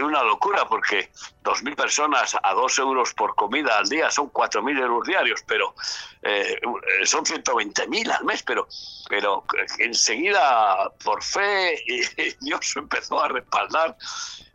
una 0.00 0.22
locura 0.22 0.66
porque 0.68 1.10
2.000 1.42 1.74
personas 1.74 2.36
a 2.40 2.54
2 2.54 2.78
euros 2.78 3.12
por 3.14 3.34
comida 3.34 3.78
al 3.78 3.88
día 3.88 4.10
son 4.10 4.30
4.000 4.32 4.80
euros 4.80 5.06
diarios, 5.06 5.42
pero 5.46 5.74
eh, 6.22 6.60
son 7.04 7.24
120.000 7.24 8.16
al 8.16 8.24
mes, 8.24 8.42
pero, 8.42 8.68
pero 9.08 9.44
enseguida 9.78 10.90
por 11.04 11.22
fe 11.22 11.78
Dios 12.40 12.76
empezó 12.76 13.20
a 13.20 13.28
respaldar 13.28 13.96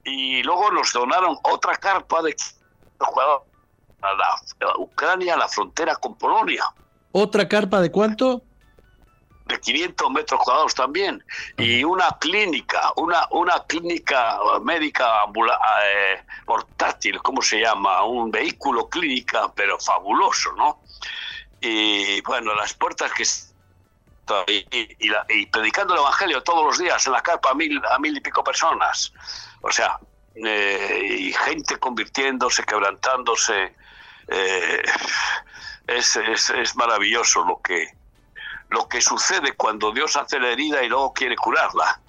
y 0.04 0.44
luego 0.44 0.72
nos 0.72 0.94
donaron 0.94 1.38
otra 1.44 1.76
carpa 1.76 2.22
de 2.22 2.36
jugadores 3.00 3.48
a 4.02 4.14
la 4.14 4.78
Ucrania, 4.78 5.34
a 5.34 5.38
la 5.38 5.48
frontera 5.48 5.96
con 5.96 6.16
Polonia. 6.16 6.64
¿Otra 7.12 7.48
carpa 7.48 7.82
de 7.82 7.92
cuánto? 7.92 8.44
De 9.48 9.60
500 9.60 10.12
metros 10.12 10.42
cuadrados 10.44 10.76
también 10.76 11.24
y 11.58 11.84
una 11.84 12.18
clínica, 12.20 12.92
una, 12.98 13.28
una 13.32 13.64
clínica 13.66 14.40
médica 14.62 15.24
eh, 15.26 16.24
portátil, 16.46 17.22
¿cómo 17.22 17.42
se 17.42 17.60
llama? 17.60 18.04
Un 18.04 18.32
vehículo 18.32 18.90
clínica, 18.90 19.52
pero 19.56 19.80
fabuloso, 19.80 20.52
¿no? 20.54 20.82
Y 21.62 22.22
bueno, 22.22 22.54
las 22.54 22.74
puertas 22.74 23.12
que 23.14 23.26
y, 24.48 25.46
predicando 25.48 25.94
el 25.94 26.02
evangelio 26.02 26.44
todos 26.44 26.66
los 26.66 26.78
días 26.78 27.06
en 27.08 27.14
la 27.14 27.22
carpa 27.22 27.52
a 27.52 27.54
mil, 27.54 27.82
a 27.90 27.98
mil 28.00 28.18
y 28.18 28.20
pico 28.20 28.44
personas, 28.44 29.14
o 29.62 29.72
sea, 29.72 30.00
eh, 30.36 31.18
y 31.20 31.34
gente 31.34 31.78
convirtiéndose, 31.78 32.64
quebrantándose, 32.64 33.74
eh, 34.28 34.84
es, 35.88 36.16
es, 36.18 36.50
es 36.50 36.76
maravilloso 36.76 37.46
lo 37.46 37.62
que 37.62 37.97
lo 38.70 38.88
que 38.88 39.02
sucede 39.02 39.54
cuando 39.56 39.92
Dios 39.92 40.16
hace 40.16 40.40
la 40.40 40.50
herida 40.50 40.84
y 40.84 40.90
luego 40.90 41.14
quiere 41.14 41.36
curarla. 41.36 42.02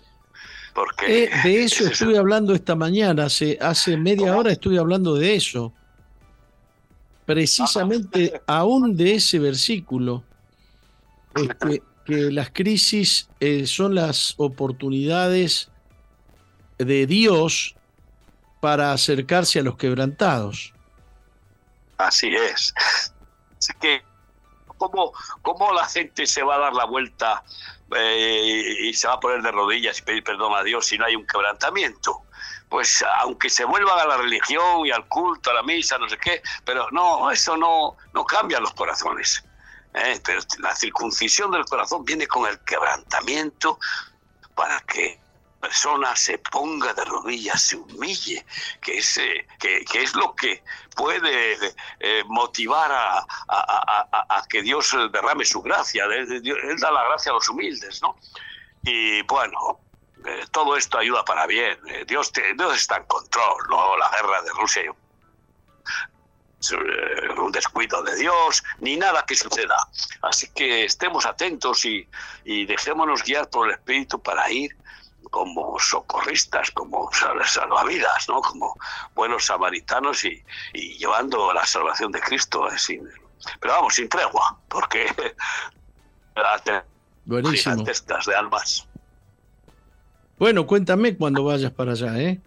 Porque 0.75 1.25
eh, 1.25 1.31
de 1.42 1.64
eso 1.64 1.87
estuve 1.87 2.18
hablando 2.18 2.55
esta 2.55 2.75
mañana, 2.75 3.25
hace, 3.27 3.59
hace 3.61 3.97
media 3.97 4.37
hora 4.37 4.53
estuve 4.53 4.79
hablando 4.79 5.14
de 5.14 5.35
eso. 5.35 5.73
Precisamente 7.27 8.40
aún 8.47 8.97
de 8.97 9.16
ese 9.16 9.38
versículo, 9.38 10.25
este, 11.35 11.83
que 12.07 12.31
las 12.33 12.51
crisis 12.51 13.29
eh, 13.38 13.66
son 13.66 13.94
las 13.94 14.35
oportunidades 14.38 15.68
de 16.79 17.07
Dios 17.07 17.75
para 18.61 18.92
acercarse 18.92 19.59
a 19.59 19.62
los 19.62 19.77
quebrantados. 19.77 20.73
Así 21.99 22.29
es. 22.35 22.73
Así 23.59 23.73
que 23.81 24.03
¿Cómo, 24.79 25.12
¿Cómo 25.43 25.73
la 25.73 25.87
gente 25.87 26.27
se 26.27 26.43
va 26.43 26.57
a 26.57 26.59
dar 26.59 26.73
la 26.73 26.85
vuelta 26.85 27.43
eh, 27.95 28.77
y 28.81 28.95
se 28.95 29.09
va 29.09 29.14
a 29.14 29.21
poner 29.21 29.43
de 29.43 29.51
rodillas 29.51 29.99
y 29.99 30.03
pedir 30.03 30.25
perdón 30.25 30.55
a 30.55 30.62
Dios 30.62 30.87
si 30.87 30.97
no 30.97 31.05
hay 31.05 31.17
un 31.17 31.27
quebrantamiento? 31.27 32.23
Pues 32.69 33.05
aunque 33.21 33.51
se 33.51 33.64
vuelvan 33.64 33.99
a 33.99 34.07
la 34.07 34.17
religión 34.19 34.87
y 34.87 34.91
al 34.91 35.07
culto, 35.09 35.51
a 35.51 35.55
la 35.55 35.62
misa, 35.62 35.99
no 35.99 36.09
sé 36.09 36.19
qué, 36.19 36.43
pero 36.64 36.88
no, 36.91 37.31
eso 37.31 37.57
no, 37.57 37.97
no 38.12 38.25
cambia 38.25 38.61
los 38.61 38.73
corazones. 38.75 39.45
¿eh? 39.95 40.21
Pero 40.25 40.41
la 40.59 40.75
circuncisión 40.75 41.51
del 41.51 41.64
corazón 41.64 42.05
viene 42.05 42.27
con 42.27 42.49
el 42.49 42.59
quebrantamiento 42.61 43.79
para 44.55 44.81
que 44.81 45.19
persona 45.61 46.14
se 46.16 46.38
ponga 46.38 46.94
de 46.94 47.05
rodillas, 47.05 47.61
se 47.61 47.77
humille, 47.77 48.44
que 48.81 48.99
es, 48.99 49.16
eh, 49.18 49.47
que, 49.59 49.85
es 49.92 50.14
lo 50.14 50.35
que 50.35 50.62
puede 50.97 51.59
eh, 52.01 52.25
motivar 52.27 52.90
a, 52.92 54.44
que 54.49 54.62
Dios 54.62 54.97
derrame 55.12 55.44
su 55.44 55.61
gracia. 55.61 56.05
Él, 56.05 56.42
da 56.81 56.90
la 56.90 57.05
gracia 57.05 57.33
a 57.33 57.35
los 57.35 57.49
humildes, 57.49 58.01
¿no? 58.03 58.16
Y 58.83 59.23
bueno, 59.23 59.81
eh, 60.25 60.44
todo 60.53 60.77
esto 60.77 60.99
ayuda 60.99 61.25
para 61.25 61.47
bien. 61.47 61.79
Dios, 62.07 62.33
Dios 62.57 62.77
está 62.77 62.97
en 62.97 63.05
control, 63.05 63.64
¿no? 63.68 63.97
La 63.97 64.11
guerra 64.11 64.42
de 64.42 64.51
Rusia 64.51 64.83
un 67.38 67.53
descuido 67.53 68.03
de 68.03 68.16
Dios, 68.16 68.64
ni 68.81 68.97
nada 68.97 69.25
que 69.25 69.37
suceda. 69.37 69.77
Así 70.23 70.51
que 70.53 70.87
estemos 70.87 71.25
atentos 71.25 71.85
y 71.85 72.09
dejémonos 72.66 73.23
guiar 73.23 73.49
por 73.49 73.68
el 73.68 73.75
Espíritu 73.75 74.21
para 74.21 74.51
ir 74.51 74.77
como 75.31 75.79
socorristas, 75.79 76.71
como 76.71 77.11
salvavidas, 77.12 78.29
¿no? 78.29 78.41
como 78.41 78.77
buenos 79.14 79.47
samaritanos 79.47 80.25
y, 80.25 80.43
llevando 80.99 81.53
la 81.53 81.64
salvación 81.64 82.12
de 82.12 82.21
Cristo. 82.21 82.71
Eh, 82.71 82.79
sin, 82.79 83.09
pero 83.61 83.75
vamos, 83.75 83.95
sin 83.95 84.09
tregua, 84.09 84.59
porque 84.69 85.07
Buenísimo. 87.25 87.85
de 87.85 88.37
almas. 88.37 88.88
Bueno, 90.38 90.67
cuéntame 90.67 91.17
cuando 91.17 91.45
vayas 91.45 91.73
para 91.73 91.93
allá, 91.93 92.19
¿eh? 92.19 92.41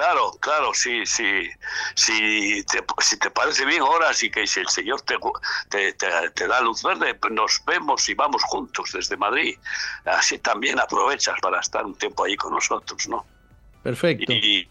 Claro, 0.00 0.30
claro, 0.40 0.72
sí, 0.72 1.04
sí. 1.04 1.46
Si 1.94 2.64
te, 2.64 2.82
si 3.00 3.18
te 3.18 3.30
parece 3.30 3.66
bien 3.66 3.82
ahora, 3.82 4.14
sí 4.14 4.30
que 4.30 4.46
si 4.46 4.60
el 4.60 4.68
Señor 4.68 5.02
te, 5.02 5.18
te, 5.92 6.48
da 6.48 6.60
luz 6.62 6.82
verde, 6.82 7.12
pues 7.16 7.34
nos 7.34 7.62
vemos 7.66 8.08
y 8.08 8.14
vamos 8.14 8.42
juntos 8.44 8.92
desde 8.94 9.18
Madrid. 9.18 9.58
Así 10.06 10.38
también 10.38 10.80
aprovechas 10.80 11.38
para 11.42 11.60
estar 11.60 11.84
un 11.84 11.94
tiempo 11.96 12.24
ahí 12.24 12.34
con 12.34 12.54
nosotros, 12.54 13.08
¿no? 13.08 13.26
Perfecto. 13.82 14.32
Y, 14.32 14.66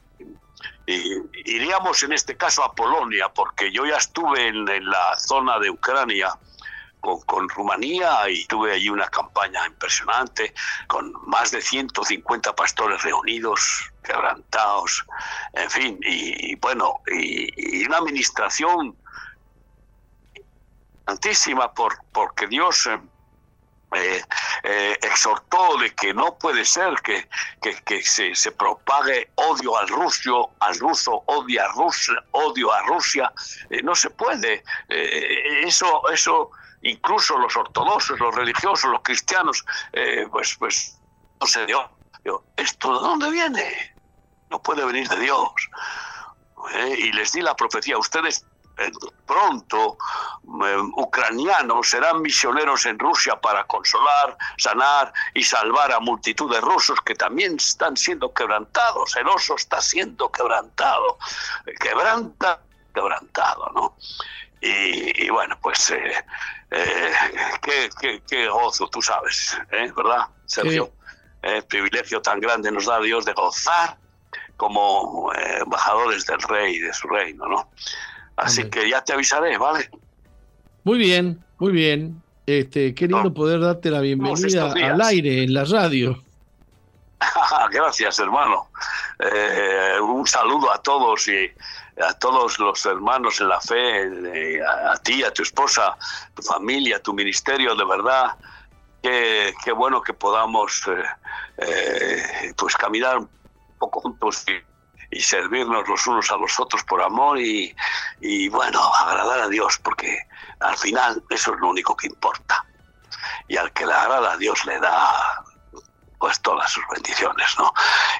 iríamos 1.46 2.02
en 2.02 2.13
este 2.13 2.36
caso 2.36 2.63
a 2.63 2.74
Polonia, 2.74 3.30
porque 3.30 3.72
yo 3.72 3.86
ya 3.86 3.98
estuve 3.98 4.48
en 4.48 4.65
la 4.65 5.15
zona 5.15 5.60
de 5.60 5.70
Ucrania 5.70 6.34
con, 6.99 7.49
Rumanía 7.49 8.29
y 8.29 8.45
tuve 8.45 8.73
allí 8.73 8.89
una 8.89 9.07
campaña 9.07 9.65
impresionante 9.65 10.53
con 10.88 11.13
más 11.27 11.51
de 11.51 11.62
150 11.62 12.55
pastores 12.55 13.01
reunidos, 13.03 13.91
quebrantados, 14.03 15.05
en 15.53 15.69
fin, 15.69 15.99
y, 16.01 16.55
bueno, 16.55 17.01
y, 17.07 17.85
una 17.85 17.97
administración 17.97 18.95
santísima 21.05 21.73
por, 21.73 21.97
porque 22.12 22.47
Dios... 22.47 22.88
Eh, 22.88 22.99
eh, 23.91 24.21
eh, 24.62 24.95
exhortó 25.01 25.77
de 25.77 25.89
que 25.95 26.13
no 26.13 26.38
puede 26.38 26.63
ser 26.63 26.93
que, 27.01 27.27
que, 27.59 28.03
se, 28.03 28.35
se, 28.35 28.51
propague 28.51 29.31
odio 29.33 29.75
al 29.75 29.88
ruso, 29.88 30.51
al 30.59 30.77
ruso 30.77 31.23
odia 31.25 31.65
a 31.65 31.69
Rusia, 31.69 32.13
odio 32.29 32.71
a 32.71 32.83
Rusia, 32.83 33.33
no 33.81 33.95
se 33.95 34.12
puede. 34.12 34.63
eso, 34.89 36.07
eso 36.12 36.51
incluso 36.82 37.38
los 37.38 37.56
ortodoxos, 37.56 38.20
los 38.20 38.34
religiosos, 38.34 38.89
los 38.92 39.02
cristianos, 39.02 39.65
eh, 39.94 40.28
pues, 40.32 40.56
pues 40.58 40.98
no 41.39 41.48
sé 41.48 41.65
Dios. 41.65 41.86
¿Esto 42.56 42.94
de 42.94 43.08
dónde 43.08 43.32
viene? 43.32 43.96
No 44.50 44.62
puede 44.62 44.86
venir 44.86 45.08
de 45.08 45.20
Dios. 45.20 45.52
Eh, 46.74 46.96
y 46.98 47.12
les 47.13 47.32
di 47.32 47.42
la 47.42 47.56
profecía, 47.56 47.98
ustedes 47.98 48.46
eh, 48.78 48.92
pronto, 49.26 49.98
ucranianos, 50.96 51.89
serán 51.89 52.22
misioneros 52.22 52.86
en 52.86 52.98
Rusia 52.98 53.39
para 53.39 53.65
consolar, 53.65 54.38
sanar 54.58 55.13
y 55.34 55.44
salvar 55.44 55.92
a 55.92 56.00
multitud 56.00 56.52
de 56.52 56.62
rusos 56.62 57.00
que 57.02 57.15
también 57.15 57.56
están 57.56 57.98
siendo 57.98 58.34
quebrantados. 58.34 59.15
El 59.15 59.28
oso 59.28 59.56
está 59.56 59.82
siendo 59.82 60.32
quebrantado. 60.32 61.18
Quebranta, 61.80 62.62
quebrantado, 62.94 63.72
¿no? 63.74 63.96
Y, 64.62 65.30
bueno, 65.30 65.58
pues 65.62 65.94
eh, 66.71 67.12
eh, 67.67 68.21
qué, 68.27 68.47
gozo, 68.47 68.88
tú 68.89 69.01
sabes, 69.01 69.58
¿eh? 69.71 69.91
¿verdad, 69.95 70.27
Sergio? 70.45 70.91
El 71.41 71.63
privilegio 71.63 72.21
tan 72.21 72.39
grande 72.39 72.71
nos 72.71 72.86
da 72.86 72.99
Dios 72.99 73.25
de 73.25 73.34
gozar 73.34 73.97
como 74.58 75.32
embajadores 75.62 76.25
del 76.25 76.41
rey, 76.41 76.79
de 76.79 76.93
su 76.93 77.08
reino, 77.08 77.47
¿no? 77.47 77.71
Así 78.36 78.69
que 78.69 78.89
ya 78.89 79.01
te 79.03 79.13
avisaré, 79.13 79.58
¿vale? 79.58 79.89
Muy 80.84 80.97
bien, 80.97 81.43
muy 81.58 81.71
bien. 81.71 82.21
Este, 82.45 82.93
qué 82.93 83.08
lindo 83.08 83.34
poder 83.34 83.62
darte 83.62 83.89
la 83.89 84.01
bienvenida 84.01 84.71
al 84.71 85.01
aire, 85.01 85.43
en 85.43 85.53
la 85.53 85.63
radio. 85.63 86.21
Gracias, 87.71 88.19
hermano. 88.19 88.69
un 90.01 90.27
saludo 90.27 90.71
a 90.73 90.82
todos 90.82 91.27
y 91.29 91.49
a 91.99 92.13
todos 92.13 92.59
los 92.59 92.85
hermanos 92.85 93.41
en 93.41 93.49
la 93.49 93.59
fe, 93.59 94.03
eh, 94.03 94.62
a, 94.63 94.95
ti, 94.97 95.23
a 95.23 95.33
tu 95.33 95.43
esposa, 95.43 95.97
tu 96.33 96.41
familia, 96.41 97.02
tu 97.02 97.13
ministerio, 97.13 97.75
de 97.75 97.85
verdad, 97.85 98.35
qué, 99.04 99.54
qué 99.63 99.71
bueno 99.71 100.02
que 100.02 100.13
podamos 100.13 100.87
eh, 100.87 101.04
eh, 101.58 102.54
pues 102.56 102.75
caminar 102.75 103.17
un 103.17 103.29
poco 103.77 104.02
juntos 104.02 104.45
y, 104.47 105.17
y, 105.17 105.19
servirnos 105.19 105.87
los 105.87 106.08
unos 106.08 106.31
a 106.31 106.37
los 106.37 106.60
otros 106.60 106.83
por 106.83 107.02
amor 107.02 107.39
y, 107.39 107.75
y 108.21 108.47
bueno, 108.50 108.81
agradar 108.95 109.41
a 109.41 109.47
Dios, 109.50 109.77
porque 109.83 110.19
al 110.60 110.77
final 110.77 111.21
eso 111.29 111.54
es 111.54 111.60
lo 111.60 111.69
único 111.69 111.95
que 111.97 112.08
importa. 112.08 112.65
Y 113.47 113.58
al 113.58 113.73
que 113.73 113.85
le 113.85 113.93
agrada 113.93 114.33
a 114.33 114.37
Dios 114.37 114.63
le 114.65 114.79
da 114.79 115.43
pues 116.20 116.40
todas 116.42 116.72
sus 116.72 116.84
bendiciones, 116.94 117.48
¿no? 117.58 117.74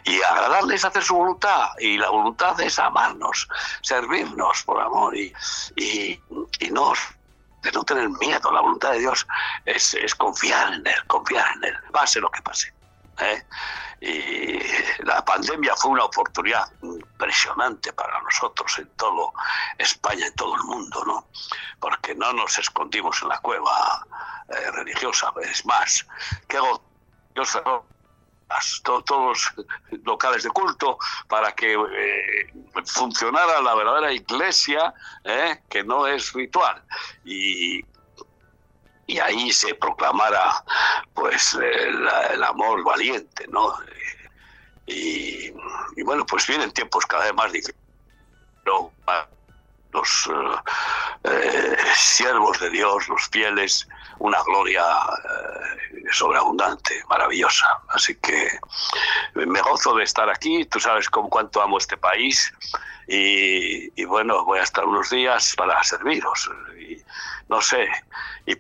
Y 0.06 0.22
agradarles 0.22 0.86
hacer 0.86 1.04
su 1.04 1.16
voluntad, 1.16 1.70
y 1.80 1.98
la 1.98 2.10
voluntad 2.10 2.60
es 2.62 2.80
amarnos, 2.80 3.48
servirnos 3.82 4.64
por 4.64 4.82
amor 4.82 5.16
y, 5.16 5.34
y, 5.76 6.20
no, 6.72 6.94
de 7.62 7.72
no 7.72 7.84
tener 7.84 8.10
miedo. 8.10 8.52
La 8.52 8.62
voluntad 8.62 8.92
de 8.92 9.00
Dios 9.00 9.28
es, 9.66 9.94
es 9.96 10.16
confiar 10.16 10.74
en 10.74 10.88
Él, 10.88 11.08
confiar 11.08 11.46
en 11.58 11.66
Él, 11.66 11.78
pase 11.92 12.20
lo 12.22 12.32
que 12.32 12.42
pase. 12.42 12.74
¿eh? 13.20 13.46
Y 14.02 15.04
la 15.04 15.24
pandemia 15.26 15.76
fue 15.76 15.92
una 15.92 16.06
oportunidad 16.06 16.72
impresionante 16.82 17.92
para 17.92 18.22
nosotros 18.22 18.80
en 18.80 18.88
todo 18.96 19.34
España, 19.78 20.26
en 20.26 20.36
todo 20.36 20.56
el 20.56 20.64
mundo, 20.64 21.04
¿no? 21.06 21.28
Porque 21.82 22.16
no 22.16 22.32
nos 22.32 22.58
escondimos 22.58 23.22
en 23.22 23.28
la 23.28 23.40
cueva 23.40 24.08
eh, 24.48 24.72
religiosa, 24.72 25.34
es 25.44 25.66
más, 25.66 26.08
que 26.48 26.60
Cerró 27.46 27.86
todos 29.06 29.54
los 29.90 30.04
locales 30.04 30.44
de 30.44 30.50
culto 30.50 30.98
para 31.28 31.52
que 31.52 31.74
eh, 31.74 32.54
funcionara 32.86 33.62
la 33.62 33.76
verdadera 33.76 34.12
iglesia, 34.12 34.94
eh, 35.24 35.62
que 35.70 35.84
no 35.84 36.08
es 36.08 36.34
ritual. 36.34 36.82
Y, 37.26 37.86
y 39.10 39.20
ahí 39.20 39.52
se 39.52 39.74
proclamara 39.76 40.64
pues 41.14 41.54
el, 41.56 42.44
amor 42.44 42.84
valiente, 42.84 43.48
¿no? 43.48 43.74
Y, 44.86 45.52
bueno, 46.04 46.26
pues 46.26 46.48
vienen 46.48 46.72
tiempos 46.72 47.06
cada 47.06 47.26
vez 47.26 47.34
más 47.34 47.52
difíciles. 47.52 47.80
Los 49.92 50.30
eh, 51.24 51.78
siervos 51.96 52.60
de 52.60 52.70
Dios, 52.70 53.10
los 53.10 53.28
fieles, 53.30 53.88
una 54.20 54.42
gloria 54.44 54.84
eh, 54.84 56.04
sobreabundante, 56.12 57.04
maravillosa. 57.10 57.68
Así 57.90 58.16
que 58.16 58.50
me 59.34 59.62
gozo 59.62 59.96
de 59.96 60.04
estar 60.04 60.30
aquí, 60.30 60.66
tú 60.66 60.80
sabes 60.80 61.10
con 61.10 61.30
cuánto 61.30 61.62
amo 61.62 61.78
este 61.78 61.98
país 61.98 62.54
y, 63.08 64.06
bueno, 64.06 64.46
voy 64.46 64.60
a 64.60 64.64
estar 64.64 64.86
unos 64.86 65.10
días 65.10 65.56
para 65.58 65.84
serviros. 65.84 66.50
Y, 66.80 67.02
no 67.48 67.60
sé, 67.62 67.88
eh, 68.46 68.60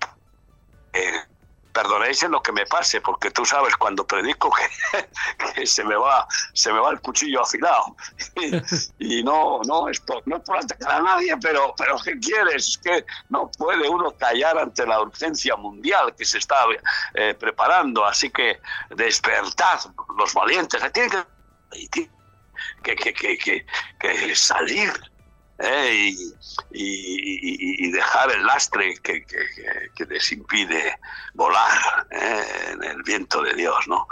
perdonéis 1.81 2.23
en 2.23 2.31
lo 2.31 2.41
que 2.41 2.51
me 2.51 2.65
pase, 2.65 2.99
porque 2.99 3.31
tú 3.31 3.45
sabes 3.45 3.75
cuando 3.77 4.05
predico 4.05 4.51
que, 4.51 5.65
se 5.65 5.83
me 5.83 5.95
va 5.95 6.27
se 6.53 6.73
me 6.73 6.79
va 6.79 6.91
el 6.91 6.99
cuchillo 7.01 7.41
afilado. 7.41 7.95
Y, 8.99 9.23
no, 9.23 9.61
no, 9.65 9.87
esto, 9.89 10.21
no 10.25 10.37
es 10.37 10.43
por 10.43 10.57
atacar 10.57 10.91
a 10.91 11.01
nadie, 11.01 11.35
pero, 11.41 11.73
pero 11.77 11.97
¿qué 12.03 12.19
quieres? 12.19 12.77
Que 12.83 13.05
no 13.29 13.49
puede 13.57 13.87
uno 13.87 14.11
callar 14.11 14.57
ante 14.57 14.85
la 14.85 15.01
urgencia 15.01 15.55
mundial 15.55 16.13
que 16.15 16.25
se 16.25 16.37
está 16.37 16.57
eh, 17.13 17.33
preparando. 17.33 18.05
Así 18.05 18.29
que 18.29 18.59
despertad 18.89 19.79
los 20.17 20.33
valientes, 20.33 20.81
tienen 20.91 21.25
que, 22.83 22.95
que, 22.95 23.13
que, 23.13 23.65
que 23.99 24.35
salir 24.35 24.91
¿eh? 25.59 26.13
y, 26.71 27.91
dejar 27.91 28.31
el 28.31 28.45
lastre 28.45 28.95
que, 29.01 29.25
les 30.07 30.31
impide 30.31 30.97
volar 31.33 32.07
¿eh? 32.11 32.73
en 32.73 32.83
el 32.83 33.03
viento 33.03 33.41
de 33.41 33.53
Dios, 33.53 33.87
¿no? 33.87 34.07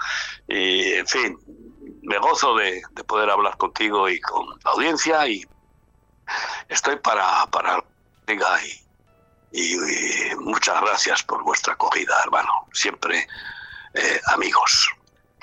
Y, 0.47 0.93
en 0.93 1.07
fin, 1.07 1.39
me 2.03 2.17
gozo 2.17 2.55
de, 2.55 2.81
poder 3.07 3.29
hablar 3.29 3.57
contigo 3.57 4.09
y 4.09 4.19
con 4.19 4.47
la 4.63 4.71
audiencia 4.71 5.27
y 5.27 5.45
estoy 6.67 6.97
para, 6.97 7.45
para 7.47 7.83
y, 9.51 9.61
y, 9.63 10.35
muchas 10.39 10.81
gracias 10.81 11.23
por 11.23 11.43
vuestra 11.43 11.73
acogida, 11.73 12.19
hermano. 12.23 12.51
Siempre 12.73 13.27
eh, 13.93 14.21
amigos, 14.27 14.89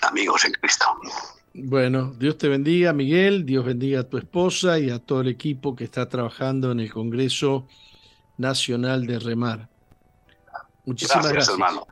amigos 0.03 0.45
en 0.45 0.53
Cristo. 0.53 0.87
Bueno, 1.57 2.13
Dios 2.19 2.37
te 2.37 2.49
bendiga, 2.49 2.93
Miguel, 2.93 3.47
Dios 3.47 3.65
bendiga 3.65 4.01
a 4.01 4.09
tu 4.09 4.19
esposa 4.19 4.81
y 4.81 4.91
a 4.91 4.99
todo 4.99 5.21
el 5.21 5.29
equipo 5.29 5.77
que 5.77 5.85
está 5.85 6.09
trabajando 6.09 6.73
en 6.73 6.81
el 6.81 6.93
Congreso 6.93 7.69
Nacional 8.37 9.07
de 9.07 9.21
Remar. 9.21 9.69
Muchísimas 10.85 11.29
gracias. 11.29 11.57
Gracias, 11.57 11.71
hermano. 11.71 11.87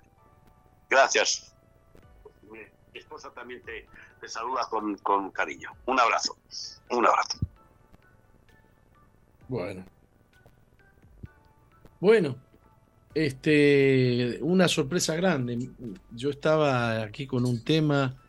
Gracias. 0.90 1.54
Mi 2.50 2.98
esposa 2.98 3.30
también 3.30 3.62
te, 3.62 3.86
saluda 4.28 4.66
con, 4.68 4.96
con 4.98 5.30
cariño. 5.30 5.70
Un 5.86 6.00
abrazo. 6.00 6.36
Un 6.90 7.06
abrazo. 7.06 7.38
Bueno. 9.46 9.84
Bueno, 12.00 12.36
este, 13.14 14.40
una 14.40 14.66
sorpresa 14.66 15.14
grande. 15.14 15.70
Yo 16.10 16.30
estaba 16.30 17.02
aquí 17.02 17.28
con 17.28 17.46
un 17.46 17.62
tema 17.62 18.21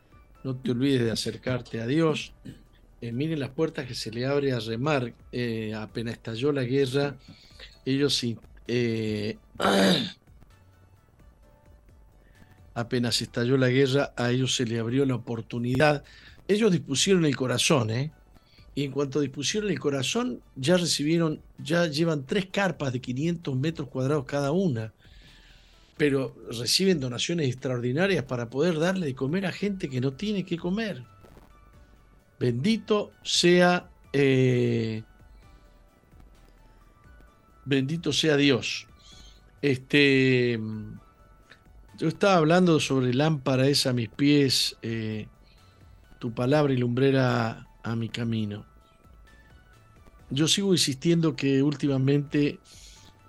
no 0.43 0.55
te 0.55 0.71
olvides 0.71 1.03
de 1.03 1.11
acercarte 1.11 1.81
a 1.81 1.87
Dios. 1.87 2.33
Eh, 3.01 3.11
miren 3.11 3.39
las 3.39 3.49
puertas 3.49 3.85
que 3.85 3.95
se 3.95 4.11
le 4.11 4.25
abre 4.25 4.53
a 4.53 4.59
Remar. 4.59 5.13
Eh, 5.31 5.73
apenas 5.73 6.15
estalló 6.15 6.51
la 6.51 6.63
guerra, 6.63 7.15
ellos 7.85 8.23
eh, 8.67 9.37
apenas 12.73 13.21
estalló 13.21 13.57
la 13.57 13.69
guerra, 13.69 14.13
a 14.15 14.31
ellos 14.31 14.55
se 14.55 14.65
le 14.65 14.79
abrió 14.79 15.05
la 15.05 15.15
oportunidad. 15.15 16.03
Ellos 16.47 16.71
dispusieron 16.71 17.25
el 17.25 17.35
corazón, 17.35 17.89
¿eh? 17.89 18.11
Y 18.75 18.85
en 18.85 18.91
cuanto 18.91 19.19
dispusieron 19.19 19.69
el 19.69 19.79
corazón, 19.79 20.41
ya 20.55 20.77
recibieron, 20.77 21.41
ya 21.59 21.85
llevan 21.85 22.25
tres 22.25 22.47
carpas 22.47 22.91
de 22.91 22.99
500 22.99 23.55
metros 23.55 23.87
cuadrados 23.87 24.25
cada 24.25 24.51
una 24.51 24.91
pero 25.97 26.35
reciben 26.49 26.99
donaciones 26.99 27.47
extraordinarias 27.47 28.23
para 28.25 28.49
poder 28.49 28.79
darle 28.79 29.07
de 29.07 29.15
comer 29.15 29.45
a 29.45 29.51
gente 29.51 29.89
que 29.89 30.01
no 30.01 30.13
tiene 30.13 30.43
que 30.45 30.57
comer. 30.57 31.03
Bendito 32.39 33.11
sea, 33.21 33.89
eh, 34.11 35.03
bendito 37.65 38.11
sea 38.11 38.35
Dios. 38.37 38.87
Este, 39.61 40.59
yo 41.97 42.07
estaba 42.07 42.35
hablando 42.35 42.79
sobre 42.79 43.13
lámpara 43.13 43.67
es 43.67 43.85
a 43.85 43.93
mis 43.93 44.09
pies, 44.09 44.75
eh, 44.81 45.27
tu 46.19 46.33
palabra 46.33 46.73
y 46.73 46.77
lumbrera 46.77 47.67
a 47.83 47.95
mi 47.95 48.09
camino. 48.09 48.65
Yo 50.29 50.47
sigo 50.47 50.73
insistiendo 50.73 51.35
que 51.35 51.61
últimamente 51.61 52.59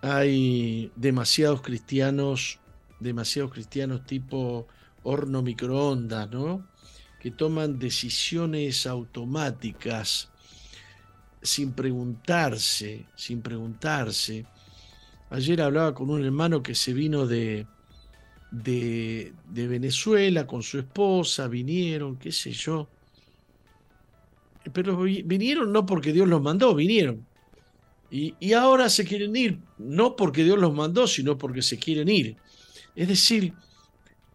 hay 0.04 0.92
demasiados 0.96 1.62
cristianos, 1.62 2.58
demasiados 3.00 3.52
cristianos 3.52 4.04
tipo 4.04 4.66
horno 5.02 5.42
microondas, 5.42 6.30
¿no? 6.30 6.68
Que 7.20 7.30
toman 7.30 7.78
decisiones 7.78 8.86
automáticas 8.86 10.30
sin 11.40 11.72
preguntarse, 11.72 13.06
sin 13.16 13.40
preguntarse. 13.40 14.44
Ayer 15.30 15.62
hablaba 15.62 15.94
con 15.94 16.10
un 16.10 16.22
hermano 16.22 16.62
que 16.62 16.74
se 16.74 16.92
vino 16.92 17.26
de, 17.26 17.66
de, 18.50 19.32
de 19.48 19.66
Venezuela 19.66 20.46
con 20.46 20.62
su 20.62 20.78
esposa, 20.78 21.48
vinieron, 21.48 22.16
qué 22.16 22.30
sé 22.30 22.52
yo. 22.52 22.90
Pero 24.70 24.98
vinieron 24.98 25.72
no 25.72 25.86
porque 25.86 26.12
Dios 26.12 26.28
los 26.28 26.42
mandó, 26.42 26.74
vinieron 26.74 27.26
y, 28.16 28.52
ahora 28.52 28.88
se 28.90 29.04
quieren 29.04 29.34
ir, 29.34 29.58
no 29.76 30.14
porque 30.14 30.44
Dios 30.44 30.56
los 30.56 30.72
mandó, 30.72 31.08
sino 31.08 31.36
porque 31.36 31.62
se 31.62 31.80
quieren 31.80 32.08
ir. 32.08 32.36
Es 32.94 33.08
decir, 33.08 33.54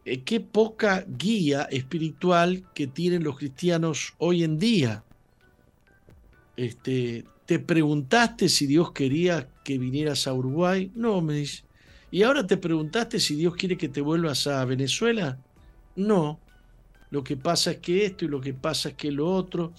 eh, 0.04 0.22
qué 0.24 0.42
poca 0.42 1.06
guía 1.08 1.62
espiritual 1.72 2.66
que 2.74 2.88
tienen 2.88 3.24
los 3.24 3.38
cristianos 3.38 4.16
hoy 4.18 4.44
en 4.44 4.60
día. 4.60 5.06
Este, 6.58 7.24
¿Te 7.46 7.60
preguntaste 7.60 8.50
si 8.50 8.68
Dios 8.68 8.92
quería 8.92 9.48
que 9.64 9.78
vinieras 9.78 10.28
a 10.28 10.34
Uruguay? 10.34 10.92
No, 10.94 11.22
me 11.22 11.36
dice. 11.36 11.64
¿Y 12.12 12.24
ahora 12.24 12.46
te 12.46 12.58
preguntaste 12.58 13.18
si 13.22 13.36
Dios 13.36 13.56
quiere 13.56 13.78
que 13.78 13.88
te 13.88 14.02
vuelvas 14.02 14.46
a 14.48 14.66
Venezuela? 14.66 15.40
No. 15.96 16.38
Lo 17.12 17.24
que 17.24 17.38
pasa 17.38 17.72
es 17.72 17.78
que 17.78 18.06
esto 18.06 18.26
y 18.26 18.28
lo 18.28 18.42
que 18.42 18.54
pasa 18.54 18.90
es 18.90 18.96
que 18.96 19.10
lo 19.10 19.34
otro. 19.34 19.72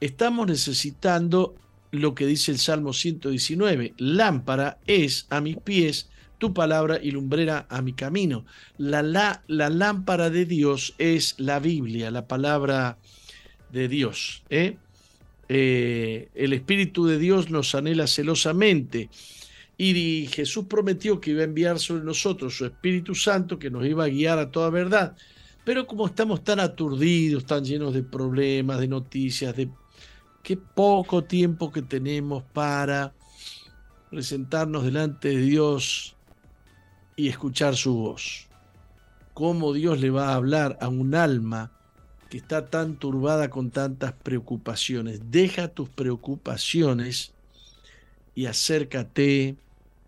Estamos 0.00 0.46
necesitando 0.46 1.54
lo 2.00 2.14
que 2.14 2.26
dice 2.26 2.52
el 2.52 2.58
Salmo 2.58 2.92
119. 2.92 3.94
Lámpara 3.98 4.78
es 4.86 5.26
a 5.30 5.40
mis 5.40 5.56
pies 5.56 6.08
tu 6.38 6.52
palabra 6.52 6.98
y 7.02 7.10
lumbrera 7.10 7.66
a 7.68 7.82
mi 7.82 7.92
camino. 7.92 8.44
La, 8.78 9.02
la, 9.02 9.42
la 9.46 9.70
lámpara 9.70 10.30
de 10.30 10.44
Dios 10.44 10.94
es 10.98 11.34
la 11.38 11.58
Biblia, 11.60 12.10
la 12.10 12.26
palabra 12.26 12.98
de 13.72 13.88
Dios. 13.88 14.42
¿eh? 14.50 14.76
Eh, 15.48 16.28
el 16.34 16.52
Espíritu 16.52 17.06
de 17.06 17.18
Dios 17.18 17.50
nos 17.50 17.74
anhela 17.74 18.06
celosamente. 18.06 19.08
Y 19.78 20.28
Jesús 20.32 20.66
prometió 20.68 21.20
que 21.20 21.32
iba 21.32 21.42
a 21.42 21.44
enviar 21.44 21.78
sobre 21.78 22.02
nosotros 22.02 22.56
su 22.56 22.64
Espíritu 22.64 23.14
Santo 23.14 23.58
que 23.58 23.70
nos 23.70 23.84
iba 23.86 24.04
a 24.04 24.08
guiar 24.08 24.38
a 24.38 24.50
toda 24.50 24.70
verdad. 24.70 25.16
Pero 25.64 25.86
como 25.86 26.06
estamos 26.06 26.44
tan 26.44 26.60
aturdidos, 26.60 27.44
tan 27.44 27.64
llenos 27.64 27.92
de 27.92 28.02
problemas, 28.02 28.80
de 28.80 28.88
noticias, 28.88 29.54
de 29.56 29.68
qué 30.46 30.56
poco 30.56 31.24
tiempo 31.24 31.72
que 31.72 31.82
tenemos 31.82 32.44
para 32.44 33.12
presentarnos 34.10 34.84
delante 34.84 35.30
de 35.30 35.38
Dios 35.38 36.14
y 37.16 37.26
escuchar 37.26 37.74
su 37.74 37.96
voz. 37.96 38.46
Cómo 39.34 39.72
Dios 39.72 39.98
le 40.00 40.10
va 40.10 40.28
a 40.28 40.34
hablar 40.36 40.78
a 40.80 40.86
un 40.86 41.16
alma 41.16 41.72
que 42.30 42.36
está 42.36 42.66
tan 42.66 42.94
turbada 42.94 43.50
con 43.50 43.72
tantas 43.72 44.12
preocupaciones. 44.12 45.32
Deja 45.32 45.66
tus 45.66 45.88
preocupaciones 45.88 47.34
y 48.36 48.46
acércate 48.46 49.56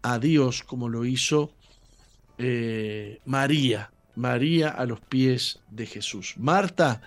a 0.03 0.21
Dios 0.21 0.63
como 0.63 0.89
lo 0.89 1.05
hizo 1.05 1.51
eh, 2.39 3.19
María, 3.25 3.91
María 4.15 4.69
a 4.69 4.87
los 4.87 5.01
pies 5.01 5.59
de 5.69 5.87
Jesús. 5.87 6.35
Marta, 6.39 7.03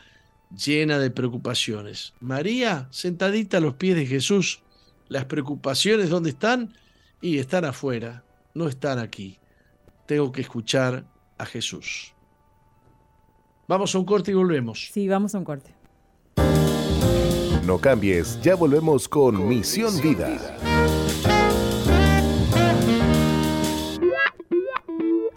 llena 0.55 0.99
de 0.99 1.11
preocupaciones. 1.11 2.13
María, 2.19 2.87
sentadita 2.91 3.57
a 3.57 3.61
los 3.61 3.75
pies 3.75 3.95
de 3.95 4.05
Jesús, 4.05 4.61
las 5.07 5.25
preocupaciones, 5.25 6.09
¿dónde 6.09 6.29
están? 6.31 6.73
Y 7.21 7.37
están 7.37 7.65
afuera, 7.65 8.23
no 8.53 8.67
están 8.67 8.99
aquí. 8.99 9.39
Tengo 10.05 10.31
que 10.31 10.41
escuchar 10.41 11.05
a 11.37 11.45
Jesús. 11.45 12.13
Vamos 13.67 13.93
a 13.95 13.99
un 13.99 14.05
corte 14.05 14.31
y 14.31 14.33
volvemos. 14.33 14.89
Sí, 14.91 15.07
vamos 15.07 15.33
a 15.35 15.37
un 15.37 15.45
corte. 15.45 15.73
No 17.65 17.77
cambies, 17.77 18.41
ya 18.41 18.55
volvemos 18.55 19.07
con, 19.07 19.47
Misión, 19.47 20.01
Vida. 20.01 20.57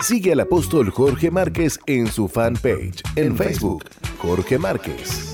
Sigue 0.05 0.33
al 0.33 0.41
apóstol 0.41 0.91
Jorge 0.91 1.31
Márquez 1.31 1.81
en 1.87 2.13
su 2.13 2.29
fanpage 2.29 3.03
en 3.17 3.35
Facebook, 3.39 3.85
Jorge 4.19 4.59
Márquez. 4.59 5.33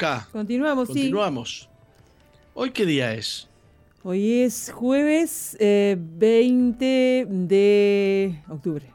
Roca. 0.00 0.28
Continuamos, 0.32 0.88
sí. 0.88 0.94
Continuamos. 0.94 1.68
¿Hoy 2.54 2.70
qué 2.70 2.86
día 2.86 3.12
es? 3.12 3.46
Hoy 4.02 4.40
es 4.40 4.72
jueves 4.74 5.58
20 5.60 7.20
eh, 7.20 7.26
de 7.28 8.42
octubre. 8.48 8.90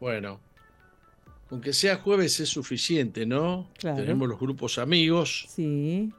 Bueno, 0.00 0.40
aunque 1.50 1.74
sea 1.74 1.96
jueves 1.96 2.40
es 2.40 2.48
suficiente, 2.48 3.26
¿no? 3.26 3.68
Tenemos 3.78 4.26
los 4.26 4.40
grupos 4.40 4.78
amigos. 4.78 5.44
Sí. 5.50 6.10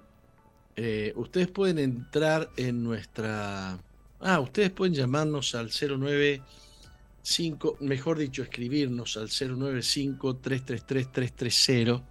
Eh, 0.76 1.11
ustedes 1.15 1.47
pueden 1.47 1.80
entrar 1.80 2.51
en 2.55 2.84
nuestra... 2.84 3.80
Ah, 4.20 4.39
ustedes 4.39 4.70
pueden 4.70 4.93
llamarnos 4.93 5.55
al 5.55 5.72
095, 5.72 7.78
mejor 7.80 8.20
dicho, 8.20 8.43
escribirnos 8.43 9.18
al 9.18 9.30
095-333-330 9.30 12.03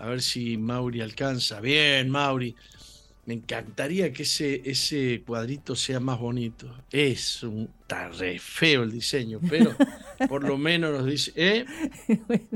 a 0.00 0.06
ver 0.06 0.22
si 0.22 0.56
Mauri 0.56 1.02
alcanza. 1.02 1.60
Bien, 1.60 2.08
Mauri. 2.08 2.56
Me 3.26 3.34
encantaría 3.34 4.12
que 4.12 4.22
ese, 4.22 4.62
ese 4.64 5.22
cuadrito 5.24 5.76
sea 5.76 6.00
más 6.00 6.18
bonito. 6.18 6.74
Es 6.90 7.42
un 7.42 7.68
está 7.82 8.08
re 8.08 8.38
feo 8.38 8.82
el 8.82 8.90
diseño, 8.90 9.40
pero 9.48 9.76
por 10.28 10.42
lo 10.42 10.56
menos 10.56 10.92
nos 10.92 11.06
dice. 11.06 11.32
¿eh? 11.36 11.64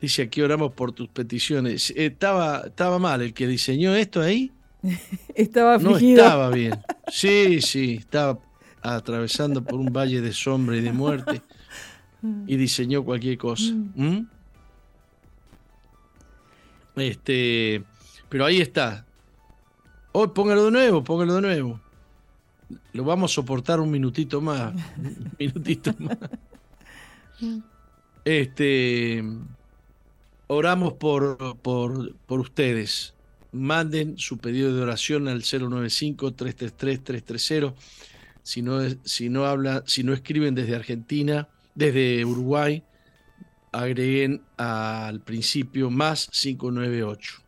Dice 0.00 0.22
aquí 0.22 0.42
oramos 0.42 0.72
por 0.74 0.92
tus 0.92 1.08
peticiones. 1.08 1.92
Estaba, 1.96 2.64
estaba 2.66 2.98
mal 2.98 3.22
el 3.22 3.32
que 3.32 3.46
diseñó 3.46 3.94
esto 3.94 4.20
ahí. 4.20 4.52
estaba 5.34 5.78
No 5.78 5.96
estaba 5.96 6.50
bien. 6.50 6.74
Sí, 7.10 7.62
sí, 7.62 7.96
estaba 8.00 8.38
atravesando 8.82 9.64
por 9.64 9.80
un 9.80 9.90
valle 9.92 10.20
de 10.20 10.34
sombra 10.34 10.76
y 10.76 10.82
de 10.82 10.92
muerte 10.92 11.40
y 12.46 12.56
diseñó 12.56 13.02
cualquier 13.02 13.38
cosa. 13.38 13.72
¿Mm? 13.72 14.26
Este, 16.96 17.84
pero 18.28 18.44
ahí 18.46 18.60
está. 18.60 19.06
Hoy 20.12 20.28
póngalo 20.28 20.66
de 20.66 20.70
nuevo, 20.70 21.02
póngalo 21.04 21.34
de 21.34 21.42
nuevo. 21.42 21.80
Lo 22.94 23.04
vamos 23.04 23.30
a 23.30 23.34
soportar 23.34 23.80
un 23.80 23.90
minutito 23.90 24.40
más. 24.40 24.74
un 24.96 25.32
minutito 25.38 25.94
más. 25.98 26.16
Este, 28.24 29.22
oramos 30.46 30.94
por, 30.94 31.58
por, 31.58 32.14
por 32.26 32.40
ustedes. 32.40 33.12
Manden 33.52 34.16
su 34.18 34.38
pedido 34.38 34.74
de 34.74 34.80
oración 34.80 35.28
al 35.28 35.42
095-333-330. 35.42 37.74
Si 38.42 38.62
no, 38.62 38.80
si 39.04 39.28
no 39.28 39.44
habla, 39.44 39.82
si 39.86 40.02
no 40.02 40.14
escriben 40.14 40.54
desde 40.54 40.76
Argentina, 40.76 41.46
desde 41.74 42.24
Uruguay, 42.24 42.82
agreguen 43.76 44.40
al 44.56 45.20
principio 45.20 45.90
más 45.90 46.28
598. 46.28 47.42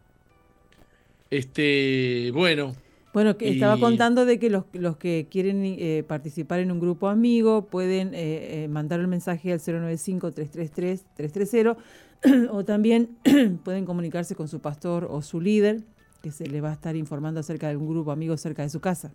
Este, 1.30 2.30
bueno. 2.32 2.74
Bueno, 3.14 3.38
que 3.38 3.48
estaba 3.48 3.80
contando 3.80 4.26
de 4.26 4.38
que 4.38 4.50
los, 4.50 4.64
los 4.74 4.98
que 4.98 5.26
quieren 5.30 5.62
eh, 5.64 6.04
participar 6.06 6.60
en 6.60 6.70
un 6.70 6.78
grupo 6.78 7.08
amigo 7.08 7.64
pueden 7.66 8.14
eh, 8.14 8.64
eh, 8.64 8.68
mandar 8.68 9.00
el 9.00 9.08
mensaje 9.08 9.50
al 9.52 9.60
095-333-330 9.60 11.78
o 12.50 12.64
también 12.64 13.16
pueden 13.64 13.86
comunicarse 13.86 14.34
con 14.34 14.48
su 14.48 14.60
pastor 14.60 15.08
o 15.10 15.22
su 15.22 15.40
líder, 15.40 15.80
que 16.22 16.30
se 16.30 16.46
le 16.46 16.60
va 16.60 16.68
a 16.70 16.74
estar 16.74 16.94
informando 16.96 17.40
acerca 17.40 17.70
de 17.70 17.76
un 17.76 17.88
grupo 17.88 18.12
amigo 18.12 18.36
cerca 18.36 18.60
de 18.62 18.68
su 18.68 18.80
casa. 18.80 19.14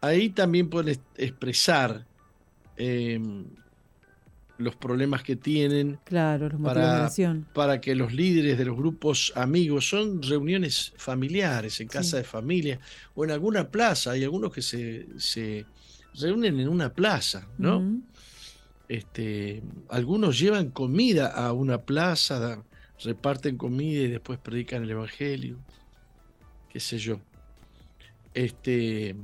Ahí 0.00 0.30
también 0.30 0.70
pueden 0.70 0.98
expresar 1.16 2.06
los 4.58 4.76
problemas 4.76 5.22
que 5.22 5.36
tienen. 5.36 5.98
Claro, 6.04 6.48
los 6.48 6.60
para, 6.60 7.10
para 7.54 7.80
que 7.80 7.94
los 7.94 8.12
líderes 8.12 8.58
de 8.58 8.64
los 8.64 8.76
grupos 8.76 9.32
amigos 9.34 9.88
son 9.88 10.22
reuniones 10.22 10.92
familiares, 10.96 11.80
en 11.80 11.88
casa 11.88 12.18
de 12.18 12.24
familia 12.24 12.78
o 13.14 13.24
en 13.24 13.30
alguna 13.30 13.68
plaza. 13.68 14.10
Hay 14.12 14.24
algunos 14.24 14.52
que 14.52 14.62
se, 14.62 15.06
se 15.16 15.64
reúnen 16.14 16.60
en 16.60 16.68
una 16.68 16.92
plaza, 16.92 17.48
¿no? 17.56 18.02
este, 18.88 19.62
algunos 19.90 20.38
llevan 20.38 20.70
comida 20.70 21.28
a 21.28 21.52
una 21.52 21.82
plaza, 21.82 22.64
reparten 23.04 23.56
comida 23.56 24.02
y 24.02 24.08
después 24.08 24.38
predican 24.38 24.82
el 24.82 24.90
Evangelio. 24.90 25.58
Qué 26.70 26.80
sé 26.80 26.98
yo. 26.98 27.20
Este. 28.34 29.14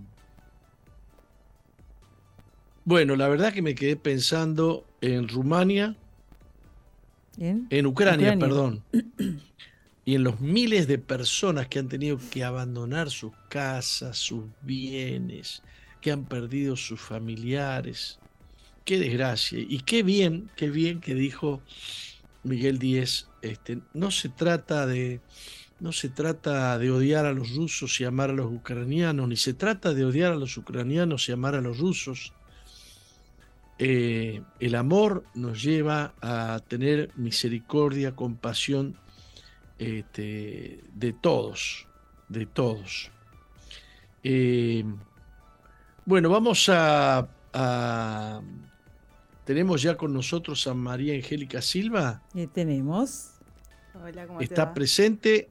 Bueno, 2.85 3.16
la 3.16 3.28
verdad 3.28 3.53
que 3.53 3.62
me 3.62 3.74
quedé 3.74 3.97
pensando 3.97 4.87
en 5.12 5.28
Rumania, 5.28 5.96
¿En? 7.38 7.86
Ucrania, 7.86 8.38
perdón, 8.38 8.82
y 10.05 10.14
en 10.14 10.24
los 10.24 10.40
miles 10.40 10.86
de 10.86 10.98
personas 10.98 11.68
que 11.68 11.78
han 11.78 11.88
tenido 11.88 12.18
que 12.30 12.44
abandonar 12.44 13.11
sus 13.11 13.32
casas, 13.48 14.16
sus 14.16 14.44
bienes, 14.62 15.62
que 16.00 16.12
han 16.12 16.24
perdido 16.24 16.76
sus 16.76 17.00
familiares, 17.00 18.18
qué 18.84 18.98
desgracia. 18.98 19.59
Y 19.59 19.80
qué 19.80 20.02
bien, 20.02 20.50
qué 20.57 20.70
bien 20.70 21.00
que 21.00 21.14
dijo 21.14 21.61
Miguel 22.42 22.78
Díez, 22.78 23.28
este, 23.42 23.80
no 23.92 24.11
se 24.11 24.28
trata 24.28 24.86
de 24.86 25.20
no 25.80 25.92
se 25.92 26.09
trata 26.09 26.78
de 26.78 26.90
odiar 26.90 27.26
a 27.26 27.32
los 27.32 27.55
rusos 27.57 28.00
y 28.00 28.05
amar 28.05 28.30
a 28.30 28.32
los 28.32 28.50
ucranianos, 28.50 29.28
ni 29.28 29.36
se 29.36 29.52
trata 29.52 29.92
de 29.92 30.05
odiar 30.05 30.32
a 30.32 30.36
los 30.36 30.57
ucranianos 30.57 31.28
y 31.28 31.32
amar 31.32 31.57
a 31.57 31.61
los 31.61 31.78
rusos. 31.78 32.32
Eh, 33.79 34.43
el 34.61 34.75
amor 34.77 35.25
nos 35.35 35.62
lleva 35.62 36.14
a 36.20 36.61
tener 36.68 37.11
misericordia, 37.16 38.14
compasión 38.14 38.97
este, 39.79 40.81
de 40.95 41.12
todos, 41.12 41.89
de 42.29 42.47
todos. 42.47 43.11
Eh, 44.22 44.85
bueno, 46.07 46.31
vamos 46.31 46.68
a, 46.72 47.29
Tenemos 49.45 49.83
ya 49.83 49.97
con 49.97 50.12
nosotros 50.12 50.66
a 50.66 50.75
María 50.75 51.14
Angélica 51.14 51.61
Silva. 51.61 52.22
Eh, 52.35 52.47
tenemos. 52.47 53.33
Hola, 53.95 54.27
¿cómo 54.27 54.41
¿Está 54.41 54.72
presente? 54.72 55.51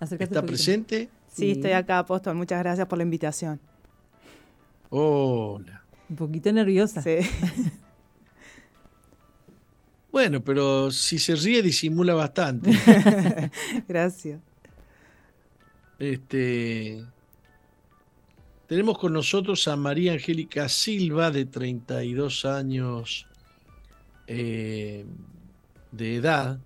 ¿Está 0.00 0.42
presente? 0.42 1.08
Sí, 1.28 1.52
estoy 1.52 1.72
acá, 1.72 2.00
Apóstol. 2.00 2.34
Muchas 2.34 2.58
gracias 2.58 2.86
por 2.86 2.98
la 2.98 3.04
invitación. 3.04 3.60
Hola. 4.90 5.79
Un 6.10 6.16
poquito 6.16 6.52
nerviosa. 6.52 7.00
Sí. 7.02 7.18
bueno, 10.12 10.42
pero 10.42 10.90
si 10.90 11.20
se 11.20 11.36
ríe 11.36 11.62
disimula 11.62 12.14
bastante. 12.14 12.72
gracias. 13.88 14.40
Este, 16.00 17.04
tenemos 18.66 18.98
con 18.98 19.12
nosotros 19.12 19.68
a 19.68 19.76
María 19.76 20.14
Angélica 20.14 20.68
Silva, 20.68 21.30
de 21.30 21.44
32 21.44 22.44
años 22.44 23.28
eh, 24.26 25.04
de 25.92 26.16
edad, 26.16 26.58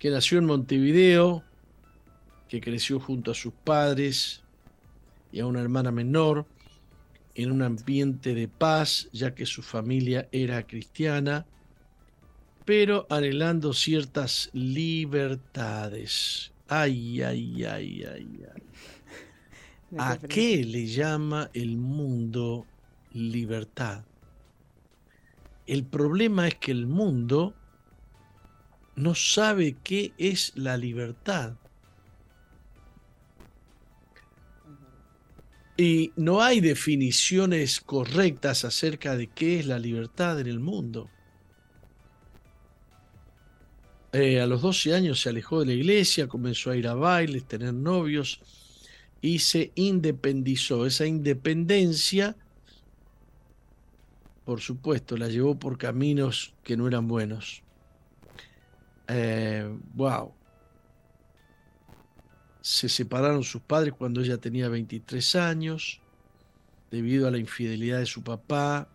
que 0.00 0.10
nació 0.10 0.38
en 0.38 0.46
Montevideo, 0.46 1.44
que 2.48 2.60
creció 2.60 2.98
junto 2.98 3.30
a 3.30 3.34
sus 3.34 3.52
padres 3.52 4.42
y 5.32 5.40
a 5.40 5.46
una 5.46 5.60
hermana 5.60 5.90
menor 5.90 6.46
en 7.34 7.52
un 7.52 7.62
ambiente 7.62 8.34
de 8.34 8.48
paz, 8.48 9.08
ya 9.12 9.34
que 9.34 9.46
su 9.46 9.62
familia 9.62 10.28
era 10.32 10.66
cristiana, 10.66 11.46
pero 12.64 13.06
anhelando 13.10 13.72
ciertas 13.72 14.50
libertades. 14.52 16.52
Ay, 16.68 17.22
ay, 17.22 17.64
ay, 17.64 18.04
ay, 18.04 18.40
ay. 18.54 18.62
¿A 19.98 20.18
qué 20.18 20.64
le 20.64 20.86
llama 20.86 21.50
el 21.54 21.78
mundo 21.78 22.66
libertad? 23.12 24.04
El 25.66 25.84
problema 25.84 26.48
es 26.48 26.56
que 26.56 26.72
el 26.72 26.86
mundo 26.86 27.54
no 28.96 29.14
sabe 29.14 29.76
qué 29.84 30.12
es 30.18 30.52
la 30.56 30.76
libertad. 30.76 31.54
Y 35.78 36.12
no 36.16 36.42
hay 36.42 36.60
definiciones 36.60 37.80
correctas 37.80 38.66
acerca 38.66 39.16
de 39.16 39.28
qué 39.28 39.60
es 39.60 39.66
la 39.66 39.78
libertad 39.78 40.38
en 40.38 40.48
el 40.48 40.60
mundo. 40.60 41.08
Eh, 44.12 44.40
a 44.40 44.46
los 44.46 44.60
12 44.60 44.94
años 44.94 45.20
se 45.22 45.30
alejó 45.30 45.60
de 45.60 45.66
la 45.66 45.72
iglesia, 45.72 46.28
comenzó 46.28 46.72
a 46.72 46.76
ir 46.76 46.86
a 46.86 46.94
bailes, 46.94 47.46
tener 47.46 47.72
novios 47.72 48.40
y 49.22 49.38
se 49.38 49.72
independizó. 49.76 50.84
Esa 50.84 51.06
independencia, 51.06 52.36
por 54.44 54.60
supuesto, 54.60 55.16
la 55.16 55.28
llevó 55.28 55.58
por 55.58 55.78
caminos 55.78 56.52
que 56.62 56.76
no 56.76 56.86
eran 56.86 57.08
buenos 57.08 57.62
wow. 59.94 60.32
Se 62.68 62.90
separaron 62.90 63.44
sus 63.44 63.62
padres 63.62 63.94
cuando 63.94 64.20
ella 64.20 64.36
tenía 64.36 64.68
23 64.68 65.36
años, 65.36 66.02
debido 66.90 67.26
a 67.26 67.30
la 67.30 67.38
infidelidad 67.38 67.98
de 67.98 68.04
su 68.04 68.22
papá, 68.22 68.88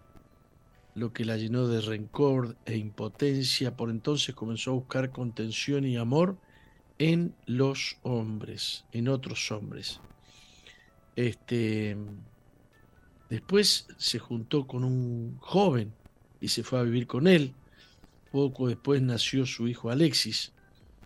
lo 0.94 1.12
que 1.12 1.26
la 1.26 1.38
llenó 1.38 1.68
de 1.68 1.82
rencor 1.82 2.56
e 2.68 2.78
impotencia. 2.78 3.76
Por 3.76 3.90
entonces 3.90 4.36
comenzó 4.36 4.70
a 4.70 4.74
buscar 4.76 5.10
contención 5.10 5.86
y 5.86 5.98
amor 5.98 6.38
en 7.00 7.34
los 7.48 7.98
hombres, 8.04 8.86
en 8.92 9.08
otros 9.08 9.52
hombres. 9.52 10.00
Este, 11.16 11.98
después 13.28 13.88
se 13.98 14.20
juntó 14.20 14.68
con 14.68 14.84
un 14.84 15.40
joven 15.40 15.92
y 16.40 16.50
se 16.50 16.62
fue 16.62 16.78
a 16.78 16.84
vivir 16.84 17.08
con 17.08 17.26
él. 17.26 17.56
Poco 18.32 18.68
después 18.68 19.02
nació 19.02 19.48
su 19.48 19.68
hijo 19.68 19.90
Alexis. 19.90 20.54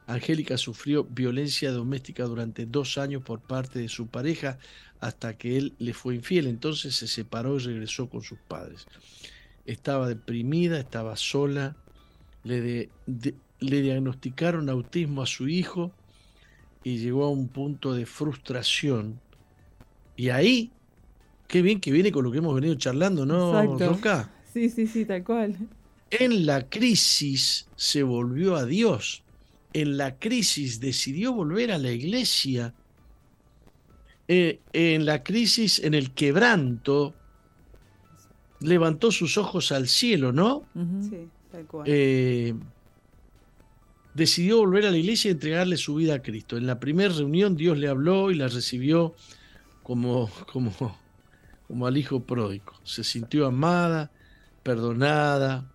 Angélica 0.07 0.57
sufrió 0.57 1.03
violencia 1.03 1.71
doméstica 1.71 2.23
durante 2.23 2.65
dos 2.65 2.97
años 2.97 3.21
por 3.21 3.41
parte 3.41 3.79
de 3.79 3.89
su 3.89 4.07
pareja 4.07 4.57
hasta 5.01 5.37
que 5.37 5.57
él 5.57 5.73
le 5.79 5.93
fue 5.93 6.15
infiel. 6.15 6.47
Entonces 6.47 6.95
se 6.95 7.07
separó 7.07 7.57
y 7.57 7.59
regresó 7.59 8.09
con 8.09 8.23
sus 8.23 8.39
padres. 8.39 8.87
Estaba 9.65 10.07
deprimida, 10.07 10.79
estaba 10.79 11.17
sola. 11.17 11.75
Le, 12.43 12.89
le 13.59 13.81
diagnosticaron 13.81 14.69
autismo 14.69 15.21
a 15.21 15.25
su 15.25 15.49
hijo 15.49 15.91
y 16.85 16.99
llegó 16.99 17.25
a 17.25 17.29
un 17.29 17.49
punto 17.49 17.93
de 17.93 18.05
frustración. 18.05 19.19
Y 20.15 20.29
ahí, 20.29 20.71
qué 21.47 21.61
bien 21.61 21.81
que 21.81 21.91
viene 21.91 22.13
con 22.13 22.23
lo 22.23 22.31
que 22.31 22.37
hemos 22.37 22.55
venido 22.55 22.75
charlando, 22.75 23.25
¿no, 23.25 23.77
Roca? 23.77 24.31
Sí, 24.53 24.69
sí, 24.69 24.87
sí, 24.87 25.03
tal 25.03 25.25
cual. 25.25 25.57
En 26.09 26.45
la 26.45 26.69
crisis 26.69 27.67
se 27.75 28.03
volvió 28.03 28.55
a 28.55 28.65
Dios. 28.65 29.21
En 29.73 29.97
la 29.97 30.17
crisis 30.17 30.79
decidió 30.79 31.33
volver 31.33 31.71
a 31.71 31.77
la 31.77 31.91
iglesia. 31.91 32.73
Eh, 34.27 34.59
en 34.73 35.05
la 35.05 35.23
crisis, 35.23 35.79
en 35.79 35.93
el 35.93 36.11
quebranto, 36.11 37.13
levantó 38.59 39.11
sus 39.11 39.37
ojos 39.37 39.71
al 39.71 39.87
cielo, 39.87 40.31
¿no? 40.31 40.65
Sí, 41.09 41.27
tal 41.51 41.65
cual. 41.65 41.85
Eh, 41.87 42.53
decidió 44.13 44.57
volver 44.57 44.87
a 44.87 44.91
la 44.91 44.97
iglesia 44.97 45.29
y 45.29 45.33
entregarle 45.33 45.77
su 45.77 45.95
vida 45.95 46.15
a 46.15 46.21
Cristo. 46.21 46.57
En 46.57 46.65
la 46.65 46.79
primera 46.79 47.13
reunión 47.13 47.55
Dios 47.55 47.77
le 47.77 47.87
habló 47.87 48.31
y 48.31 48.35
la 48.35 48.47
recibió 48.47 49.15
como, 49.83 50.29
como, 50.51 50.73
como 51.67 51.85
al 51.85 51.97
hijo 51.97 52.21
pródigo. 52.23 52.73
Se 52.83 53.03
sintió 53.03 53.45
amada, 53.45 54.11
perdonada, 54.63 55.71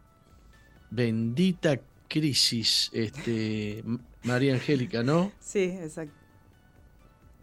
bendita 0.90 1.80
crisis, 2.12 2.90
este, 2.92 3.82
María 4.22 4.52
Angélica, 4.52 5.02
¿no? 5.02 5.32
Sí, 5.40 5.62
exacto. 5.62 6.14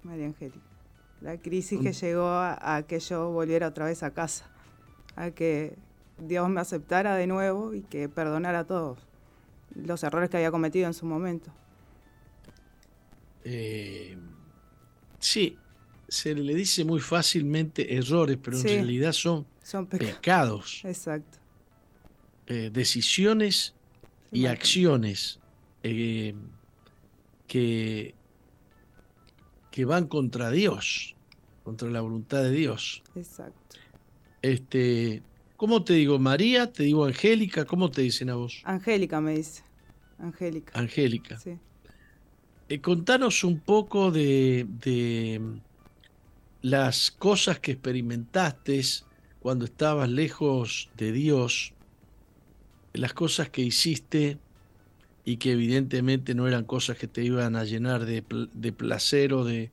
María 0.03 0.27
Angélica. 0.27 0.59
La 1.21 1.37
crisis 1.37 1.81
que 1.81 1.91
llegó 1.91 2.27
a, 2.29 2.83
que 2.87 2.99
yo 2.99 3.31
volviera 3.31 3.67
otra 3.67 3.85
vez 3.85 4.03
a 4.03 4.13
casa, 4.13 4.45
a 5.15 5.31
que 5.31 5.75
Dios 6.19 6.47
me 6.49 6.61
aceptara 6.61 7.15
de 7.15 7.25
nuevo 7.25 7.73
y 7.73 7.81
que 7.81 8.07
perdonara 8.09 8.65
todos 8.65 8.99
los 9.73 10.03
errores 10.03 10.29
que 10.29 10.37
había 10.37 10.51
cometido 10.51 10.85
en 10.85 10.93
su 10.93 11.07
momento. 11.07 11.51
Eh, 13.43 14.17
sí, 15.17 15.57
se 16.07 16.35
le 16.35 16.53
dice 16.53 16.85
muy 16.85 16.99
fácilmente 16.99 17.95
errores, 17.97 18.37
pero 18.41 18.57
en 18.57 18.63
realidad 18.63 19.13
son, 19.13 19.47
son 19.63 19.87
pecados. 19.87 20.81
Exacto. 20.85 21.39
Eh, 22.45 22.69
decisiones 22.71 23.73
y 24.31 24.45
acciones 24.45 25.39
eh, 25.83 26.35
que, 27.47 28.13
que 29.71 29.85
van 29.85 30.07
contra 30.07 30.51
Dios, 30.51 31.15
contra 31.63 31.89
la 31.89 32.01
voluntad 32.01 32.43
de 32.43 32.51
Dios. 32.51 33.03
Exacto. 33.15 33.77
Este, 34.41 35.23
¿Cómo 35.57 35.83
te 35.83 35.93
digo? 35.93 36.19
María, 36.19 36.71
te 36.71 36.83
digo 36.83 37.05
Angélica, 37.05 37.65
¿cómo 37.65 37.91
te 37.91 38.01
dicen 38.01 38.29
a 38.29 38.35
vos? 38.35 38.61
Angélica 38.63 39.19
me 39.19 39.35
dice. 39.35 39.63
Angélica. 40.17 40.77
Angélica. 40.77 41.39
Sí. 41.39 41.57
Eh, 42.69 42.81
contanos 42.81 43.43
un 43.43 43.59
poco 43.59 44.11
de, 44.11 44.67
de 44.69 45.41
las 46.61 47.11
cosas 47.11 47.59
que 47.59 47.71
experimentaste 47.71 48.81
cuando 49.39 49.65
estabas 49.65 50.09
lejos 50.09 50.89
de 50.95 51.11
Dios 51.11 51.73
las 52.93 53.13
cosas 53.13 53.49
que 53.49 53.61
hiciste 53.61 54.37
y 55.25 55.37
que 55.37 55.51
evidentemente 55.51 56.33
no 56.33 56.47
eran 56.47 56.63
cosas 56.63 56.97
que 56.97 57.07
te 57.07 57.23
iban 57.23 57.55
a 57.55 57.63
llenar 57.63 58.05
de, 58.05 58.21
placer 58.71 59.33
o, 59.33 59.43
de, 59.43 59.71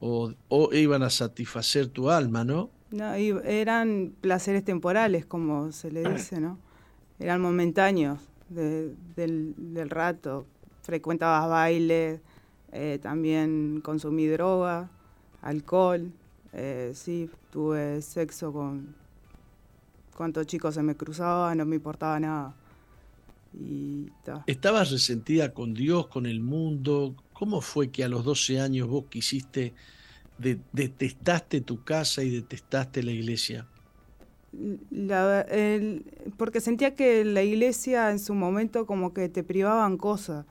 o, 0.00 0.32
iban 0.72 1.02
a 1.02 1.10
satisfacer 1.10 1.88
tu 1.88 2.10
alma, 2.10 2.44
¿no? 2.44 2.70
No, 2.90 3.14
eran 3.14 4.12
placeres 4.20 4.64
temporales, 4.64 5.26
como 5.26 5.72
se 5.72 5.90
le 5.90 6.08
dice, 6.08 6.40
¿no? 6.40 6.58
Eran 7.18 7.40
momentáneos 7.40 8.18
del, 8.48 9.86
rato. 9.88 10.46
Frecuentabas 10.82 11.48
baile, 11.48 12.20
eh, 12.72 12.98
también 13.02 13.80
consumí 13.82 14.26
droga, 14.26 14.88
alcohol, 15.42 16.12
eh, 16.52 16.92
sí, 16.94 17.28
tuve 17.50 18.02
sexo 18.02 18.52
con 18.52 18.94
cuántos 20.16 20.46
chicos 20.46 20.74
se 20.74 20.82
me 20.82 20.96
cruzaban, 20.96 21.58
no 21.58 21.66
me 21.66 21.76
importaba 21.76 22.18
nada. 22.18 22.54
Y 23.54 24.10
¿Estabas 24.46 24.90
resentida 24.90 25.52
con 25.52 25.74
Dios, 25.74 26.08
con 26.08 26.26
el 26.26 26.40
mundo? 26.40 27.14
¿Cómo 27.32 27.60
fue 27.60 27.90
que 27.90 28.04
a 28.04 28.08
los 28.08 28.24
12 28.24 28.60
años 28.60 28.88
vos 28.88 29.04
quisiste, 29.08 29.72
detestaste 30.72 31.60
tu 31.60 31.82
casa 31.84 32.22
y 32.22 32.30
detestaste 32.30 33.02
la 33.02 33.12
iglesia? 33.12 33.66
porque 36.38 36.62
sentía 36.62 36.94
que 36.94 37.22
la 37.26 37.42
iglesia 37.42 38.10
en 38.10 38.18
su 38.18 38.32
momento 38.32 38.86
como 38.86 39.12
que 39.12 39.28
te 39.28 39.44
privaban 39.44 39.98
cosas. 39.98 40.46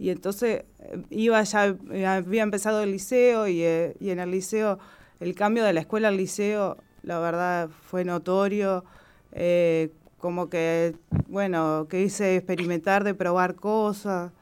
Y 0.00 0.10
entonces 0.10 0.64
eh, 0.80 1.02
iba 1.10 1.40
ya, 1.44 1.76
había 2.16 2.42
empezado 2.42 2.82
el 2.82 2.90
liceo 2.90 3.46
y, 3.46 3.62
eh, 3.62 3.94
y 4.00 4.10
en 4.10 4.18
el 4.18 4.32
liceo, 4.32 4.80
el 5.20 5.36
cambio 5.36 5.62
de 5.62 5.72
la 5.72 5.80
escuela 5.80 6.08
al 6.08 6.16
liceo, 6.16 6.76
la 7.06 7.18
verdad 7.20 7.70
fue 7.88 8.04
notorio. 8.04 8.84
Eh, 9.32 9.90
como 10.18 10.50
que, 10.50 10.94
bueno, 11.28 11.86
que 11.88 12.02
hice 12.02 12.36
experimentar 12.36 13.04
de 13.04 13.14
probar 13.14 13.54
cosas 13.54 14.32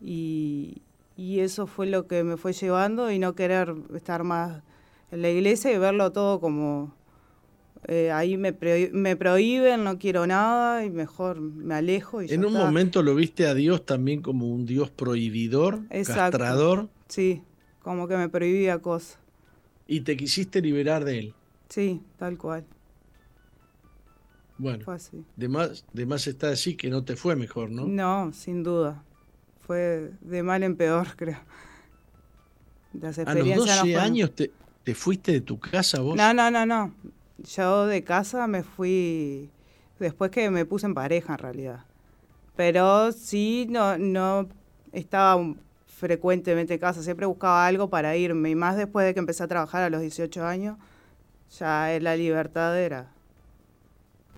y, 0.00 0.82
y 1.16 1.40
eso 1.40 1.66
fue 1.66 1.86
lo 1.86 2.06
que 2.06 2.22
me 2.22 2.36
fue 2.36 2.52
llevando 2.52 3.10
y 3.10 3.18
no 3.18 3.34
querer 3.34 3.74
estar 3.94 4.24
más 4.24 4.62
en 5.10 5.22
la 5.22 5.30
iglesia 5.30 5.72
y 5.72 5.78
verlo 5.78 6.12
todo 6.12 6.40
como 6.40 6.94
eh, 7.88 8.10
ahí 8.12 8.36
me, 8.36 8.54
me 8.92 9.16
prohíben, 9.16 9.84
no 9.84 9.98
quiero 9.98 10.26
nada 10.26 10.84
y 10.84 10.90
mejor 10.90 11.40
me 11.40 11.74
alejo. 11.74 12.22
Y 12.22 12.32
en 12.32 12.44
un 12.44 12.52
momento 12.52 13.02
lo 13.02 13.14
viste 13.14 13.46
a 13.46 13.54
Dios 13.54 13.84
también 13.84 14.22
como 14.22 14.46
un 14.46 14.66
Dios 14.66 14.90
prohibidor, 14.90 15.80
castrador. 15.88 16.88
Sí, 17.08 17.42
como 17.82 18.06
que 18.06 18.16
me 18.16 18.28
prohibía 18.28 18.78
cosas. 18.78 19.18
Y 19.88 20.00
te 20.00 20.16
quisiste 20.16 20.60
liberar 20.60 21.04
de 21.04 21.18
él. 21.18 21.34
Sí, 21.68 22.02
tal 22.18 22.38
cual. 22.38 22.64
Bueno, 24.58 24.86
De, 25.36 25.48
más, 25.48 25.84
de 25.92 26.06
más 26.06 26.26
está 26.26 26.48
decir 26.48 26.76
que 26.76 26.88
no 26.88 27.04
te 27.04 27.14
fue 27.14 27.36
mejor, 27.36 27.70
¿no? 27.70 27.86
No, 27.86 28.32
sin 28.32 28.62
duda. 28.62 29.02
Fue 29.66 30.12
de 30.20 30.42
mal 30.42 30.62
en 30.62 30.76
peor, 30.76 31.08
creo. 31.16 31.38
a 33.26 33.34
los 33.34 33.56
12 33.56 33.96
años 33.96 34.34
te, 34.34 34.50
te, 34.82 34.94
fuiste 34.94 35.32
de 35.32 35.40
tu 35.42 35.58
casa 35.58 36.00
vos. 36.00 36.16
No, 36.16 36.32
no, 36.32 36.50
no, 36.50 36.64
no. 36.64 36.94
Yo 37.38 37.86
de 37.86 38.02
casa 38.02 38.46
me 38.46 38.62
fui 38.62 39.50
después 39.98 40.30
que 40.30 40.50
me 40.50 40.64
puse 40.64 40.86
en 40.86 40.94
pareja 40.94 41.34
en 41.34 41.38
realidad. 41.38 41.84
Pero 42.56 43.12
sí, 43.12 43.66
no, 43.68 43.98
no 43.98 44.48
estaba 44.92 45.54
frecuentemente 45.86 46.74
en 46.74 46.80
casa, 46.80 47.02
siempre 47.02 47.26
buscaba 47.26 47.66
algo 47.66 47.90
para 47.90 48.16
irme. 48.16 48.50
Y 48.50 48.54
más 48.54 48.76
después 48.76 49.04
de 49.06 49.12
que 49.12 49.20
empecé 49.20 49.42
a 49.42 49.48
trabajar 49.48 49.82
a 49.82 49.90
los 49.90 50.00
18 50.00 50.44
años, 50.46 50.78
ya 51.50 51.98
la 52.00 52.16
libertad 52.16 52.78
era 52.78 53.16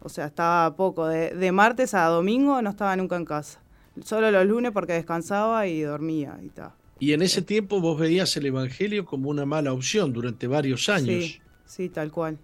o 0.01 0.09
sea, 0.09 0.27
estaba 0.27 0.75
poco. 0.77 1.07
De, 1.07 1.53
martes 1.53 1.95
a 1.95 2.07
domingo 2.07 2.61
no 2.63 2.71
estaba 2.71 2.95
nunca 2.97 3.17
en 3.17 3.25
casa. 3.25 3.61
Solo 4.05 4.31
los 4.31 4.47
lunes 4.47 4.73
porque 4.73 4.93
descansaba 4.93 5.67
y 5.67 5.83
dormía 5.83 6.39
y 6.43 6.49
tal. 6.49 6.73
Y 7.01 7.13
en 7.13 7.23
ese 7.23 7.43
tiempo 7.43 7.81
vos 7.81 7.99
veías 7.99 8.37
el 8.37 8.47
Evangelio 8.47 9.05
como 9.05 9.31
una 9.31 9.45
mala 9.45 9.73
opción 9.73 10.13
durante 10.13 10.47
varios 10.47 10.89
años. 10.89 11.25
Sí, 11.25 11.41
sí 11.67 11.89
tal 11.89 12.13
cual. 12.13 12.39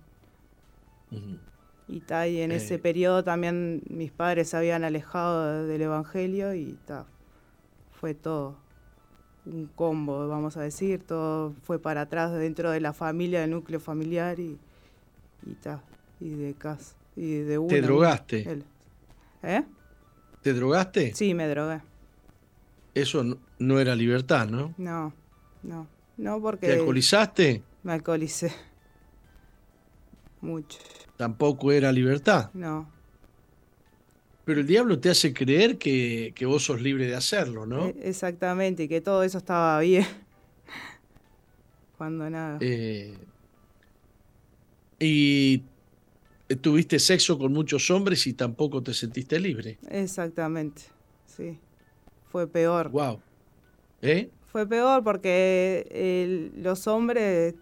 Y, 1.87 2.01
ta, 2.01 2.27
y 2.27 2.41
en 2.41 2.51
ese 2.51 2.75
eh. 2.75 2.79
periodo 2.79 3.23
también 3.23 3.83
mis 3.89 4.11
padres 4.11 4.49
se 4.49 4.57
habían 4.57 4.85
alejado 4.85 5.67
del 5.67 5.83
Evangelio 5.83 6.55
y 6.55 6.77
ta, 6.87 7.07
fue 8.01 8.15
todo 8.15 8.57
un 9.47 9.67
combo, 9.75 10.27
vamos 10.29 10.57
a 10.57 10.63
decir, 10.63 11.03
todo 11.07 11.55
fue 11.63 11.79
para 11.79 12.03
atrás 12.03 12.33
dentro 12.33 12.71
de 12.71 12.81
la 12.81 12.93
familia, 12.93 13.41
del 13.41 13.51
núcleo 13.51 13.81
familiar 13.81 14.41
y, 14.41 14.59
y, 15.47 15.55
ta, 15.55 15.83
y 16.21 16.31
de 16.31 16.55
casa. 16.55 16.97
¿Te 17.15 17.81
drogaste? 17.83 18.63
¿Eh? 19.43 19.63
¿Te 20.43 20.53
drogaste? 20.53 21.15
Sí, 21.15 21.35
me 21.35 21.47
drogué. 21.49 21.81
Eso 22.95 23.25
no, 23.59 23.81
era 23.81 23.95
libertad, 23.95 24.49
¿no? 24.49 24.75
No, 24.79 25.13
no, 25.63 25.87
no 26.17 26.41
porque... 26.41 26.67
¿Te 26.67 26.75
alcoholizaste? 26.75 27.63
Me 27.83 27.93
alcoholicé. 27.93 28.53
Mucho. 30.41 30.79
Tampoco 31.17 31.73
era 31.73 31.91
libertad. 31.93 32.51
No. 32.53 32.94
Pero 34.45 34.61
el 34.61 34.67
diablo 34.67 34.99
te 34.99 35.11
hace 35.11 35.33
creer 35.33 35.79
que, 35.79 36.33
que 36.35 36.45
vos 36.45 36.65
sos 36.65 36.81
libre 36.83 37.07
de 37.07 37.15
hacerlo, 37.15 37.67
¿no? 37.67 37.87
E, 37.87 37.97
exactamente, 38.03 38.85
y 38.85 38.89
que 38.89 39.01
todo 39.01 39.23
eso 39.23 39.39
estaba 39.39 39.81
bien. 39.81 40.07
Cuando 41.99 42.29
nada. 42.29 42.59
Eh, 42.61 43.17
y 44.99 45.63
tuviste 46.61 46.99
sexo 46.99 47.39
con 47.39 47.53
muchos 47.53 47.91
hombres 47.91 48.27
y 48.27 48.35
tampoco 48.35 48.83
te 48.83 48.93
sentiste 48.93 49.41
libre. 49.41 49.79
Exactamente, 49.89 50.83
sí. 51.27 51.59
Fue 52.31 52.47
peor. 52.47 52.91
Wow. 52.91 53.21
¿Eh? 54.03 54.29
Fue 54.47 54.67
peor 54.67 55.03
porque 55.03 56.53
los 56.57 56.87
hombres, 56.87 57.55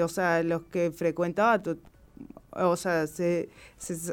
o 0.00 0.08
sea, 0.08 0.42
los 0.42 0.62
que 0.64 0.90
frecuentaba, 0.90 1.62
o 2.58 2.76
sea, 2.76 3.06
se, 3.06 3.48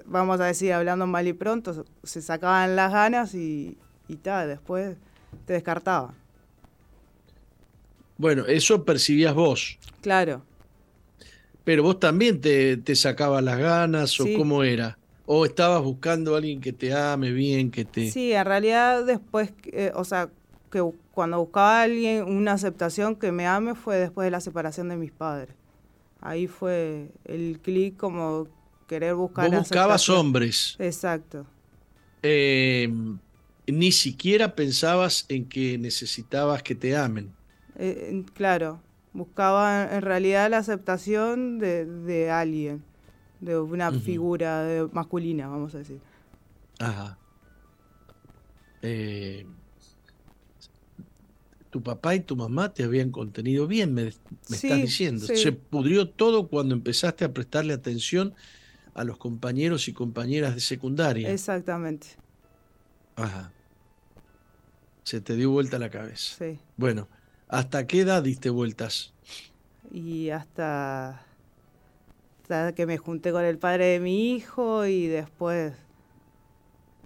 vamos 0.05 0.39
a 0.39 0.45
decir, 0.45 0.73
hablando 0.73 1.07
mal 1.07 1.27
y 1.27 1.33
pronto, 1.33 1.85
se 2.03 2.21
sacaban 2.21 2.75
las 2.75 2.91
ganas 2.91 3.33
y, 3.33 3.77
y 4.07 4.15
tal, 4.17 4.47
después 4.47 4.95
te 5.45 5.53
descartaban. 5.53 6.13
Bueno, 8.17 8.45
eso 8.45 8.83
percibías 8.85 9.33
vos. 9.33 9.77
Claro. 10.01 10.41
Pero 11.63 11.83
vos 11.83 11.99
también 11.99 12.39
te, 12.39 12.77
te 12.77 12.95
sacabas 12.95 13.43
las 13.43 13.57
ganas 13.57 14.19
o 14.19 14.25
cómo 14.37 14.63
era. 14.63 14.97
O 15.25 15.45
estabas 15.45 15.81
buscando 15.81 16.35
a 16.35 16.37
alguien 16.37 16.61
que 16.61 16.71
te 16.71 16.93
ame 16.93 17.31
bien, 17.31 17.71
que 17.71 17.83
te... 17.83 18.11
Sí, 18.11 18.31
en 18.31 18.45
realidad 18.45 19.03
después, 19.03 19.51
eh, 19.65 19.91
o 19.95 20.05
sea, 20.05 20.29
que 20.71 20.87
cuando 21.11 21.39
buscaba 21.39 21.79
a 21.79 21.83
alguien 21.83 22.23
una 22.23 22.53
aceptación 22.53 23.15
que 23.15 23.31
me 23.31 23.47
ame 23.47 23.73
fue 23.73 23.97
después 23.97 24.25
de 24.25 24.31
la 24.31 24.39
separación 24.39 24.89
de 24.89 24.97
mis 24.97 25.11
padres. 25.11 25.55
Ahí 26.25 26.47
fue 26.47 27.11
el 27.25 27.59
clic 27.61 27.97
como 27.97 28.47
querer 28.87 29.13
buscar... 29.13 29.47
Vos 29.47 29.59
buscabas 29.59 30.09
hombres. 30.09 30.75
Exacto. 30.79 31.45
Eh, 32.23 32.91
ni 33.67 33.91
siquiera 33.91 34.55
pensabas 34.55 35.27
en 35.29 35.47
que 35.47 35.77
necesitabas 35.77 36.63
que 36.63 36.73
te 36.73 36.97
amen. 36.97 37.31
Eh, 37.77 38.23
claro, 38.33 38.81
buscaba 39.13 39.95
en 39.95 40.01
realidad 40.01 40.49
la 40.49 40.57
aceptación 40.57 41.59
de, 41.59 42.31
alguien, 42.31 42.83
de 43.39 43.59
una 43.59 43.91
figura 43.91 44.87
masculina, 44.91 45.47
vamos 45.47 45.75
a 45.75 45.77
decir. 45.77 45.99
Ajá. 46.79 47.19
Eh, 48.81 49.45
tu 51.75 51.83
papá 51.83 52.15
y 52.15 52.21
tu 52.21 52.37
mamá 52.37 52.73
te 52.73 52.85
habían 52.85 53.11
contenido 53.11 53.67
bien, 53.67 53.93
me, 53.93 54.07
estás 54.07 54.81
diciendo. 54.81 55.27
Se 55.27 55.51
pudrió 55.51 56.07
todo 56.07 56.47
cuando 56.47 56.73
empezaste 56.73 57.25
a 57.25 57.33
prestarle 57.33 57.73
atención 57.73 58.33
a 58.93 59.03
los 59.03 59.17
compañeros 59.17 59.89
y 59.89 59.93
compañeras 59.93 60.55
de 60.55 60.61
secundaria. 60.61 61.29
Exactamente. 61.29 62.07
Ajá. 63.17 63.51
Se 65.03 65.19
te 65.19 65.35
dio 65.35 65.51
vuelta 65.51 65.77
la 65.77 65.89
cabeza. 65.89 66.35
Sí. 66.39 66.59
Bueno, 66.77 67.09
¿Hasta 67.47 67.85
qué 67.85 68.01
edad 68.01 68.23
diste 68.23 68.49
vueltas? 68.49 69.13
Y 69.91 70.29
hasta, 70.29 71.21
que 72.75 72.85
me 72.85 72.97
junté 72.97 73.31
con 73.31 73.43
el 73.43 73.57
padre 73.57 73.85
de 73.85 73.99
mi 73.99 74.33
hijo 74.33 74.85
y 74.85 75.07
después 75.07 75.73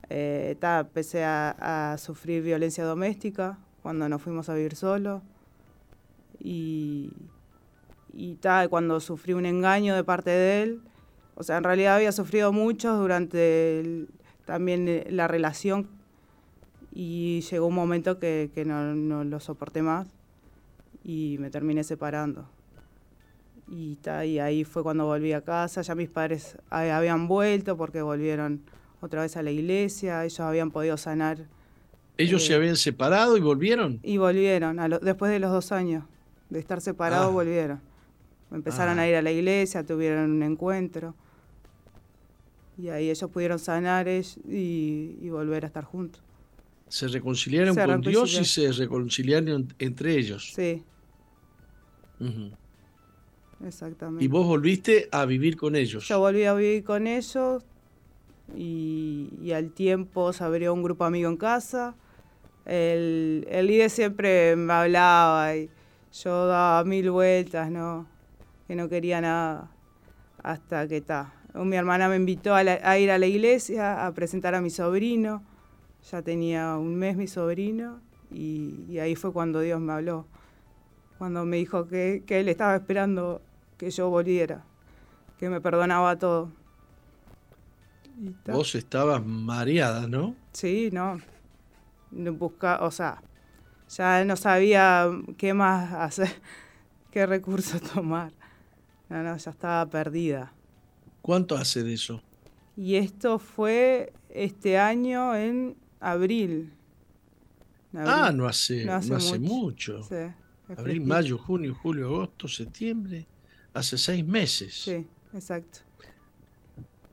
eh, 0.10 0.58
empecé 0.62 1.24
a, 1.26 1.96
sufrir 2.00 2.42
violencia 2.42 2.84
doméstica 2.84 3.58
cuando 3.90 4.08
nos 4.08 4.22
fuimos 4.22 4.48
a 4.50 4.54
vivir 4.54 4.76
solos. 4.76 5.24
Y, 6.40 7.10
y 8.14 8.38
cuando 8.70 9.00
sufrí 9.00 9.34
un 9.34 9.48
engaño 9.48 9.96
de 9.96 10.04
parte 10.04 10.30
de 10.30 10.62
él, 10.62 10.82
o 11.34 11.42
sea, 11.42 11.58
en 11.58 11.64
realidad 11.64 11.96
había 11.96 12.12
sufrido 12.12 12.54
mucho 12.54 12.94
durante 12.94 14.06
también 14.46 14.88
eh, 14.88 15.08
la 15.10 15.28
relación 15.28 15.88
y 16.92 17.42
llegó 17.50 17.66
un 17.66 17.74
momento 17.74 18.20
que, 18.20 18.52
no 18.64 19.24
lo 19.24 19.40
soporté 19.40 19.82
más 19.82 20.08
y 21.04 21.38
me 21.40 21.50
terminé 21.50 21.84
separando. 21.84 22.48
Y, 23.68 23.98
y 24.24 24.38
ahí 24.38 24.66
fue 24.66 24.84
cuando 24.84 25.08
volví 25.08 25.34
a 25.34 25.42
casa, 25.42 25.82
ya 25.82 25.96
mis 25.96 26.10
padres 26.10 26.60
habían 26.70 27.28
vuelto 27.28 27.76
porque 27.76 28.04
volvieron 28.04 28.62
otra 29.02 29.24
vez 29.24 29.36
a 29.36 29.42
la 29.42 29.50
iglesia, 29.50 30.26
ellos 30.26 30.42
habían 30.42 30.70
podido 30.70 30.96
sanar. 30.96 31.48
¿Ellos 32.20 32.46
se 32.46 32.54
eh, 32.54 32.56
habían 32.56 32.76
separado 32.76 33.36
y 33.38 33.42
volvieron? 33.42 34.00
Y 34.04 34.18
volvieron, 34.18 34.78
después 35.02 35.32
de 35.32 35.40
los 35.40 35.52
dos 35.52 35.72
años 35.72 36.04
de 36.50 36.60
estar 36.60 36.82
separados, 36.82 37.28
ah. 37.28 37.32
volvieron. 37.32 37.82
Empezaron 38.52 39.00
ah. 39.00 39.04
a 39.04 39.08
ir 39.08 39.16
a 39.16 39.22
la 39.22 39.32
iglesia, 39.32 39.84
tuvieron 39.84 40.32
un 40.32 40.44
encuentro. 40.44 41.16
Y 42.78 42.90
ahí 42.90 43.10
ellos 43.10 43.30
pudieron 43.30 43.60
sanar 43.60 44.08
y 44.08 45.30
volver 45.30 45.64
a 45.64 45.68
estar 45.68 45.84
juntos 45.84 46.24
se 46.90 47.08
reconciliaron 47.08 47.76
con 47.76 48.02
Dios 48.02 48.40
y 48.40 48.46
se 48.46 48.72
reconciliaron 48.72 49.74
entre 49.78 50.18
ellos. 50.18 50.52
Sí. 50.54 50.84
Exactamente. 53.66 54.26
Y 54.26 54.28
vos 54.28 54.46
volviste 54.46 55.08
a 55.12 55.26
vivir 55.26 55.56
con 55.56 55.76
ellos. 55.76 56.08
Yo 56.08 56.20
volví 56.20 56.44
a 56.44 56.54
vivir 56.54 56.84
con 56.84 57.08
ellos, 57.08 57.64
y, 58.56 59.52
al 59.54 59.72
tiempo 59.72 60.34
se 60.34 60.44
abrió 60.44 60.74
un 60.74 60.82
grupo 60.82 61.06
amigo 61.06 61.30
en 61.30 61.38
casa. 61.38 61.96
El, 62.70 63.48
el 63.50 63.66
líder 63.66 63.90
siempre 63.90 64.56
me 64.56 64.72
hablaba 64.72 65.56
y 65.56 65.72
yo 66.14 66.46
daba 66.46 66.84
mil 66.84 67.10
vueltas, 67.10 67.72
¿no? 67.72 68.06
Que 68.68 68.76
no 68.76 68.88
quería 68.88 69.22
nada. 69.22 69.72
Hasta 70.44 70.88
que 70.88 70.98
está. 70.98 71.34
Mi 71.56 71.76
hermana 71.76 72.08
me 72.10 72.16
invitó 72.16 72.54
a, 72.54 72.62
ir 73.00 73.10
a 73.10 73.18
la 73.18 73.26
iglesia 73.26 74.06
a 74.06 74.14
presentar 74.14 74.54
a 74.54 74.62
mi 74.62 74.70
sobrino. 74.70 75.42
Ya 76.12 76.22
tenía 76.22 76.78
un 76.78 76.96
mes 76.96 77.18
mi 77.18 77.28
sobrino 77.28 78.02
y, 78.32 79.00
ahí 79.00 79.16
fue 79.16 79.34
cuando 79.34 79.62
Dios 79.62 79.82
me 79.82 79.94
habló. 79.94 80.28
Cuando 81.18 81.46
me 81.46 81.58
dijo 81.58 81.88
que, 81.88 82.22
que 82.28 82.40
él 82.40 82.50
estaba 82.50 82.76
esperando 82.76 83.42
que 83.78 83.90
yo 83.90 84.10
volviera, 84.12 84.64
que 85.40 85.50
me 85.50 85.60
perdonaba 85.60 86.18
todo. 86.18 86.52
Vos 88.46 88.76
estabas 88.76 89.26
mareada, 89.26 90.08
¿no? 90.08 90.36
Sí, 90.54 90.90
no. 90.94 91.20
Busca, 92.12 92.80
o 92.84 92.92
sea, 92.92 93.22
ya 93.90 94.24
no 94.26 94.36
sabía 94.36 95.10
qué 95.38 95.54
más 95.54 95.94
hacer, 95.94 96.30
qué 97.12 97.26
recurso 97.26 97.80
tomar. 97.94 98.32
No, 99.10 99.24
no, 99.24 99.38
ya 99.38 99.52
estaba 99.52 99.90
perdida. 99.90 100.54
¿Cuánto 101.22 101.56
hace 101.56 101.84
de 101.84 101.94
eso? 101.94 102.22
Y 102.78 102.96
esto 102.96 103.40
fue 103.40 104.14
este 104.30 104.78
año 104.78 105.36
en 105.36 105.76
abril. 106.00 106.72
ah, 107.94 108.32
no 108.34 108.48
hace, 108.48 108.86
no 108.86 108.94
hace, 108.94 109.40
mucho. 109.40 110.08
abril, 110.78 111.02
mayo, 111.02 111.38
junio, 111.38 111.76
julio, 111.76 112.06
agosto, 112.06 112.48
septiembre. 112.48 113.28
Hace 113.74 113.98
seis 113.98 114.26
meses. 114.26 114.74
Sí, 114.74 115.08
exacto. 115.34 115.80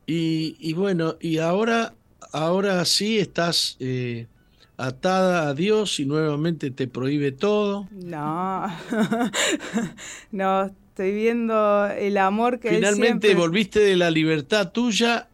Y, 0.07 0.73
bueno, 0.75 1.17
y 1.21 1.39
ahora, 1.39 1.95
ahora 2.33 2.85
sí 2.85 3.19
estás 3.19 3.77
eh, 3.81 4.29
atada 4.77 5.49
a 5.49 5.55
Dios 5.55 5.99
y 6.01 6.07
nuevamente 6.07 6.71
te 6.71 6.89
prohíbe 6.89 7.33
todo. 7.33 7.89
No, 7.93 8.67
no, 10.33 10.65
estoy 10.65 11.13
viendo 11.13 11.87
el 11.87 12.17
amor 12.19 12.61
que 12.61 12.71
Finalmente 12.71 13.35
volviste 13.35 13.81
de 13.81 13.97
la 13.97 14.11
libertad 14.11 14.73
tuya 14.73 15.29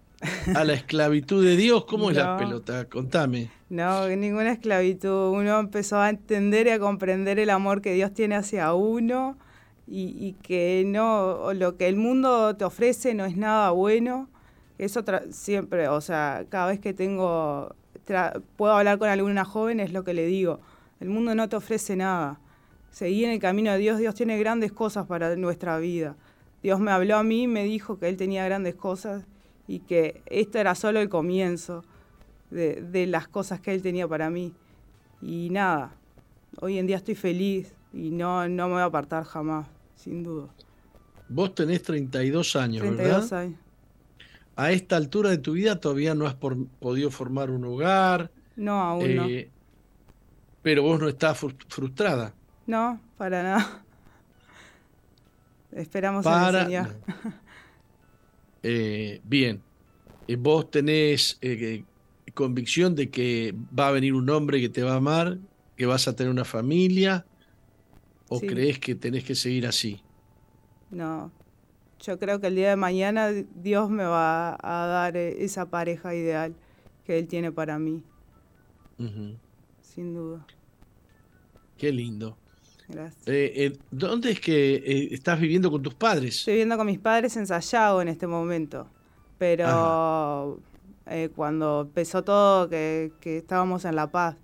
a 0.55 0.65
la 0.65 0.73
esclavitud 0.75 1.45
de 1.45 1.57
Dios. 1.57 1.85
¿Cómo 1.85 2.11
es 2.11 2.17
la 2.17 2.37
pelota? 2.37 2.85
Contame. 2.87 3.51
No, 3.69 4.09
ninguna 4.09 4.53
esclavitud. 4.53 5.31
Uno 5.31 5.59
empezó 5.59 5.99
a 5.99 6.11
entender 6.11 6.67
y 6.67 6.71
a 6.71 6.79
comprender 6.79 7.39
el 7.39 7.51
amor 7.51 7.81
que 7.81 7.95
Dios 7.95 8.13
tiene 8.13 8.37
hacia 8.37 8.75
uno 8.75 9.37
y, 9.87 10.15
y 10.19 10.37
que 10.43 10.85
no, 10.87 11.53
lo 11.55 11.77
que 11.77 11.89
el 11.89 11.97
mundo 11.97 12.55
te 12.57 12.65
ofrece 12.65 13.15
no 13.15 13.25
es 13.25 13.37
nada 13.37 13.71
bueno 13.71 14.29
eso 14.85 15.05
siempre, 15.31 15.89
o 15.89 16.01
sea, 16.01 16.45
cada 16.49 16.67
vez 16.67 16.81
que 16.81 16.93
tengo, 16.93 17.75
puedo 18.57 18.73
hablar 18.73 18.99
con 18.99 19.09
alguna 19.09 19.45
joven 19.45 19.81
es 19.81 19.93
lo 19.93 20.05
que 20.05 20.15
le 20.15 20.27
digo. 20.27 20.61
El 21.01 21.09
mundo 21.09 21.35
no 21.35 21.49
te 21.49 21.57
ofrece 21.57 21.97
nada. 21.97 22.39
Seguí 22.91 23.25
en 23.25 23.31
el 23.31 23.39
camino 23.39 23.73
de 23.73 23.79
Dios, 23.79 23.99
Dios 23.99 24.15
tiene 24.15 24.39
grandes 24.39 24.73
cosas 24.73 25.07
para 25.07 25.35
nuestra 25.37 25.79
vida. 25.79 26.17
Dios 26.63 26.79
me 26.79 26.91
habló 26.91 27.17
a 27.17 27.23
mí, 27.23 27.49
me 27.49 27.65
dijo 27.65 27.99
que 27.99 28.09
Él 28.09 28.17
tenía 28.17 28.45
grandes 28.45 28.75
cosas 28.75 29.25
y 29.67 29.81
que 29.81 30.23
esto 30.27 30.59
era 30.59 30.75
solo 30.75 31.01
el 31.01 31.09
comienzo 31.09 31.85
de, 32.51 32.83
de 32.83 33.07
las 33.07 33.29
cosas 33.29 33.61
que 33.61 33.73
Él 33.73 33.83
tenía 33.83 34.07
para 34.07 34.31
mí. 34.31 34.53
Y 35.21 35.49
nada, 35.51 35.93
hoy 36.61 36.79
en 36.79 36.87
día 36.87 36.97
estoy 36.97 37.15
feliz 37.15 37.75
y 37.93 38.11
no, 38.11 38.49
no 38.49 38.69
me 38.69 38.75
voy 38.75 38.83
a 38.83 38.87
apartar 38.87 39.25
jamás, 39.25 39.67
sin 39.97 40.23
duda. 40.23 40.49
Vos 41.29 41.55
tenés 41.55 41.83
32 41.83 42.57
años, 42.57 42.83
32 42.83 43.33
años 43.33 43.62
a 44.57 44.73
esta 44.73 44.97
altura 44.97 45.31
de 45.31 45.39
tu 45.39 45.53
vida 45.53 45.81
todavía 45.81 46.15
no 46.15 46.27
has 46.27 46.35
podido 46.35 47.11
formar 47.11 47.51
un 47.51 47.65
hogar. 47.65 48.31
No, 48.57 48.81
aún 48.81 49.17
no. 49.17 49.27
Eh, 49.27 49.51
pero 50.63 50.83
vos 50.83 51.01
no 51.01 51.09
estás 51.09 51.39
frustrada. 51.39 52.35
No, 52.67 53.01
para 53.17 53.43
nada. 53.43 53.85
Esperamos 55.73 56.25
para, 56.25 56.65
Señor. 56.65 56.97
Eh, 58.65 59.21
bien. 59.25 59.61
Eh, 60.29 60.37
¿Vos 60.37 60.71
tenés 60.71 61.41
convicción 62.33 62.95
de 62.95 63.11
que 63.11 63.53
va 63.77 63.89
a 63.89 63.91
venir 63.91 64.15
un 64.15 64.31
hombre 64.31 64.61
que 64.61 64.69
te 64.69 64.85
va 64.85 64.93
a 64.93 64.97
amar, 64.99 65.39
que 65.77 65.85
vas 65.85 66.07
a 66.07 66.15
tener 66.15 66.31
una 66.31 66.45
familia? 66.45 67.27
¿O 68.29 68.39
crees 68.39 68.79
que 68.79 68.95
tenés 68.95 69.25
que 69.25 69.35
seguir 69.35 69.67
así? 69.67 70.01
No, 70.93 71.33
yo 72.03 72.19
creo 72.19 72.41
que 72.41 72.49
el 72.49 72.57
día 72.57 72.71
de 72.71 72.77
mañana 72.77 73.31
Dios 73.31 73.89
me 73.89 74.05
va 74.05 74.59
a 74.61 74.87
dar 74.87 75.17
eh, 75.17 75.45
esa 75.45 75.67
pareja 75.67 76.15
ideal 76.15 76.55
que 77.05 77.19
Él 77.19 77.29
tiene 77.29 77.53
para 77.53 77.79
mí. 77.79 78.03
Sin 79.81 80.15
duda. 80.15 80.47
Qué 81.77 81.93
lindo. 81.93 82.37
Gracias. 82.89 83.27
Eh, 83.27 83.53
eh, 83.57 83.79
¿Dónde 83.91 84.33
es 84.33 84.41
que 84.41 85.09
estás 85.13 85.41
viviendo 85.41 85.71
con 85.71 85.83
tus 85.83 85.95
padres? 85.95 86.39
Estoy 86.39 86.55
viviendo 86.55 86.77
con 86.77 86.87
mis 86.87 86.99
padres 86.99 87.37
en 87.37 87.47
Sayago 87.47 88.03
en 88.03 88.09
este 88.09 88.27
momento. 88.27 88.89
Pero 89.39 90.61
cuando 91.35 91.83
empezó 91.83 92.23
todo, 92.23 92.69
que, 92.69 93.13
estábamos 93.25 93.85
en 93.85 93.97
La 93.97 94.11
Paz, 94.11 94.37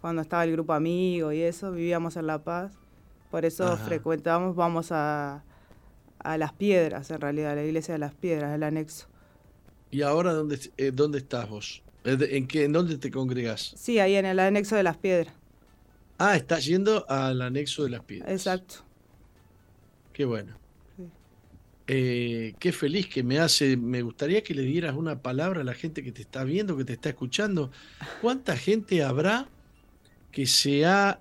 cuando 0.00 0.22
estaba 0.22 0.44
el 0.44 0.52
grupo 0.52 0.72
amigo 0.72 1.32
y 1.32 1.40
eso, 1.40 1.72
vivíamos 1.72 2.16
en 2.16 2.26
La 2.26 2.38
Paz. 2.42 2.72
Por 3.30 3.44
eso 3.44 3.76
frecuentamos, 3.76 4.54
vamos 4.54 4.92
a, 4.92 5.42
a 6.18 6.38
Las 6.38 6.52
Piedras, 6.52 7.10
en 7.10 7.20
realidad, 7.20 7.52
a 7.52 7.54
la 7.56 7.64
iglesia 7.64 7.94
de 7.94 7.98
Las 7.98 8.14
Piedras, 8.14 8.54
el 8.54 8.62
anexo. 8.62 9.06
¿Y 9.90 10.02
ahora 10.02 10.32
dónde, 10.32 10.58
eh, 10.76 10.90
dónde 10.92 11.18
estás 11.18 11.48
vos? 11.48 11.82
¿En, 12.04 12.46
qué, 12.46 12.64
¿En 12.64 12.72
dónde 12.72 12.98
te 12.98 13.10
congregás? 13.10 13.74
Sí, 13.76 13.98
ahí 13.98 14.14
en 14.14 14.26
el 14.26 14.38
anexo 14.38 14.76
de 14.76 14.82
Las 14.82 14.96
Piedras. 14.96 15.34
Ah, 16.18 16.36
estás 16.36 16.64
yendo 16.64 17.08
al 17.10 17.42
anexo 17.42 17.84
de 17.84 17.90
Las 17.90 18.04
Piedras. 18.04 18.30
Exacto. 18.30 18.76
Qué 20.12 20.24
bueno. 20.24 20.56
Eh, 21.88 22.54
qué 22.58 22.72
feliz 22.72 23.08
que 23.08 23.22
me 23.22 23.38
hace. 23.38 23.76
Me 23.76 24.02
gustaría 24.02 24.42
que 24.42 24.54
le 24.54 24.62
dieras 24.62 24.96
una 24.96 25.20
palabra 25.22 25.60
a 25.60 25.64
la 25.64 25.74
gente 25.74 26.02
que 26.02 26.10
te 26.10 26.22
está 26.22 26.42
viendo, 26.42 26.76
que 26.76 26.84
te 26.84 26.94
está 26.94 27.10
escuchando. 27.10 27.70
¿Cuánta 28.20 28.56
gente 28.56 29.04
habrá 29.04 29.48
que 30.32 30.46
se 30.46 30.84
ha 30.84 31.20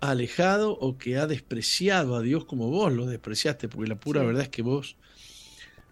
alejado 0.00 0.72
o 0.72 0.98
que 0.98 1.16
ha 1.16 1.26
despreciado 1.26 2.16
a 2.16 2.20
Dios 2.20 2.44
como 2.44 2.68
vos 2.68 2.92
lo 2.92 3.06
despreciaste, 3.06 3.68
porque 3.68 3.88
la 3.88 3.96
pura 3.96 4.22
verdad 4.22 4.42
es 4.42 4.48
que 4.48 4.62
vos 4.62 4.96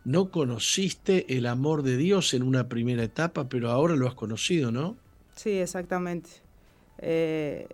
no 0.05 0.31
conociste 0.31 1.37
el 1.37 1.47
amor 1.47 1.83
de 1.83 1.97
Dios 1.97 2.35
en 2.35 2.43
una 2.43 2.69
primera 2.69 3.03
etapa, 3.03 3.49
pero 3.49 3.71
ahora 3.71 3.95
lo 3.97 4.09
has 4.09 4.15
conocido, 4.15 4.73
¿no? 4.73 4.97
Sí, 5.35 5.51
exactamente. 5.51 6.31
Eh, 6.99 7.69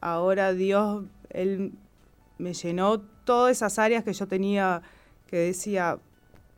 ahora 0.00 0.52
Dios, 0.52 1.04
Él 1.30 1.72
me 2.38 2.52
llenó 2.52 3.00
todas 3.00 3.56
esas 3.56 3.78
áreas 3.78 4.04
que 4.04 4.12
yo 4.12 4.26
tenía, 4.28 4.82
que 5.26 5.38
decía 5.38 5.98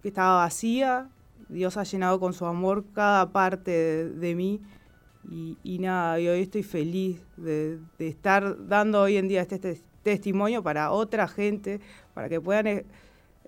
que 0.03 0.09
estaba 0.09 0.39
vacía. 0.39 1.09
Dios 1.49 1.77
ha 1.77 1.85
llenado 1.85 2.19
con 2.19 2.33
su 2.33 2.45
amor 2.45 2.85
cada 2.93 3.31
parte 3.31 4.09
de 4.09 4.35
mí 4.35 4.61
y, 5.29 5.79
nada, 5.81 6.20
y 6.20 6.29
hoy 6.29 6.43
estoy 6.43 6.62
feliz 6.62 7.20
de, 7.37 7.79
estar 7.99 8.66
dando 8.66 9.03
hoy 9.03 9.16
en 9.16 9.29
día 9.29 9.43
este, 9.43 9.57
este, 9.57 9.81
testimonio 10.03 10.62
para 10.62 10.93
otra 10.93 11.27
gente, 11.27 11.81
para 12.14 12.29
que 12.29 12.41
puedan 12.41 12.66
eh, 12.68 12.87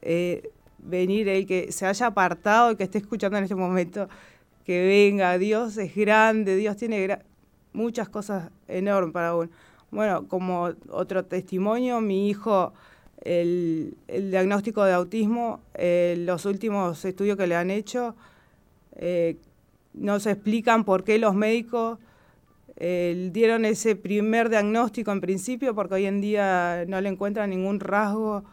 eh, 0.02 0.50
venir, 0.78 1.28
el 1.28 1.46
que 1.46 1.70
se 1.70 1.86
haya 1.86 2.06
apartado, 2.06 2.72
y 2.72 2.76
que 2.76 2.84
esté 2.84 2.98
escuchando 2.98 3.38
en 3.38 3.44
este 3.44 3.54
momento, 3.54 4.08
que 4.64 4.86
venga, 4.86 5.38
Dios 5.38 5.76
es 5.76 5.94
grande, 5.94 6.56
Dios 6.56 6.76
tiene 6.76 7.20
muchas 7.72 8.08
cosas 8.08 8.50
enormes 8.66 9.12
para 9.12 9.36
uno. 9.36 9.50
Bueno, 9.92 10.26
como 10.26 10.70
otro 10.90 11.24
testimonio, 11.24 12.00
mi 12.00 12.28
hijo, 12.28 12.72
el, 13.22 13.96
diagnóstico 14.08 14.84
de 14.84 14.94
autismo, 14.94 15.60
eh, 15.74 16.16
los 16.18 16.44
últimos 16.44 17.04
estudios 17.04 17.36
que 17.36 17.46
le 17.46 17.54
han 17.54 17.70
hecho, 17.70 18.16
se 20.20 20.30
explican 20.30 20.84
por 20.84 21.04
qué 21.04 21.18
los 21.18 21.34
médicos 21.34 21.98
eh, 22.76 23.30
dieron 23.32 23.64
ese 23.64 23.96
primer 23.96 24.48
diagnóstico 24.48 25.10
en 25.10 25.20
principio, 25.20 25.74
porque 25.74 25.94
hoy 25.94 26.06
en 26.06 26.20
día 26.20 26.84
no 26.86 27.00
le 27.00 27.08
encuentran 27.08 27.50
ningún 27.50 27.80
rasgo 27.80 28.44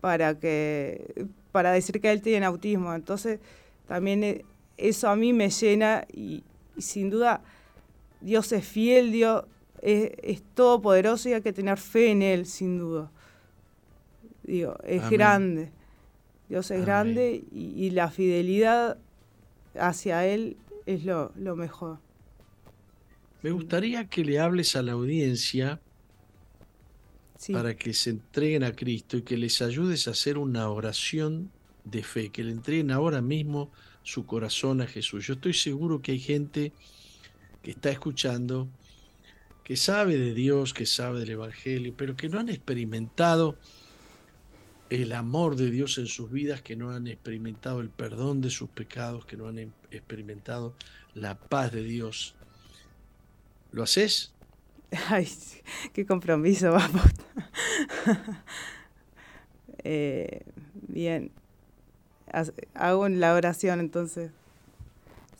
para, 0.00 0.38
que, 0.38 1.26
para 1.52 1.72
decir 1.72 2.00
que 2.00 2.12
él 2.12 2.22
tiene 2.22 2.46
autismo. 2.46 2.94
Entonces, 2.94 3.40
también 3.88 4.22
eh, 4.22 4.44
eso 4.76 5.08
a 5.08 5.16
mí 5.16 5.32
me 5.32 5.50
llena 5.50 6.06
y, 6.12 6.44
sin 6.78 7.10
duda 7.10 7.42
Dios 8.20 8.52
es 8.52 8.66
fiel, 8.66 9.12
Dios 9.12 9.44
es, 9.82 10.42
todopoderoso 10.54 11.28
y 11.28 11.32
hay 11.34 11.42
que 11.42 11.52
tener 11.52 11.78
fe 11.78 12.10
en 12.10 12.22
Él, 12.22 12.46
sin 12.46 12.78
duda. 12.78 13.10
Digo, 14.42 14.76
es 14.84 15.08
grande. 15.10 15.70
Dios 16.48 16.70
es 16.70 16.84
grande 16.84 17.44
y, 17.52 17.90
la 17.90 18.10
fidelidad 18.10 18.98
hacia 19.78 20.26
Él 20.26 20.56
es 20.86 21.04
lo, 21.04 21.32
mejor. 21.56 21.98
Me 23.42 23.50
gustaría 23.50 24.08
que 24.08 24.24
le 24.24 24.38
hables 24.38 24.76
a 24.76 24.82
la 24.82 24.92
audiencia 24.92 25.80
para 27.52 27.76
que 27.76 27.92
se 27.92 28.10
entreguen 28.10 28.64
a 28.64 28.72
Cristo 28.72 29.18
y 29.18 29.22
que 29.22 29.36
les 29.36 29.60
ayudes 29.60 30.08
a 30.08 30.12
hacer 30.12 30.38
una 30.38 30.70
oración 30.70 31.50
de 31.84 32.02
fe, 32.02 32.30
que 32.30 32.42
le 32.42 32.52
entreguen 32.52 32.90
ahora 32.90 33.20
mismo 33.20 33.70
su 34.02 34.24
corazón 34.24 34.80
a 34.80 34.86
Jesús. 34.86 35.26
Yo 35.26 35.34
estoy 35.34 35.52
seguro 35.52 36.00
que 36.00 36.12
hay 36.12 36.20
gente 36.20 36.72
que 37.62 37.72
está 37.72 37.90
escuchando, 37.90 38.68
que 39.64 39.76
sabe 39.76 40.16
de 40.16 40.32
Dios, 40.32 40.72
que 40.72 40.86
sabe 40.86 41.20
del 41.20 41.30
Evangelio, 41.30 41.94
pero 41.96 42.16
que 42.16 42.28
no 42.28 42.38
han 42.38 42.48
experimentado 42.48 43.58
el 44.90 45.12
amor 45.12 45.56
de 45.56 45.70
Dios 45.70 45.98
en 45.98 46.06
sus 46.06 46.30
vidas, 46.30 46.62
que 46.62 46.76
no 46.76 46.90
han 46.90 47.06
experimentado 47.06 47.80
el 47.80 47.90
perdón 47.90 48.40
de 48.40 48.50
sus 48.50 48.68
pecados, 48.68 49.24
que 49.26 49.36
no 49.36 49.48
han 49.48 49.58
experimentado 49.90 50.74
la 51.14 51.36
paz 51.36 51.72
de 51.72 51.82
Dios. 51.82 52.34
¿Lo 53.72 53.82
haces? 53.82 54.32
Ay, 55.08 55.28
qué 55.92 56.06
compromiso, 56.06 56.72
vamos. 56.72 57.02
eh, 59.84 60.42
bien, 60.88 61.30
hago 62.74 63.08
la 63.08 63.34
oración 63.34 63.80
entonces. 63.80 64.30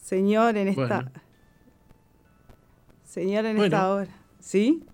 Señor, 0.02 0.56
en 0.56 0.68
esta... 0.68 1.10
Señor, 3.04 3.46
en 3.46 3.58
esta 3.58 3.90
hora. 3.90 4.10
¿Sí? 4.40 4.84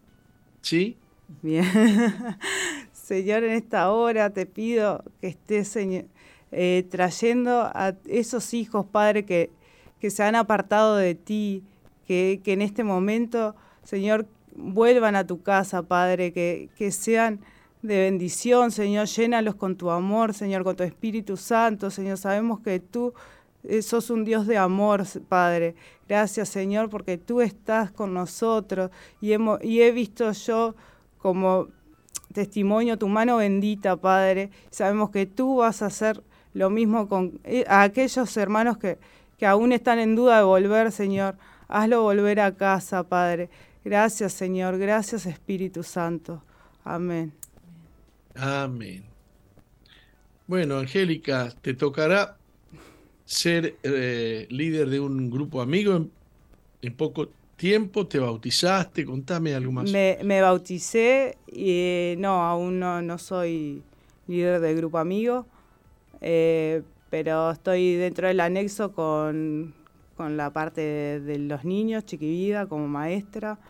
Sí. 0.61 0.96
Bien. 1.42 1.66
Señor, 3.03 3.42
en 3.42 3.50
esta 3.50 3.90
hora 3.90 4.30
te 4.30 4.46
pido 4.46 5.03
que 5.20 5.26
estés 5.26 5.76
eh, 5.76 6.86
trayendo 6.88 7.62
a 7.62 7.94
esos 8.07 8.55
hijos, 8.55 8.86
Padre, 8.86 9.24
que, 9.24 9.50
que 10.00 10.11
se 10.11 10.22
han 10.22 10.36
apartado 10.36 10.96
de 10.96 11.16
ti, 11.16 11.64
que, 12.07 12.40
que, 12.44 12.53
en 12.53 12.62
este 12.62 12.84
momento, 12.84 13.57
Señor, 13.82 14.26
vuelvan 14.55 15.16
a 15.16 15.26
tu 15.26 15.42
casa, 15.42 15.82
Padre, 15.82 16.32
que, 16.32 16.68
que 16.76 16.92
sean 16.92 17.40
de 17.82 18.03
bendición, 18.03 18.70
Señor, 18.70 19.09
llénalos 19.09 19.57
con 19.57 19.76
tu 19.76 19.90
amor, 19.90 20.32
Señor, 20.32 20.62
con 20.62 20.76
tu 20.76 20.84
Espíritu 20.84 21.36
Santo, 21.36 21.90
Señor. 21.90 22.18
Sabemos 22.18 22.61
que 22.61 22.78
tú 22.78 23.12
eh, 23.64 23.82
sos 23.82 24.11
un 24.11 24.24
Dios 24.24 24.46
de 24.46 24.59
amor, 24.59 25.05
Padre. 25.28 25.74
Gracias, 26.09 26.48
Señor, 26.48 26.88
porque 26.88 27.18
tú 27.18 27.40
estás 27.40 27.90
con 27.90 28.14
nosotros 28.14 28.92
y, 29.20 29.32
hemos, 29.32 29.62
y 29.64 29.82
he 29.82 29.90
visto 29.90 30.30
yo 30.30 30.76
como 31.18 31.68
testimonio, 32.33 32.99
tu 32.99 33.09
mano 33.09 33.37
bendita, 33.37 33.97
Padre. 33.97 34.51
Sabemos 34.70 35.11
que 35.11 35.26
tú 35.26 35.57
vas 35.57 35.83
a 35.83 35.87
hacer 35.87 36.22
lo 36.55 36.70
mismo 36.70 37.09
con 37.09 37.41
eh, 37.45 37.64
aquellos 37.68 38.37
hermanos 38.37 38.78
que, 38.78 38.99
que 39.39 39.47
aún 39.47 39.72
están 39.72 39.99
en 39.99 40.14
duda 40.14 40.39
de 40.39 40.45
volver, 40.45 40.93
Señor. 40.93 41.37
Hazlo 41.68 42.03
volver 42.03 42.41
a 42.41 42.55
casa, 42.55 43.03
Padre. 43.03 43.49
Gracias, 43.85 44.33
Señor. 44.33 44.78
Gracias, 44.78 45.26
Espíritu 45.26 45.83
Santo. 45.83 46.43
Amén. 46.85 47.33
Amén. 48.35 49.05
Bueno, 50.47 50.78
Angélica, 50.78 51.53
te 51.62 51.74
tocará 51.74 52.37
ser 53.24 53.76
eh, 53.83 54.47
líder 54.51 54.91
de 54.91 55.01
un 55.01 55.30
grupo 55.30 55.62
amigo 55.62 56.07
en 56.83 56.95
poco 56.95 57.28
tiempo? 57.63 58.09
¿Te 58.09 58.19
bautizaste? 58.19 59.05
Contame 59.05 59.55
algo 59.55 59.71
más. 59.71 59.89
Me, 59.89 60.41
bauticé 60.41 61.39
y 61.47 62.17
no, 62.19 62.43
aún 62.43 62.81
no, 62.81 63.19
soy 63.19 63.85
líder 64.27 64.61
del 64.61 64.77
grupo 64.79 64.99
amigo, 64.99 65.47
eh, 66.21 66.83
pero 67.09 67.53
estoy 67.53 67.95
dentro 67.95 68.27
del 68.27 68.41
anexo 68.41 68.91
con, 68.91 69.75
la 70.19 70.51
parte 70.51 71.21
de, 71.21 71.39
los 71.39 71.65
niños, 71.65 72.05
Chiquivida, 72.05 72.67
como 72.67 72.89
maestra. 72.89 73.61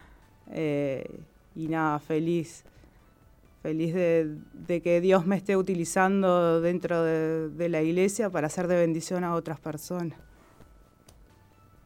Eh, 0.53 1.05
y 1.55 1.69
nada, 1.69 1.99
feliz. 1.99 2.65
Feliz 3.63 3.93
de, 3.93 4.81
que 4.83 5.03
Dios 5.03 5.27
me 5.27 5.37
esté 5.37 5.55
utilizando 5.55 6.63
dentro 6.63 7.05
de, 7.05 7.51
de 7.51 7.69
la 7.69 7.83
iglesia 7.83 8.31
para 8.31 8.47
hacer 8.47 8.69
de 8.69 8.77
bendición 8.77 9.23
a 9.23 9.35
otras 9.35 9.61
personas. 9.61 10.19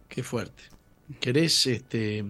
Qué 0.09 0.23
fuerte. 0.23 0.76
¿Querés, 1.21 1.67
este, 1.67 2.25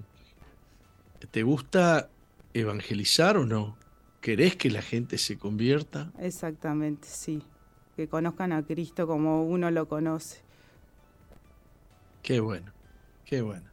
te 1.31 1.43
gusta 1.43 2.11
evangelizar 2.53 3.37
o 3.37 3.47
no? 3.47 3.77
¿Querés 4.21 4.57
que 4.57 4.71
la 4.71 4.83
gente 4.83 5.19
se 5.19 5.39
convierta? 5.39 6.13
Exactamente, 6.19 7.09
sí. 7.09 7.43
Que 7.95 8.09
conozcan 8.09 8.53
a 8.53 8.63
Cristo 8.65 9.07
como 9.07 9.45
uno 9.45 9.71
lo 9.71 9.89
conoce. 9.89 10.41
Qué 12.23 12.41
bueno, 12.41 12.73
qué 13.25 13.41
bueno. 13.41 13.71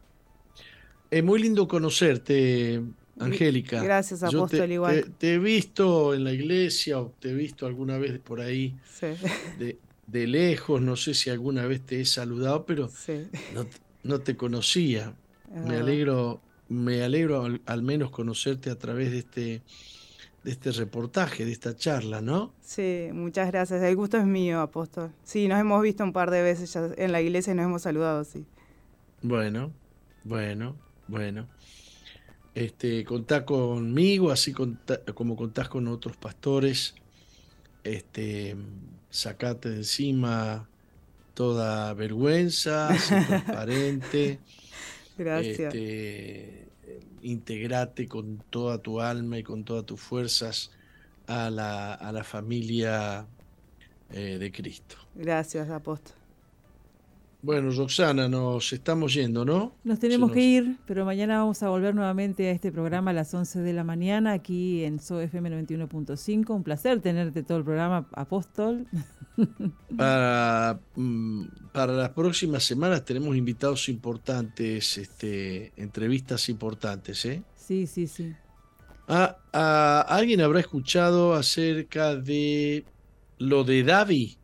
Es 1.10 1.22
muy 1.22 1.42
lindo 1.42 1.68
conocerte, 1.68 2.82
Angélica. 3.18 3.82
Gracias, 3.82 4.22
apóstol, 4.22 4.66
te, 4.66 4.74
igual. 4.74 5.14
Te, 5.18 5.34
he 5.34 5.38
visto 5.38 6.14
en 6.14 6.24
la 6.24 6.32
iglesia 6.32 7.00
o 7.00 7.12
te 7.18 7.30
he 7.30 7.34
visto 7.34 7.66
alguna 7.66 7.98
vez 7.98 8.18
por 8.20 8.40
ahí 8.40 8.76
de, 9.58 10.26
lejos, 10.26 10.80
no 10.80 10.96
sé 10.96 11.14
si 11.14 11.30
alguna 11.30 11.66
vez 11.66 11.84
te 11.84 12.00
he 12.00 12.04
saludado, 12.04 12.64
pero 12.64 12.90
no, 13.54 13.66
no 14.04 14.20
te 14.20 14.36
conocía. 14.36 15.14
Me 15.50 15.76
alegro, 15.76 16.40
me 16.68 17.02
alegro 17.02 17.46
al, 17.66 17.82
menos 17.82 18.10
conocerte 18.10 18.70
a 18.70 18.78
través 18.78 19.10
de 19.10 19.18
este, 19.18 19.62
de 20.42 20.50
este 20.50 20.72
reportaje, 20.72 21.44
de 21.44 21.52
esta 21.52 21.74
charla, 21.74 22.20
¿no? 22.20 22.52
Sí, 22.60 23.08
muchas 23.12 23.50
gracias. 23.50 23.82
El 23.82 23.96
gusto 23.96 24.18
es 24.18 24.26
mío, 24.26 24.60
apóstol. 24.60 25.10
Sí, 25.24 25.48
nos 25.48 25.58
hemos 25.58 25.82
visto 25.82 26.04
un 26.04 26.12
par 26.12 26.30
de 26.30 26.42
veces 26.42 26.72
ya 26.72 26.90
en 26.96 27.12
la 27.12 27.20
iglesia 27.20 27.52
y 27.52 27.56
nos 27.56 27.64
hemos 27.64 27.82
saludado, 27.82 28.24
sí. 28.24 28.44
Bueno, 29.22 29.72
bueno, 30.22 30.76
bueno. 31.08 31.48
Este, 32.54 33.04
contá 33.04 33.44
conmigo, 33.44 34.30
así 34.30 34.52
como 34.52 35.36
contás 35.36 35.68
con 35.68 35.88
otros 35.88 36.16
pastores. 36.16 36.94
Este, 37.82 38.56
sacate 39.10 39.70
de 39.70 39.76
encima 39.76 40.68
toda 41.34 41.92
vergüenza, 41.94 42.88
transparente. 43.28 44.38
Gracias. 45.18 45.74
Este, 45.74 46.68
integrate 47.22 48.06
con 48.08 48.42
toda 48.50 48.78
tu 48.78 49.00
alma 49.00 49.38
y 49.38 49.42
con 49.42 49.64
todas 49.64 49.84
tus 49.84 50.00
fuerzas 50.00 50.70
a 51.26 51.50
la, 51.50 51.94
a 51.94 52.12
la 52.12 52.24
familia 52.24 53.26
eh, 54.10 54.38
de 54.38 54.52
Cristo. 54.52 54.96
Gracias, 55.14 55.70
apóstol. 55.70 56.23
Bueno, 57.44 57.70
Roxana, 57.72 58.26
nos 58.26 58.72
estamos 58.72 59.12
yendo, 59.12 59.44
¿no? 59.44 59.74
Nos 59.84 59.98
tenemos 59.98 60.32
que 60.32 60.40
ir, 60.40 60.78
pero 60.86 61.04
mañana 61.04 61.36
vamos 61.36 61.62
a 61.62 61.68
volver 61.68 61.94
nuevamente 61.94 62.48
a 62.48 62.52
este 62.52 62.72
programa 62.72 63.10
a 63.10 63.14
las 63.14 63.34
11 63.34 63.60
de 63.60 63.74
la 63.74 63.84
mañana 63.84 64.32
aquí 64.32 64.82
en 64.82 64.98
SOFM 64.98 65.50
91.5. 65.50 66.48
Un 66.48 66.62
placer 66.62 67.02
tenerte 67.02 67.42
todo 67.42 67.58
el 67.58 67.64
programa, 67.64 68.08
Apóstol. 68.12 68.86
Para, 69.98 70.80
mm, 70.96 71.44
para 71.72 71.92
las 71.92 72.10
próximas 72.10 72.64
semanas 72.64 73.04
tenemos 73.04 73.36
invitados 73.36 73.90
importantes, 73.90 74.96
este, 74.96 75.70
entrevistas 75.76 76.48
importantes, 76.48 77.26
¿eh? 77.26 77.42
Sí, 77.56 77.86
sí, 77.86 78.06
sí. 78.06 78.32
Ah, 79.06 79.36
ah, 79.52 80.06
¿Alguien 80.08 80.40
habrá 80.40 80.60
escuchado 80.60 81.34
acerca 81.34 82.16
de 82.16 82.86
lo 83.36 83.64
de 83.64 83.82
Davi? 83.82 84.38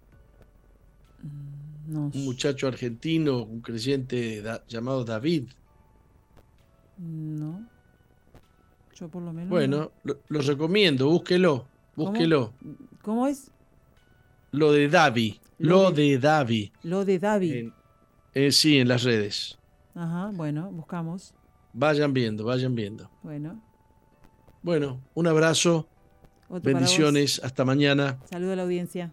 Un 1.92 2.24
muchacho 2.24 2.68
argentino, 2.68 3.42
un 3.42 3.60
creyente 3.60 4.42
llamado 4.68 5.04
David. 5.04 5.48
No. 6.98 7.66
Yo 8.94 9.08
por 9.08 9.22
lo 9.22 9.32
menos. 9.32 9.50
Bueno, 9.50 9.90
lo, 10.04 10.40
recomiendo, 10.40 11.08
búsquelo. 11.08 11.66
Búsquelo. 11.96 12.52
¿Cómo, 13.02 13.26
es? 13.26 13.50
Lo 14.52 14.72
de 14.72 14.88
Davi. 14.88 15.40
Lo, 15.58 15.90
de, 15.90 16.18
Davi. 16.18 16.72
Lo 16.82 17.04
de 17.04 17.18
Davi. 17.18 17.72
Eh, 18.34 18.52
sí, 18.52 18.78
en 18.78 18.88
las 18.88 19.02
redes. 19.02 19.58
Ajá, 19.94 20.30
bueno, 20.32 20.70
buscamos. 20.70 21.34
Vayan 21.72 22.12
viendo, 22.12 22.44
vayan 22.44 22.74
viendo. 22.74 23.10
Bueno. 23.22 23.60
Bueno, 24.62 25.00
un 25.14 25.26
abrazo. 25.26 25.88
Bendiciones. 26.48 27.40
Hasta 27.42 27.64
mañana. 27.64 28.18
Saludo 28.30 28.52
a 28.52 28.56
la 28.56 28.62
audiencia. 28.62 29.12